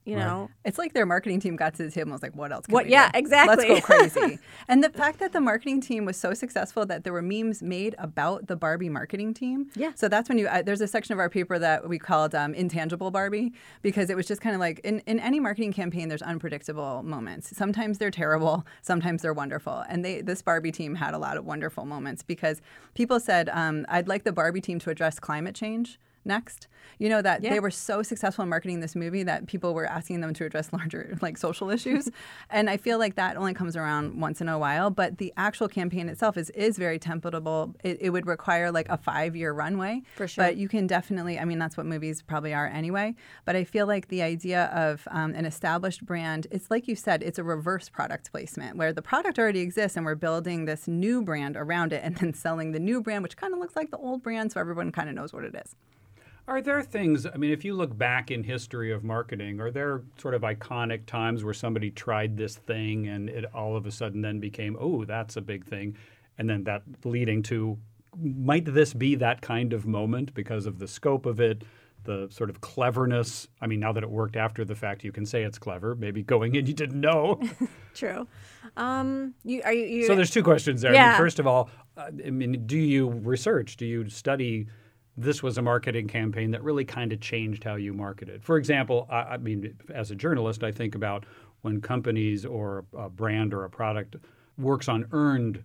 You 0.06 0.16
know? 0.16 0.42
Right. 0.42 0.50
it's 0.64 0.78
like 0.78 0.92
their 0.94 1.06
marketing 1.06 1.40
team 1.40 1.56
got 1.56 1.74
to 1.74 1.82
the 1.82 1.90
table 1.90 2.08
and 2.08 2.12
was 2.12 2.22
like 2.22 2.36
what 2.36 2.52
else 2.52 2.66
what 2.68 2.88
yeah 2.88 3.10
do? 3.12 3.18
exactly. 3.18 3.68
Let's 3.68 3.86
go 3.86 3.94
crazy. 3.94 4.38
And 4.68 4.82
the 4.82 4.90
fact 4.90 5.18
that 5.20 5.32
the 5.32 5.40
marketing 5.40 5.80
team 5.80 6.04
was 6.04 6.16
so 6.16 6.34
successful 6.34 6.86
that 6.86 7.04
there 7.04 7.12
were 7.12 7.22
memes 7.22 7.62
made 7.62 7.94
about 7.98 8.46
the 8.46 8.56
barbie 8.56 8.88
marketing 8.88 9.34
team. 9.34 9.70
Yeah. 9.74 9.92
So 9.94 10.08
that's 10.08 10.28
when 10.28 10.38
you 10.38 10.48
uh, 10.48 10.62
there's 10.62 10.80
a 10.80 10.88
section 10.88 11.12
of 11.12 11.18
our 11.18 11.30
paper 11.30 11.58
that 11.58 11.88
we 11.88 11.98
called 11.98 12.34
um, 12.34 12.54
intangible 12.54 13.10
barbie 13.10 13.52
because 13.82 14.10
it 14.10 14.16
was 14.16 14.26
just 14.26 14.40
kind 14.40 14.54
of 14.54 14.60
like 14.60 14.80
in, 14.80 15.00
in 15.00 15.20
any 15.20 15.40
marketing 15.40 15.72
campaign 15.72 16.08
there's 16.08 16.22
unpredictable 16.22 17.02
moments. 17.02 17.56
Sometimes 17.56 17.98
they're 17.98 18.10
terrible 18.10 18.64
sometimes 18.82 19.22
they're 19.22 19.34
wonderful. 19.34 19.84
And 19.88 20.04
they 20.04 20.20
this 20.20 20.42
barbie 20.42 20.72
team 20.72 20.94
had 20.96 21.14
a 21.14 21.18
lot 21.18 21.36
of 21.36 21.44
wonderful 21.44 21.84
moments 21.84 22.22
because 22.22 22.60
people 22.94 23.20
said 23.20 23.48
um, 23.50 23.86
i'd 23.88 24.08
like 24.08 24.24
the 24.24 24.32
barbie 24.32 24.60
team 24.60 24.78
to 24.80 24.90
address 24.90 25.18
climate 25.18 25.54
change 25.54 25.98
next. 26.26 26.68
You 26.98 27.08
know 27.08 27.20
that 27.22 27.42
yeah. 27.42 27.50
they 27.50 27.60
were 27.60 27.70
so 27.70 28.02
successful 28.02 28.42
in 28.42 28.48
marketing 28.48 28.80
this 28.80 28.96
movie 28.96 29.22
that 29.22 29.46
people 29.46 29.74
were 29.74 29.86
asking 29.86 30.20
them 30.20 30.32
to 30.34 30.44
address 30.44 30.72
larger 30.72 31.16
like 31.20 31.36
social 31.36 31.70
issues. 31.70 32.08
and 32.50 32.70
I 32.70 32.76
feel 32.76 32.98
like 32.98 33.16
that 33.16 33.36
only 33.36 33.54
comes 33.54 33.76
around 33.76 34.20
once 34.20 34.40
in 34.40 34.48
a 34.48 34.58
while, 34.58 34.90
but 34.90 35.18
the 35.18 35.32
actual 35.36 35.68
campaign 35.68 36.08
itself 36.08 36.36
is 36.36 36.50
is 36.50 36.78
very 36.78 36.98
templatable. 36.98 37.74
It, 37.82 37.98
it 38.00 38.10
would 38.10 38.26
require 38.26 38.70
like 38.70 38.88
a 38.88 38.98
5-year 38.98 39.52
runway. 39.52 40.02
For 40.14 40.26
sure. 40.26 40.44
But 40.44 40.56
you 40.56 40.68
can 40.68 40.86
definitely 40.86 41.38
I 41.38 41.44
mean 41.44 41.58
that's 41.58 41.76
what 41.76 41.86
movies 41.86 42.22
probably 42.22 42.54
are 42.54 42.66
anyway, 42.66 43.14
but 43.44 43.56
I 43.56 43.64
feel 43.64 43.86
like 43.86 44.08
the 44.08 44.22
idea 44.22 44.66
of 44.66 45.06
um, 45.10 45.34
an 45.34 45.44
established 45.44 46.04
brand, 46.04 46.46
it's 46.50 46.70
like 46.70 46.88
you 46.88 46.96
said, 46.96 47.22
it's 47.22 47.38
a 47.38 47.44
reverse 47.44 47.88
product 47.88 48.30
placement 48.30 48.76
where 48.76 48.92
the 48.92 49.02
product 49.02 49.38
already 49.38 49.60
exists 49.60 49.96
and 49.96 50.06
we're 50.06 50.14
building 50.14 50.64
this 50.64 50.88
new 50.88 51.22
brand 51.22 51.56
around 51.56 51.92
it 51.92 52.02
and 52.02 52.16
then 52.16 52.32
selling 52.32 52.72
the 52.72 52.80
new 52.80 53.02
brand 53.02 53.22
which 53.22 53.36
kind 53.36 53.52
of 53.52 53.58
looks 53.58 53.76
like 53.76 53.90
the 53.90 53.98
old 53.98 54.22
brand 54.22 54.52
so 54.52 54.60
everyone 54.60 54.92
kind 54.92 55.08
of 55.08 55.14
knows 55.14 55.32
what 55.32 55.44
it 55.44 55.54
is. 55.54 55.74
Are 56.48 56.62
there 56.62 56.80
things, 56.80 57.26
I 57.26 57.36
mean, 57.36 57.50
if 57.50 57.64
you 57.64 57.74
look 57.74 57.96
back 57.96 58.30
in 58.30 58.44
history 58.44 58.92
of 58.92 59.02
marketing, 59.02 59.60
are 59.60 59.72
there 59.72 60.02
sort 60.16 60.34
of 60.34 60.42
iconic 60.42 61.06
times 61.06 61.42
where 61.42 61.54
somebody 61.54 61.90
tried 61.90 62.36
this 62.36 62.54
thing 62.54 63.08
and 63.08 63.28
it 63.28 63.44
all 63.52 63.76
of 63.76 63.84
a 63.84 63.90
sudden 63.90 64.20
then 64.20 64.38
became, 64.38 64.76
oh, 64.78 65.04
that's 65.04 65.36
a 65.36 65.40
big 65.40 65.64
thing? 65.64 65.96
And 66.38 66.48
then 66.48 66.62
that 66.64 66.82
leading 67.04 67.42
to, 67.44 67.76
might 68.16 68.64
this 68.64 68.94
be 68.94 69.16
that 69.16 69.40
kind 69.42 69.72
of 69.72 69.86
moment 69.86 70.34
because 70.34 70.66
of 70.66 70.78
the 70.78 70.86
scope 70.86 71.26
of 71.26 71.40
it, 71.40 71.64
the 72.04 72.28
sort 72.30 72.48
of 72.48 72.60
cleverness? 72.60 73.48
I 73.60 73.66
mean, 73.66 73.80
now 73.80 73.92
that 73.92 74.04
it 74.04 74.10
worked 74.10 74.36
after 74.36 74.64
the 74.64 74.76
fact, 74.76 75.02
you 75.02 75.10
can 75.10 75.26
say 75.26 75.42
it's 75.42 75.58
clever. 75.58 75.96
Maybe 75.96 76.22
going 76.22 76.54
in, 76.54 76.66
you 76.66 76.74
didn't 76.74 77.00
know. 77.00 77.42
True. 77.94 78.28
Um, 78.76 79.34
you, 79.42 79.62
are 79.64 79.72
you, 79.72 79.84
you, 79.84 80.06
so 80.06 80.14
there's 80.14 80.30
two 80.30 80.44
questions 80.44 80.80
there. 80.82 80.94
Yeah. 80.94 81.06
I 81.06 81.08
mean, 81.10 81.18
first 81.18 81.40
of 81.40 81.48
all, 81.48 81.70
uh, 81.96 82.10
I 82.24 82.30
mean, 82.30 82.66
do 82.66 82.78
you 82.78 83.08
research? 83.08 83.76
Do 83.76 83.84
you 83.84 84.08
study? 84.08 84.68
This 85.16 85.42
was 85.42 85.56
a 85.56 85.62
marketing 85.62 86.08
campaign 86.08 86.50
that 86.50 86.62
really 86.62 86.84
kind 86.84 87.12
of 87.12 87.20
changed 87.20 87.64
how 87.64 87.76
you 87.76 87.92
marketed. 87.92 88.44
For 88.44 88.56
example, 88.56 89.06
I, 89.10 89.16
I 89.16 89.36
mean, 89.38 89.74
as 89.94 90.10
a 90.10 90.14
journalist, 90.14 90.62
I 90.62 90.72
think 90.72 90.94
about 90.94 91.24
when 91.62 91.80
companies 91.80 92.44
or 92.44 92.84
a 92.96 93.08
brand 93.08 93.54
or 93.54 93.64
a 93.64 93.70
product 93.70 94.16
works 94.58 94.88
on 94.88 95.06
earned 95.12 95.62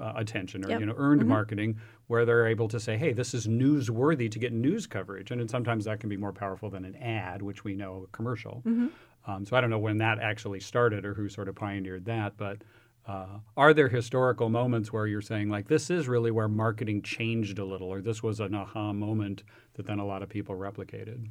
uh, 0.00 0.12
attention 0.16 0.64
or 0.64 0.68
yep. 0.68 0.80
you 0.80 0.86
know 0.86 0.94
earned 0.96 1.20
mm-hmm. 1.20 1.30
marketing 1.30 1.80
where 2.06 2.24
they're 2.24 2.46
able 2.46 2.68
to 2.68 2.78
say 2.78 2.96
hey 2.96 3.12
this 3.12 3.34
is 3.34 3.48
newsworthy 3.48 4.30
to 4.30 4.38
get 4.38 4.52
news 4.52 4.86
coverage 4.86 5.32
and 5.32 5.50
sometimes 5.50 5.84
that 5.84 5.98
can 5.98 6.08
be 6.08 6.16
more 6.16 6.32
powerful 6.32 6.70
than 6.70 6.84
an 6.84 6.94
ad 6.96 7.42
which 7.42 7.64
we 7.64 7.74
know 7.74 8.04
a 8.04 8.16
commercial 8.16 8.62
mm-hmm. 8.64 8.86
um, 9.28 9.44
so 9.44 9.56
i 9.56 9.60
don't 9.60 9.70
know 9.70 9.78
when 9.78 9.98
that 9.98 10.20
actually 10.20 10.60
started 10.60 11.04
or 11.04 11.12
who 11.12 11.28
sort 11.28 11.48
of 11.48 11.56
pioneered 11.56 12.04
that 12.04 12.36
but 12.36 12.58
uh, 13.06 13.38
are 13.56 13.74
there 13.74 13.88
historical 13.88 14.48
moments 14.48 14.92
where 14.92 15.06
you're 15.06 15.20
saying 15.20 15.48
like 15.48 15.68
this 15.68 15.90
is 15.90 16.08
really 16.08 16.30
where 16.30 16.48
marketing 16.48 17.02
changed 17.02 17.58
a 17.58 17.64
little, 17.64 17.88
or 17.88 18.00
this 18.00 18.22
was 18.22 18.40
an 18.40 18.54
aha 18.54 18.92
moment 18.92 19.42
that 19.74 19.86
then 19.86 19.98
a 19.98 20.06
lot 20.06 20.22
of 20.22 20.28
people 20.28 20.54
replicated? 20.54 21.30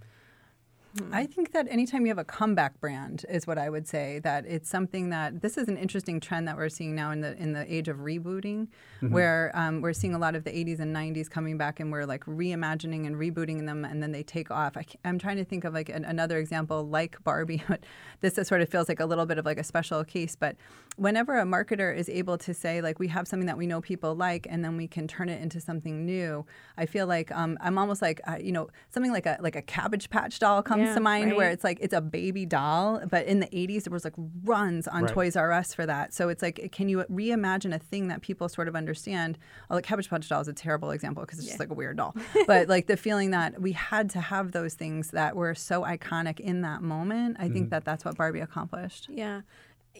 I 1.12 1.28
think 1.28 1.52
that 1.52 1.68
anytime 1.70 2.02
you 2.06 2.10
have 2.10 2.18
a 2.18 2.24
comeback 2.24 2.80
brand 2.82 3.24
is 3.30 3.46
what 3.46 3.60
I 3.60 3.70
would 3.70 3.88
say 3.88 4.20
that 4.20 4.46
it's 4.48 4.68
something 4.68 5.12
that 5.12 5.42
this 5.42 5.56
is 5.56 5.68
an 5.68 5.78
interesting 5.78 6.20
trend 6.20 6.48
that 6.48 6.58
we're 6.58 6.70
seeing 6.70 6.96
now 6.96 7.12
in 7.12 7.22
the 7.22 7.38
in 7.38 7.54
the 7.54 7.72
age 7.72 7.88
of 7.88 7.98
rebooting, 7.98 8.68
mm-hmm. 8.68 9.12
where 9.12 9.52
um, 9.54 9.82
we're 9.82 9.94
seeing 9.94 10.16
a 10.16 10.18
lot 10.18 10.36
of 10.36 10.46
the 10.46 10.50
80s 10.50 10.80
and 10.80 10.96
90s 10.96 11.30
coming 11.30 11.60
back 11.60 11.80
and 11.80 11.92
we're 11.92 12.06
like 12.06 12.26
reimagining 12.26 13.06
and 13.06 13.18
rebooting 13.18 13.68
them 13.68 13.86
and 13.86 14.02
then 14.02 14.12
they 14.12 14.24
take 14.24 14.50
off. 14.50 14.76
I 14.78 14.86
am 15.06 15.20
trying 15.20 15.38
to 15.38 15.46
think 15.46 15.64
of 15.64 15.76
like 15.76 15.90
an, 15.90 16.06
another 16.06 16.40
example 16.40 16.84
like 16.88 17.24
Barbie, 17.24 17.64
but 17.70 17.84
this 18.22 18.36
sort 18.48 18.62
of 18.62 18.70
feels 18.70 18.90
like 18.90 19.00
a 19.00 19.06
little 19.06 19.28
bit 19.28 19.38
of 19.38 19.46
like 19.46 19.60
a 19.60 19.64
special 19.64 20.04
case. 20.04 20.36
But 20.36 20.56
whenever 20.96 21.38
a 21.40 21.44
marketer 21.44 21.96
is 21.96 22.10
able 22.10 22.38
to 22.40 22.54
say 22.54 22.82
like 22.82 22.98
we 22.98 23.08
have 23.10 23.28
something 23.28 23.48
that 23.48 23.58
we 23.58 23.68
know 23.68 23.80
people 23.80 24.16
like 24.16 24.48
and 24.50 24.66
then 24.66 24.76
we 24.76 24.88
can 24.88 25.08
turn 25.08 25.30
it 25.30 25.40
into 25.40 25.62
something 25.62 26.04
new, 26.04 26.48
I 26.78 26.88
feel 26.88 27.06
like 27.06 27.32
um, 27.32 27.60
I'm 27.62 27.78
almost 27.78 28.02
like 28.02 28.22
uh, 28.28 28.38
you 28.42 28.52
know 28.52 28.70
something 28.90 29.12
like 29.12 29.28
a 29.28 29.38
like 29.40 29.56
a 29.56 29.62
Cabbage 29.62 30.10
Patch 30.10 30.40
doll 30.40 30.64
comes 30.64 30.79
yeah, 30.86 30.94
to 30.94 31.00
mind 31.00 31.32
right. 31.32 31.38
where 31.38 31.52
it's 31.52 31.64
like 31.64 31.78
it's 31.82 31.94
a 31.94 32.02
baby 32.02 32.46
doll, 32.46 33.02
but 33.10 33.26
in 33.26 33.40
the 33.40 33.48
80s 33.48 33.84
there 33.84 33.92
was 33.92 34.04
like 34.04 34.14
runs 34.44 34.88
on 34.88 35.04
right. 35.04 35.14
Toys 35.14 35.36
R 35.36 35.52
Us 35.52 35.74
for 35.74 35.86
that. 35.86 36.14
So 36.14 36.30
it's 36.30 36.42
like, 36.42 36.70
can 36.72 36.90
you 36.90 37.06
reimagine 37.12 37.74
a 37.74 37.80
thing 37.80 38.08
that 38.08 38.22
people 38.22 38.50
sort 38.50 38.68
of 38.68 38.76
understand? 38.76 39.38
Oh, 39.70 39.76
like 39.76 39.86
Cabbage 39.86 40.10
Patch 40.10 40.28
doll 40.28 40.42
is 40.42 40.48
a 40.48 40.54
terrible 40.54 40.92
example 40.92 41.24
because 41.24 41.40
it's 41.40 41.48
yeah. 41.48 41.52
just 41.52 41.60
like 41.60 41.70
a 41.70 41.74
weird 41.74 41.98
doll. 41.98 42.16
but 42.48 42.68
like 42.68 42.88
the 42.88 42.98
feeling 42.98 43.32
that 43.32 43.62
we 43.62 43.72
had 43.72 44.10
to 44.12 44.22
have 44.22 44.52
those 44.52 44.74
things 44.74 45.12
that 45.12 45.36
were 45.36 45.56
so 45.56 45.84
iconic 45.84 46.40
in 46.40 46.62
that 46.62 46.82
moment, 46.82 47.38
I 47.40 47.46
mm-hmm. 47.46 47.54
think 47.54 47.70
that 47.72 47.86
that's 47.86 48.06
what 48.06 48.18
Barbie 48.18 48.40
accomplished. 48.40 49.08
Yeah 49.10 49.42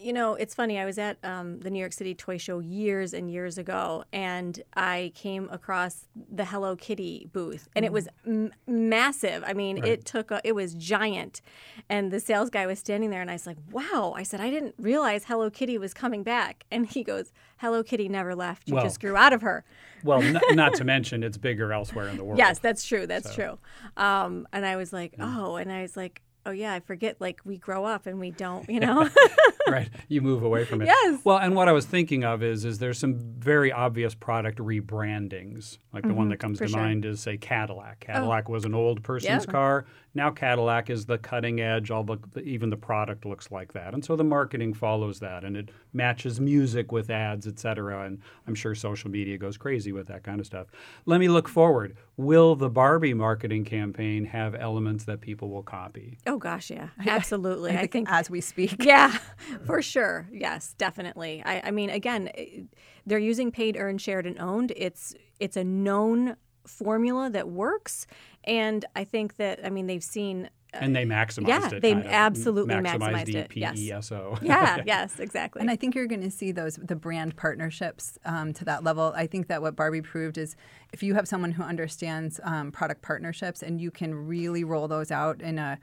you 0.00 0.12
know, 0.12 0.34
it's 0.34 0.54
funny. 0.54 0.78
I 0.78 0.84
was 0.84 0.98
at 0.98 1.18
um, 1.22 1.60
the 1.60 1.70
New 1.70 1.78
York 1.78 1.92
City 1.92 2.14
Toy 2.14 2.38
Show 2.38 2.60
years 2.60 3.12
and 3.12 3.30
years 3.30 3.58
ago, 3.58 4.04
and 4.12 4.62
I 4.74 5.12
came 5.14 5.48
across 5.50 6.06
the 6.30 6.44
Hello 6.44 6.76
Kitty 6.76 7.28
booth, 7.32 7.68
and 7.76 7.84
it 7.84 7.92
was 7.92 8.08
mm. 8.26 8.50
m- 8.50 8.88
massive. 8.88 9.44
I 9.46 9.52
mean, 9.52 9.80
right. 9.80 9.92
it 9.92 10.04
took 10.04 10.30
a, 10.30 10.40
it 10.44 10.54
was 10.54 10.74
giant, 10.74 11.42
and 11.88 12.10
the 12.10 12.20
sales 12.20 12.50
guy 12.50 12.66
was 12.66 12.78
standing 12.78 13.10
there, 13.10 13.20
and 13.20 13.30
I 13.30 13.34
was 13.34 13.46
like, 13.46 13.58
"Wow!" 13.70 14.14
I 14.16 14.22
said, 14.22 14.40
"I 14.40 14.50
didn't 14.50 14.74
realize 14.78 15.24
Hello 15.24 15.50
Kitty 15.50 15.78
was 15.78 15.92
coming 15.92 16.22
back," 16.22 16.64
and 16.70 16.86
he 16.86 17.02
goes, 17.04 17.32
"Hello 17.58 17.82
Kitty 17.82 18.08
never 18.08 18.34
left. 18.34 18.68
You 18.68 18.74
well, 18.74 18.84
just 18.84 19.00
grew 19.00 19.16
out 19.16 19.32
of 19.32 19.42
her." 19.42 19.64
Well, 20.02 20.22
n- 20.22 20.40
not 20.52 20.74
to 20.74 20.84
mention 20.84 21.22
it's 21.22 21.38
bigger 21.38 21.72
elsewhere 21.72 22.08
in 22.08 22.16
the 22.16 22.24
world. 22.24 22.38
Yes, 22.38 22.58
that's 22.58 22.84
true. 22.84 23.06
That's 23.06 23.34
so. 23.34 23.34
true. 23.34 23.58
Um, 24.02 24.48
and 24.52 24.64
I 24.64 24.76
was 24.76 24.92
like, 24.92 25.14
"Oh," 25.18 25.56
and 25.56 25.70
I 25.70 25.82
was 25.82 25.96
like 25.96 26.22
oh 26.46 26.50
yeah, 26.50 26.72
I 26.72 26.80
forget 26.80 27.20
like 27.20 27.40
we 27.44 27.58
grow 27.58 27.84
up 27.84 28.06
and 28.06 28.18
we 28.18 28.30
don't, 28.30 28.68
you 28.68 28.80
know. 28.80 29.08
right. 29.68 29.88
You 30.08 30.20
move 30.20 30.42
away 30.42 30.64
from 30.64 30.82
it. 30.82 30.86
Yes. 30.86 31.20
Well, 31.24 31.38
and 31.38 31.54
what 31.54 31.68
I 31.68 31.72
was 31.72 31.86
thinking 31.86 32.24
of 32.24 32.42
is 32.42 32.64
is 32.64 32.78
there's 32.78 32.98
some 32.98 33.14
very 33.38 33.72
obvious 33.72 34.14
product 34.14 34.58
rebrandings. 34.58 35.78
Like 35.92 36.02
the 36.02 36.08
mm-hmm, 36.08 36.18
one 36.18 36.28
that 36.30 36.38
comes 36.38 36.58
to 36.58 36.68
sure. 36.68 36.80
mind 36.80 37.04
is 37.04 37.20
say 37.20 37.36
Cadillac. 37.36 38.04
Oh. 38.08 38.12
Cadillac 38.12 38.44
oh. 38.48 38.52
was 38.52 38.64
an 38.64 38.74
old 38.74 39.02
person's 39.02 39.44
yeah. 39.46 39.52
car. 39.52 39.86
Now 40.14 40.30
Cadillac 40.30 40.90
is 40.90 41.06
the 41.06 41.18
cutting 41.18 41.60
edge. 41.60 41.90
All 41.90 42.02
the 42.02 42.18
even 42.42 42.70
the 42.70 42.76
product 42.76 43.24
looks 43.24 43.50
like 43.50 43.72
that, 43.74 43.94
and 43.94 44.04
so 44.04 44.16
the 44.16 44.24
marketing 44.24 44.74
follows 44.74 45.20
that, 45.20 45.44
and 45.44 45.56
it 45.56 45.70
matches 45.92 46.40
music 46.40 46.90
with 46.90 47.10
ads, 47.10 47.46
et 47.46 47.58
cetera. 47.58 48.04
And 48.06 48.20
I'm 48.46 48.54
sure 48.54 48.74
social 48.74 49.10
media 49.10 49.38
goes 49.38 49.56
crazy 49.56 49.92
with 49.92 50.08
that 50.08 50.24
kind 50.24 50.40
of 50.40 50.46
stuff. 50.46 50.66
Let 51.06 51.20
me 51.20 51.28
look 51.28 51.48
forward. 51.48 51.96
Will 52.20 52.54
the 52.54 52.68
Barbie 52.68 53.14
marketing 53.14 53.64
campaign 53.64 54.26
have 54.26 54.54
elements 54.54 55.04
that 55.04 55.22
people 55.22 55.48
will 55.48 55.62
copy? 55.62 56.18
Oh 56.26 56.36
gosh, 56.36 56.70
yeah, 56.70 56.88
absolutely. 57.06 57.76
I, 57.76 57.86
think, 57.86 58.10
as 58.10 58.28
we 58.28 58.42
speak, 58.42 58.76
yeah, 58.84 59.16
for 59.64 59.80
sure. 59.80 60.28
Yes, 60.30 60.74
definitely. 60.76 61.42
I, 61.46 61.62
I 61.64 61.70
mean, 61.70 61.88
again, 61.88 62.30
eh, 62.34 62.60
they're 63.06 63.18
using 63.18 63.50
paid, 63.50 63.76
earned, 63.78 64.02
shared, 64.02 64.26
and 64.26 64.38
owned. 64.38 64.72
It's 64.76 65.14
it's 65.38 65.56
a 65.56 65.64
known 65.64 66.36
formula 66.66 67.30
that 67.30 67.48
works. 67.48 68.06
And 68.44 68.84
I 68.94 69.04
think 69.04 69.36
that, 69.36 69.64
I 69.64 69.70
mean, 69.70 69.86
they've 69.86 70.04
seen. 70.04 70.50
And 70.72 70.94
they 70.94 71.04
maximized 71.04 71.48
yeah, 71.48 71.74
it. 71.74 71.82
they 71.82 71.92
absolutely 71.92 72.74
maximized, 72.74 72.98
maximized 72.98 73.26
the 73.26 73.36
it. 73.38 73.48
P-E-S-O. 73.48 74.38
Yes. 74.40 74.42
Yeah, 74.50 74.82
yes, 74.84 75.20
exactly. 75.20 75.60
And 75.60 75.70
I 75.70 75.76
think 75.76 75.94
you're 75.94 76.06
going 76.06 76.22
to 76.22 76.30
see 76.30 76.52
those, 76.52 76.76
the 76.76 76.96
brand 76.96 77.36
partnerships 77.36 78.18
um, 78.24 78.52
to 78.54 78.64
that 78.64 78.84
level. 78.84 79.12
I 79.16 79.26
think 79.26 79.48
that 79.48 79.62
what 79.62 79.76
Barbie 79.76 80.02
proved 80.02 80.38
is 80.38 80.56
if 80.92 81.02
you 81.02 81.14
have 81.14 81.26
someone 81.26 81.52
who 81.52 81.62
understands 81.62 82.40
um, 82.42 82.72
product 82.72 83.02
partnerships 83.02 83.62
and 83.62 83.80
you 83.80 83.90
can 83.90 84.14
really 84.14 84.64
roll 84.64 84.88
those 84.88 85.10
out 85.10 85.40
in 85.40 85.58
a 85.58 85.78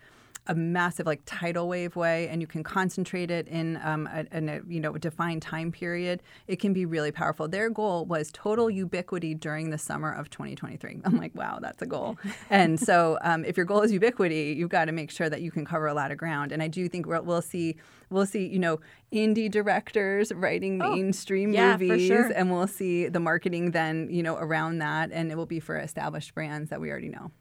a 0.48 0.56
massive 0.56 1.06
like 1.06 1.22
tidal 1.26 1.68
wave 1.68 1.96
way 1.96 2.28
and 2.30 2.42
you 2.42 2.48
can 2.48 2.64
concentrate 2.64 3.30
it 3.30 3.48
in, 3.48 3.80
um, 3.84 4.08
a, 4.12 4.26
in 4.36 4.50
a 4.50 4.62
you 4.68 4.80
know 4.80 4.94
defined 4.94 5.42
time 5.42 5.72
period 5.72 6.24
it 6.48 6.58
can 6.58 6.74
be 6.74 6.86
really 6.86 7.12
powerful. 7.12 7.48
Their 7.48 7.70
goal 7.70 8.06
was 8.06 8.32
total 8.32 8.70
ubiquity 8.70 9.34
during 9.34 9.70
the 9.70 9.78
summer 9.78 10.12
of 10.12 10.30
2023 10.30 11.02
i'm 11.06 11.18
like 11.18 11.36
wow 11.36 11.60
that's 11.62 11.82
a 11.82 11.86
goal. 11.86 12.18
And 12.50 12.80
so 12.80 13.18
um, 13.22 13.46
if 13.46 13.58
your 13.58 13.66
goal 13.66 13.82
is 13.82 13.92
ubiquity 13.92 14.56
you've 14.58 14.70
got 14.70 14.86
to 14.86 14.92
make 14.92 15.12
sure 15.12 15.30
that 15.30 15.42
you 15.42 15.52
can 15.52 15.66
cover 15.66 15.88
a 15.88 15.94
lot 15.94 16.12
of 16.12 16.18
ground. 16.18 16.52
And 16.52 16.64
i 16.64 16.68
do 16.68 16.88
think 16.90 17.06
we'll, 17.06 17.24
we'll 17.24 17.42
see 17.42 17.76
we'll 18.10 18.26
see 18.26 18.48
you 18.48 18.60
know 18.60 18.80
indie 19.12 19.50
directors 19.50 20.32
writing 20.34 20.82
oh, 20.82 20.94
mainstream 20.96 21.52
yeah, 21.52 21.78
movies 21.78 22.08
sure. 22.08 22.32
and 22.36 22.52
we'll 22.52 22.68
see 22.68 23.08
the 23.08 23.20
marketing 23.20 23.72
then 23.72 24.08
you 24.10 24.24
know 24.24 24.36
around 24.38 24.80
that 24.80 25.12
and 25.12 25.32
it 25.32 25.36
will 25.36 25.46
be 25.46 25.60
for 25.60 25.78
established 25.78 26.34
brands 26.34 26.70
that 26.70 26.80
we 26.82 26.90
already 26.90 27.10
know 27.10 27.32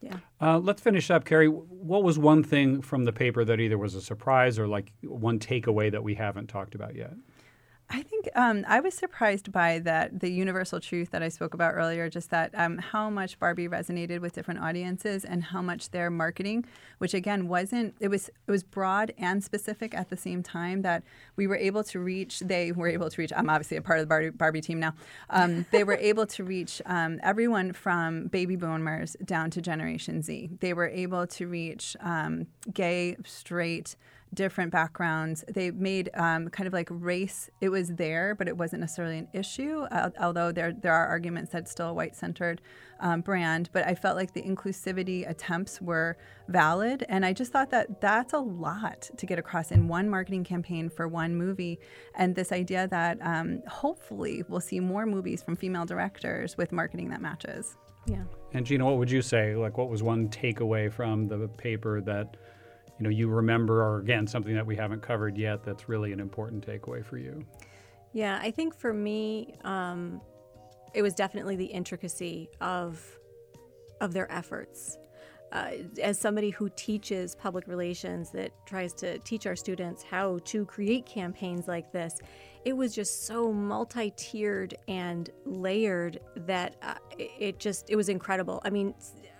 yeah. 0.00 0.16
Uh, 0.40 0.58
let's 0.58 0.80
finish 0.80 1.10
up, 1.10 1.24
Carrie. 1.24 1.48
What 1.48 2.02
was 2.02 2.18
one 2.18 2.42
thing 2.42 2.80
from 2.80 3.04
the 3.04 3.12
paper 3.12 3.44
that 3.44 3.60
either 3.60 3.76
was 3.76 3.94
a 3.94 4.00
surprise 4.00 4.58
or 4.58 4.66
like 4.66 4.92
one 5.02 5.38
takeaway 5.38 5.90
that 5.92 6.02
we 6.02 6.14
haven't 6.14 6.46
talked 6.48 6.74
about 6.74 6.94
yet? 6.94 7.12
I 7.92 8.02
think 8.02 8.28
um, 8.36 8.64
I 8.68 8.78
was 8.78 8.94
surprised 8.94 9.50
by 9.50 9.80
that 9.80 10.20
the 10.20 10.30
universal 10.30 10.78
truth 10.78 11.10
that 11.10 11.24
I 11.24 11.28
spoke 11.28 11.54
about 11.54 11.74
earlier, 11.74 12.08
just 12.08 12.30
that 12.30 12.52
um, 12.54 12.78
how 12.78 13.10
much 13.10 13.36
Barbie 13.40 13.66
resonated 13.66 14.20
with 14.20 14.32
different 14.32 14.60
audiences 14.60 15.24
and 15.24 15.42
how 15.42 15.60
much 15.60 15.90
their 15.90 16.08
marketing, 16.08 16.64
which 16.98 17.14
again 17.14 17.48
wasn't 17.48 17.96
it 17.98 18.06
was 18.06 18.28
it 18.28 18.50
was 18.50 18.62
broad 18.62 19.12
and 19.18 19.42
specific 19.42 19.92
at 19.92 20.08
the 20.08 20.16
same 20.16 20.40
time 20.40 20.82
that 20.82 21.02
we 21.34 21.48
were 21.48 21.56
able 21.56 21.82
to 21.84 21.98
reach. 21.98 22.38
They 22.38 22.70
were 22.70 22.86
able 22.86 23.10
to 23.10 23.20
reach. 23.20 23.32
I'm 23.36 23.50
obviously 23.50 23.76
a 23.76 23.82
part 23.82 23.98
of 23.98 24.04
the 24.04 24.08
Barbie, 24.08 24.30
Barbie 24.30 24.60
team 24.60 24.78
now. 24.78 24.94
Um, 25.28 25.66
they 25.72 25.82
were 25.82 25.96
able 25.96 26.26
to 26.26 26.44
reach 26.44 26.80
um, 26.86 27.18
everyone 27.24 27.72
from 27.72 28.28
baby 28.28 28.54
boomers 28.54 29.16
down 29.24 29.50
to 29.50 29.60
Generation 29.60 30.22
Z. 30.22 30.50
They 30.60 30.74
were 30.74 30.88
able 30.88 31.26
to 31.26 31.48
reach 31.48 31.96
um, 32.00 32.46
gay, 32.72 33.16
straight 33.24 33.96
different 34.34 34.70
backgrounds. 34.70 35.44
They 35.48 35.70
made 35.70 36.10
um, 36.14 36.48
kind 36.48 36.66
of 36.66 36.72
like 36.72 36.88
race. 36.90 37.50
It 37.60 37.68
was 37.68 37.88
there, 37.94 38.34
but 38.34 38.48
it 38.48 38.56
wasn't 38.56 38.80
necessarily 38.80 39.18
an 39.18 39.28
issue. 39.32 39.80
Uh, 39.90 40.10
although 40.20 40.52
there 40.52 40.72
there 40.72 40.92
are 40.92 41.06
arguments 41.06 41.52
that 41.52 41.62
it's 41.62 41.70
still 41.70 41.88
a 41.88 41.94
white 41.94 42.14
centered 42.14 42.60
um, 43.00 43.20
brand. 43.22 43.70
But 43.72 43.86
I 43.86 43.94
felt 43.94 44.16
like 44.16 44.32
the 44.32 44.42
inclusivity 44.42 45.28
attempts 45.28 45.80
were 45.80 46.16
valid, 46.48 47.04
and 47.08 47.24
I 47.24 47.32
just 47.32 47.52
thought 47.52 47.70
that 47.70 48.00
that's 48.00 48.32
a 48.32 48.38
lot 48.38 49.10
to 49.16 49.26
get 49.26 49.38
across 49.38 49.72
in 49.72 49.88
one 49.88 50.08
marketing 50.08 50.44
campaign 50.44 50.88
for 50.88 51.08
one 51.08 51.34
movie. 51.34 51.80
And 52.14 52.34
this 52.34 52.52
idea 52.52 52.86
that 52.88 53.18
um, 53.22 53.62
hopefully 53.66 54.44
we'll 54.48 54.60
see 54.60 54.80
more 54.80 55.06
movies 55.06 55.42
from 55.42 55.56
female 55.56 55.84
directors 55.84 56.56
with 56.56 56.72
marketing 56.72 57.10
that 57.10 57.20
matches. 57.20 57.76
Yeah. 58.06 58.22
And 58.52 58.64
Gina, 58.64 58.84
what 58.84 58.98
would 58.98 59.10
you 59.10 59.22
say? 59.22 59.54
Like, 59.54 59.78
what 59.78 59.88
was 59.88 60.02
one 60.02 60.28
takeaway 60.28 60.92
from 60.92 61.28
the 61.28 61.48
paper 61.48 62.00
that 62.02 62.36
you 63.00 63.04
know 63.04 63.10
you 63.10 63.28
remember 63.28 63.82
or 63.82 63.98
again 64.00 64.26
something 64.26 64.54
that 64.54 64.66
we 64.66 64.76
haven't 64.76 65.00
covered 65.00 65.38
yet 65.38 65.64
that's 65.64 65.88
really 65.88 66.12
an 66.12 66.20
important 66.20 66.64
takeaway 66.66 67.04
for 67.04 67.16
you? 67.16 67.44
Yeah 68.12 68.38
i 68.42 68.50
think 68.50 68.74
for 68.74 68.92
me 68.92 69.54
um, 69.64 70.20
it 70.92 71.02
was 71.02 71.14
definitely 71.14 71.56
the 71.56 71.64
intricacy 71.64 72.48
of 72.60 73.02
of 74.00 74.12
their 74.12 74.30
efforts. 74.32 74.98
Uh, 75.52 75.72
as 76.00 76.16
somebody 76.16 76.50
who 76.50 76.70
teaches 76.76 77.34
public 77.34 77.66
relations 77.66 78.30
that 78.30 78.52
tries 78.66 78.92
to 78.94 79.18
teach 79.18 79.46
our 79.46 79.56
students 79.56 80.00
how 80.00 80.38
to 80.44 80.64
create 80.64 81.04
campaigns 81.04 81.66
like 81.66 81.90
this 81.90 82.20
it 82.64 82.76
was 82.76 82.94
just 82.94 83.26
so 83.26 83.52
multi-tiered 83.52 84.74
and 84.86 85.30
layered 85.44 86.20
that 86.36 86.76
uh, 86.82 86.94
it 87.18 87.58
just 87.58 87.88
it 87.88 87.96
was 87.96 88.08
incredible. 88.08 88.60
I 88.64 88.70
mean 88.70 88.94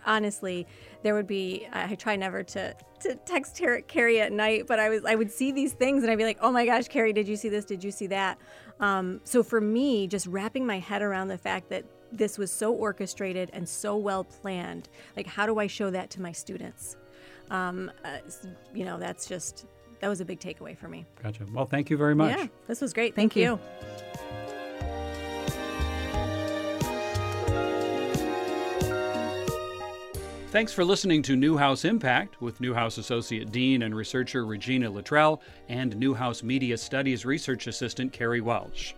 honestly, 0.07 0.67
there 1.03 1.15
would 1.15 1.27
be 1.27 1.67
I 1.73 1.95
try 1.95 2.17
never 2.17 2.43
to 2.43 2.75
to 3.01 3.15
text 3.27 3.61
Carrie 3.89 4.21
at 4.21 4.33
night, 4.33 4.67
but 4.67 4.79
I 4.79 4.89
was 4.89 5.05
I 5.05 5.15
would 5.15 5.31
see 5.31 5.53
these 5.53 5.73
things 5.73 6.03
and 6.03 6.11
I'd 6.11 6.19
be 6.19 6.25
like, 6.25 6.39
oh 6.41 6.53
my 6.53 6.67
gosh, 6.67 6.89
Carrie, 6.89 7.13
did 7.13 7.29
you 7.29 7.37
see 7.37 7.49
this? 7.49 7.65
Did 7.65 7.83
you 7.83 7.91
see 7.91 8.07
that? 8.09 8.39
Um, 8.81 9.21
so 9.25 9.43
for 9.43 9.61
me, 9.61 10.07
just 10.07 10.27
wrapping 10.27 10.67
my 10.67 10.79
head 10.79 11.03
around 11.03 11.29
the 11.29 11.39
fact 11.39 11.69
that 11.71 11.85
this 12.13 12.39
was 12.39 12.51
so 12.51 12.73
orchestrated 12.73 13.51
and 13.53 13.69
so 13.69 13.97
well 13.97 14.25
planned, 14.25 14.89
like 15.17 15.27
how 15.27 15.47
do 15.47 15.59
I 15.59 15.67
show 15.67 15.91
that 15.91 16.11
to 16.11 16.23
my 16.23 16.33
students? 16.33 16.97
Um, 17.51 17.91
uh, 18.05 18.19
you 18.75 18.85
know, 18.85 18.99
that's 18.99 19.27
just 19.27 19.67
that 20.01 20.09
was 20.09 20.21
a 20.21 20.25
big 20.25 20.41
takeaway 20.41 20.77
for 20.77 20.89
me. 20.89 21.07
Gotcha. 21.23 21.47
Well, 21.53 21.67
thank 21.67 21.91
you 21.91 21.97
very 21.97 22.15
much. 22.15 22.37
Yeah, 22.37 22.47
this 22.67 22.81
was 22.81 22.93
great. 22.93 23.15
Thank, 23.15 23.35
thank 23.35 23.37
you. 23.37 23.53
you. 23.53 24.50
Thanks 30.51 30.73
for 30.73 30.85
listening 30.85 31.23
to 31.23 31.37
Newhouse 31.37 31.85
Impact 31.85 32.43
with 32.43 32.61
Newhouse 32.61 32.99
Associate 32.99 33.49
Dean 33.53 33.83
and 33.83 33.95
Researcher 33.95 34.45
Regina 34.45 34.91
Luttrell 34.91 35.41
and 35.69 35.97
Newhouse 35.97 36.43
Media 36.43 36.77
Studies 36.77 37.25
Research 37.25 37.69
Assistant 37.69 38.13
Carrie 38.13 38.41
Welch. 38.41 38.97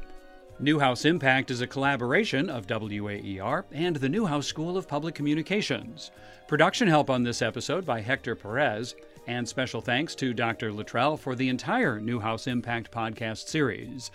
Newhouse 0.59 1.05
Impact 1.05 1.51
is 1.51 1.61
a 1.61 1.67
collaboration 1.67 2.49
of 2.49 2.67
WAER 2.67 3.67
and 3.71 3.97
the 3.97 4.09
Newhouse 4.09 4.47
School 4.47 4.79
of 4.79 4.89
Public 4.89 5.15
Communications. 5.15 6.11
Production 6.49 6.89
help 6.89 7.11
on 7.11 7.23
this 7.23 7.43
episode 7.43 7.85
by 7.85 8.01
Hector 8.01 8.35
Perez, 8.35 8.95
and 9.27 9.47
special 9.47 9.83
thanks 9.83 10.15
to 10.15 10.33
Dr. 10.33 10.73
Luttrell 10.73 11.19
for 11.19 11.35
the 11.35 11.51
entire 11.51 12.01
Newhouse 12.01 12.47
Impact 12.47 12.91
podcast 12.91 13.49
series. 13.49 14.11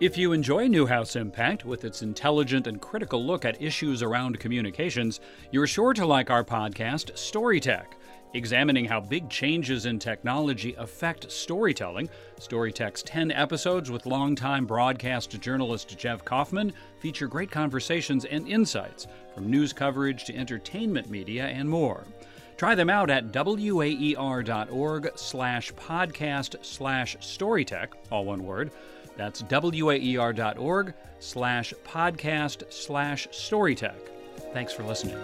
If 0.01 0.17
you 0.17 0.33
enjoy 0.33 0.67
Newhouse 0.67 1.15
Impact 1.15 1.67
with 1.67 1.85
its 1.85 2.01
intelligent 2.01 2.67
and 2.67 2.81
critical 2.81 3.23
look 3.23 3.45
at 3.45 3.61
issues 3.61 4.03
around 4.03 4.41
communications, 4.41 5.21
you're 5.51 5.67
sure 5.67 5.93
to 5.93 6.07
like 6.07 6.31
our 6.31 6.43
podcast, 6.43 7.13
Storytech. 7.17 7.85
Examining 8.33 8.87
how 8.87 9.01
big 9.01 9.29
changes 9.29 9.85
in 9.85 9.99
technology 9.99 10.75
affect 10.79 11.31
storytelling, 11.31 12.09
Storytech's 12.39 13.03
10 13.03 13.31
episodes 13.31 13.91
with 13.91 14.07
longtime 14.07 14.65
broadcast 14.65 15.39
journalist 15.39 15.99
Jeff 15.99 16.25
Kaufman 16.25 16.73
feature 17.01 17.29
great 17.29 17.51
conversations 17.51 18.25
and 18.25 18.49
insights 18.49 19.07
from 19.35 19.51
news 19.51 19.75
coverage 19.75 20.25
to 20.25 20.35
entertainment 20.35 21.11
media 21.11 21.45
and 21.49 21.69
more. 21.69 22.07
Try 22.57 22.75
them 22.75 22.89
out 22.89 23.11
at 23.11 23.25
waer.org 23.35 25.11
slash 25.17 25.73
podcast 25.75 26.65
slash 26.65 27.17
storytech, 27.19 27.89
all 28.11 28.25
one 28.25 28.45
word. 28.45 28.71
That's 29.21 29.43
waer.org 29.43 30.95
slash 31.19 31.75
podcast 31.85 32.73
slash 32.73 33.29
storytech. 33.29 33.99
Thanks 34.55 34.73
for 34.73 34.83
listening. 34.83 35.19